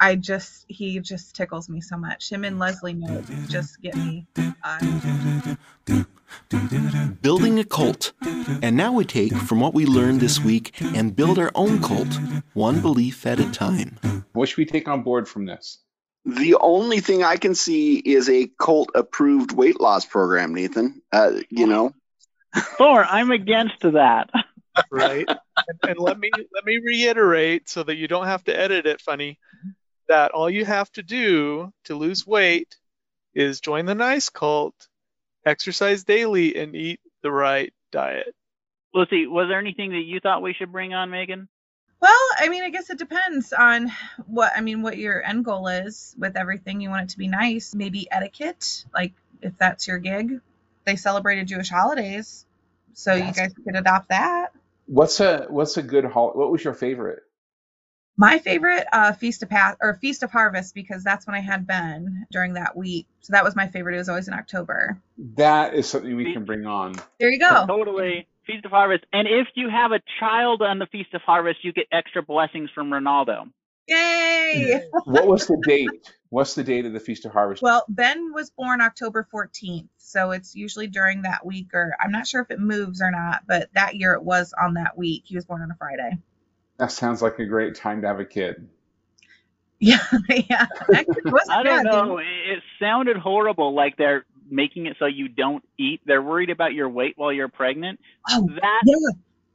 I 0.00 0.14
just 0.14 0.64
he 0.68 1.00
just 1.00 1.34
tickles 1.34 1.68
me 1.68 1.80
so 1.80 1.96
much. 1.96 2.30
Him 2.30 2.44
and 2.44 2.58
Leslie 2.58 2.94
Knope 2.94 3.48
just 3.48 3.80
get 3.82 3.96
me. 3.96 4.26
Uh, 4.62 5.54
Building 7.20 7.58
a 7.58 7.64
cult. 7.64 8.12
And 8.62 8.76
now 8.76 8.92
we 8.92 9.04
take 9.04 9.34
from 9.34 9.60
what 9.60 9.74
we 9.74 9.86
learned 9.86 10.20
this 10.20 10.40
week 10.40 10.80
and 10.80 11.16
build 11.16 11.38
our 11.38 11.50
own 11.54 11.82
cult, 11.82 12.18
one 12.54 12.80
belief 12.80 13.26
at 13.26 13.40
a 13.40 13.50
time. 13.50 13.98
What 14.32 14.48
should 14.48 14.58
we 14.58 14.66
take 14.66 14.88
on 14.88 15.02
board 15.02 15.28
from 15.28 15.46
this? 15.46 15.78
The 16.24 16.56
only 16.60 17.00
thing 17.00 17.22
I 17.22 17.36
can 17.36 17.54
see 17.54 17.96
is 17.96 18.28
a 18.28 18.50
cult 18.58 18.90
approved 18.94 19.52
weight 19.52 19.80
loss 19.80 20.04
program, 20.04 20.54
Nathan. 20.54 21.02
Uh, 21.12 21.40
you 21.48 21.66
know, 21.66 21.92
Thor, 22.54 23.04
I'm 23.04 23.30
against 23.30 23.80
that. 23.80 24.30
right? 24.90 25.26
and, 25.28 25.78
and 25.88 25.98
let 25.98 26.18
me 26.18 26.30
let 26.52 26.64
me 26.64 26.78
reiterate 26.78 27.68
so 27.68 27.82
that 27.82 27.96
you 27.96 28.06
don't 28.06 28.26
have 28.26 28.44
to 28.44 28.58
edit 28.58 28.86
it 28.86 29.00
funny 29.00 29.38
that 30.08 30.32
all 30.32 30.50
you 30.50 30.64
have 30.64 30.90
to 30.92 31.02
do 31.02 31.72
to 31.84 31.94
lose 31.94 32.26
weight 32.26 32.76
is 33.34 33.60
join 33.60 33.86
the 33.86 33.94
nice 33.94 34.28
cult, 34.28 34.74
exercise 35.44 36.04
daily, 36.04 36.56
and 36.56 36.74
eat 36.74 37.00
the 37.22 37.30
right 37.30 37.72
diet. 37.92 38.34
Lucy, 38.94 39.26
was 39.26 39.48
there 39.48 39.58
anything 39.58 39.90
that 39.90 40.04
you 40.04 40.20
thought 40.20 40.42
we 40.42 40.54
should 40.54 40.72
bring 40.72 40.94
on, 40.94 41.10
Megan? 41.10 41.48
Well, 42.00 42.12
I 42.38 42.48
mean, 42.48 42.62
I 42.62 42.70
guess 42.70 42.90
it 42.90 42.98
depends 42.98 43.52
on 43.52 43.90
what 44.26 44.52
I 44.56 44.60
mean, 44.60 44.82
what 44.82 44.98
your 44.98 45.22
end 45.22 45.44
goal 45.44 45.66
is 45.68 46.14
with 46.18 46.36
everything. 46.36 46.80
You 46.80 46.90
want 46.90 47.04
it 47.04 47.08
to 47.10 47.18
be 47.18 47.28
nice, 47.28 47.74
maybe 47.74 48.08
etiquette, 48.10 48.84
like 48.94 49.14
if 49.42 49.56
that's 49.58 49.88
your 49.88 49.98
gig. 49.98 50.40
They 50.84 50.96
celebrated 50.96 51.48
Jewish 51.48 51.68
holidays, 51.68 52.46
so 52.94 53.14
you 53.14 53.32
guys 53.32 53.52
could 53.64 53.76
adopt 53.76 54.08
that. 54.08 54.52
What's 54.86 55.20
a 55.20 55.46
what's 55.50 55.76
a 55.76 55.82
good 55.82 56.04
hol? 56.04 56.30
What 56.30 56.50
was 56.50 56.64
your 56.64 56.72
favorite? 56.72 57.22
My 58.20 58.40
favorite, 58.40 58.84
uh, 58.92 59.12
Feast 59.12 59.44
of 59.44 59.48
Path 59.48 59.76
or 59.80 59.94
Feast 59.94 60.24
of 60.24 60.32
Harvest, 60.32 60.74
because 60.74 61.04
that's 61.04 61.24
when 61.24 61.36
I 61.36 61.40
had 61.40 61.68
Ben 61.68 62.26
during 62.32 62.54
that 62.54 62.76
week. 62.76 63.06
So 63.20 63.32
that 63.32 63.44
was 63.44 63.54
my 63.54 63.68
favorite. 63.68 63.94
It 63.94 63.98
was 63.98 64.08
always 64.08 64.26
in 64.26 64.34
October. 64.34 65.00
That 65.36 65.74
is 65.74 65.88
something 65.88 66.16
we 66.16 66.32
can 66.32 66.44
bring 66.44 66.66
on. 66.66 66.96
There 67.20 67.30
you 67.30 67.38
go. 67.38 67.64
Totally. 67.66 68.26
Feast 68.44 68.64
of 68.64 68.72
Harvest. 68.72 69.04
And 69.12 69.28
if 69.28 69.46
you 69.54 69.70
have 69.70 69.92
a 69.92 70.00
child 70.18 70.62
on 70.62 70.80
the 70.80 70.86
Feast 70.86 71.14
of 71.14 71.22
Harvest, 71.22 71.62
you 71.62 71.72
get 71.72 71.86
extra 71.92 72.20
blessings 72.20 72.70
from 72.74 72.90
Ronaldo. 72.90 73.50
Yay! 73.86 74.82
What 75.04 75.28
was 75.28 75.46
the 75.46 75.62
date? 75.64 76.12
What's 76.30 76.54
the 76.54 76.64
date 76.64 76.86
of 76.86 76.92
the 76.92 77.00
Feast 77.00 77.24
of 77.24 77.32
Harvest? 77.32 77.62
Well, 77.62 77.84
Ben 77.88 78.32
was 78.34 78.50
born 78.50 78.80
October 78.80 79.26
14th, 79.32 79.88
so 79.96 80.32
it's 80.32 80.54
usually 80.54 80.88
during 80.88 81.22
that 81.22 81.46
week, 81.46 81.72
or 81.72 81.94
I'm 82.02 82.10
not 82.10 82.26
sure 82.26 82.42
if 82.42 82.50
it 82.50 82.60
moves 82.60 83.00
or 83.00 83.10
not, 83.10 83.44
but 83.46 83.70
that 83.74 83.94
year 83.94 84.12
it 84.14 84.22
was 84.22 84.52
on 84.60 84.74
that 84.74 84.98
week. 84.98 85.22
He 85.26 85.36
was 85.36 85.46
born 85.46 85.62
on 85.62 85.70
a 85.70 85.76
Friday. 85.76 86.18
That 86.78 86.92
sounds 86.92 87.22
like 87.22 87.38
a 87.38 87.44
great 87.46 87.74
time 87.74 88.02
to 88.02 88.08
have 88.08 88.20
a 88.20 88.24
kid. 88.24 88.68
Yeah, 89.80 89.98
yeah. 90.28 90.66
Actually, 90.92 91.22
it 91.24 91.32
wasn't 91.32 91.50
I 91.56 91.62
don't 91.62 91.84
bad. 91.84 91.84
know. 91.84 92.18
It 92.18 92.24
it 92.26 92.62
sounded 92.80 93.16
horrible, 93.16 93.74
like 93.76 93.96
they're 93.96 94.24
making 94.50 94.86
it 94.86 94.96
so 94.98 95.06
you 95.06 95.28
don't 95.28 95.62
eat. 95.78 96.00
They're 96.04 96.20
worried 96.20 96.50
about 96.50 96.74
your 96.74 96.88
weight 96.88 97.12
while 97.16 97.32
you're 97.32 97.46
pregnant. 97.46 98.00
Oh, 98.28 98.48
That 98.60 98.82
yeah. 98.84 98.96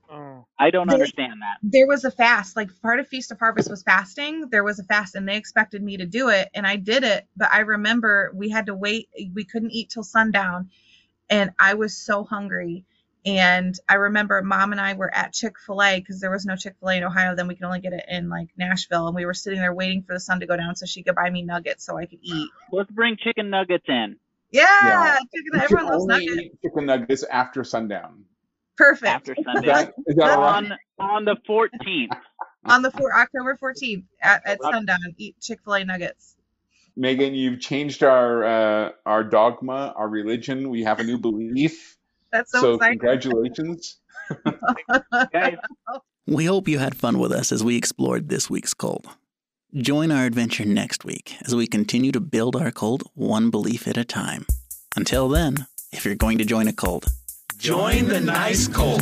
Oh, 0.10 0.46
I 0.58 0.70
don't 0.70 0.88
They- 0.88 0.94
understand 0.94 1.42
that. 1.42 1.58
There 1.62 1.88
was 1.88 2.06
a 2.06 2.12
fast, 2.12 2.56
like 2.56 2.70
part 2.82 3.02
of 3.02 3.08
Feast 3.10 3.34
of 3.34 3.40
Harvest 3.40 3.70
was 3.70 3.84
fasting. 3.84 4.48
There 4.50 4.64
was 4.64 4.80
a 4.80 4.84
fast, 4.86 5.16
and 5.16 5.28
they 5.28 5.36
expected 5.36 5.84
me 5.84 5.98
to 5.98 6.06
do 6.06 6.30
it, 6.30 6.48
and 6.54 6.66
I 6.66 6.78
did 6.78 7.04
it. 7.04 7.28
But 7.36 7.50
I 7.52 7.60
remember 7.60 8.32
we 8.34 8.48
had 8.50 8.68
to 8.68 8.76
wait. 8.76 9.10
We 9.34 9.44
couldn't 9.44 9.72
eat 9.72 9.90
till 9.90 10.04
sundown, 10.04 10.70
and 11.30 11.52
I 11.60 11.74
was 11.74 11.98
so 11.98 12.24
hungry. 12.24 12.86
And 13.26 13.74
I 13.88 13.96
remember 13.96 14.42
mom 14.42 14.74
and 14.74 14.82
I 14.82 14.94
were 14.96 15.14
at 15.14 15.32
Chick 15.34 15.56
fil 15.66 15.82
A 15.82 16.00
because 16.00 16.20
there 16.20 16.32
was 16.32 16.46
no 16.46 16.56
Chick 16.58 16.76
fil 16.80 16.90
A 16.90 16.98
in 16.98 17.04
Ohio. 17.04 17.36
Then 17.36 17.48
we 17.48 17.56
could 17.56 17.64
only 17.66 17.80
get 17.80 17.94
it 17.94 18.04
in 18.10 18.30
like 18.30 18.50
Nashville. 18.58 19.08
And 19.08 19.16
we 19.16 19.26
were 19.26 19.34
sitting 19.34 19.60
there 19.60 19.74
waiting 19.74 20.04
for 20.04 20.14
the 20.14 20.20
sun 20.20 20.42
to 20.42 20.46
go 20.46 20.58
down 20.58 20.76
so 20.76 20.86
she 20.86 21.04
could 21.04 21.16
buy 21.16 21.30
me 21.30 21.42
nuggets 21.42 21.86
so 21.86 21.98
I 21.98 22.06
could 22.06 22.20
eat. 22.22 22.50
Let's 22.72 22.92
bring 22.92 23.16
chicken 23.18 23.50
nuggets 23.50 23.86
in 23.88 24.18
Yeah, 24.52 24.66
Yeah. 24.82 25.18
chicken, 25.34 25.62
everyone 25.62 25.86
loves 25.86 26.02
only 26.04 26.26
nuggets. 26.26 26.42
eat 26.46 26.62
chicken 26.64 26.86
nuggets 26.86 27.24
after 27.24 27.64
sundown. 27.64 28.26
Perfect. 28.76 29.08
after 29.12 29.32
Is 29.34 29.46
that, 29.66 29.94
is 30.08 30.16
that 30.18 30.30
all 30.32 30.42
right? 30.42 30.56
on 30.72 30.78
on 31.00 31.26
the 31.26 31.38
14th. 31.48 32.10
On 32.66 32.82
the 32.82 32.92
four, 32.92 33.14
October 33.14 33.58
14th 33.62 34.06
at, 34.22 34.42
at 34.48 34.62
sundown, 34.62 35.00
eat 35.18 35.36
Chick 35.42 35.60
fil 35.66 35.74
A 35.74 35.84
nuggets. 35.84 36.38
Megan, 36.96 37.36
you've 37.36 37.60
changed 37.60 38.04
our 38.04 38.44
uh, 38.46 38.92
our 39.06 39.24
dogma, 39.26 39.94
our 39.98 40.08
religion. 40.08 40.70
We 40.70 40.84
have 40.84 41.00
a 41.02 41.04
new 41.04 41.18
belief. 41.18 41.98
That's 42.34 42.52
so, 42.52 42.60
So 42.62 42.74
exciting. 42.74 43.00
congratulations. 43.00 44.00
Guys, 45.32 45.56
We 46.28 46.46
hope 46.46 46.68
you 46.68 46.80
had 46.80 46.96
fun 46.98 47.20
with 47.20 47.32
us 47.32 47.52
as 47.52 47.64
we 47.64 47.78
explored 47.78 48.28
this 48.30 48.50
week's 48.50 48.74
cult. 48.74 49.06
Join 49.76 50.12
our 50.12 50.26
adventure 50.26 50.66
next 50.66 51.06
week 51.06 51.36
as 51.46 51.56
we 51.56 51.68
continue 51.68 52.12
to 52.12 52.20
build 52.20 52.56
our 52.56 52.72
cult 52.72 53.04
one 53.14 53.50
belief 53.52 53.88
at 53.88 53.98
a 53.98 54.04
time. 54.04 54.46
Until 54.96 55.30
then, 55.30 55.68
if 55.92 56.06
you're 56.06 56.16
going 56.16 56.38
to 56.40 56.46
join 56.46 56.68
a 56.68 56.74
cult, 56.74 57.08
Join 57.60 58.08
the 58.10 58.20
nice 58.20 58.68
cult. 58.68 59.02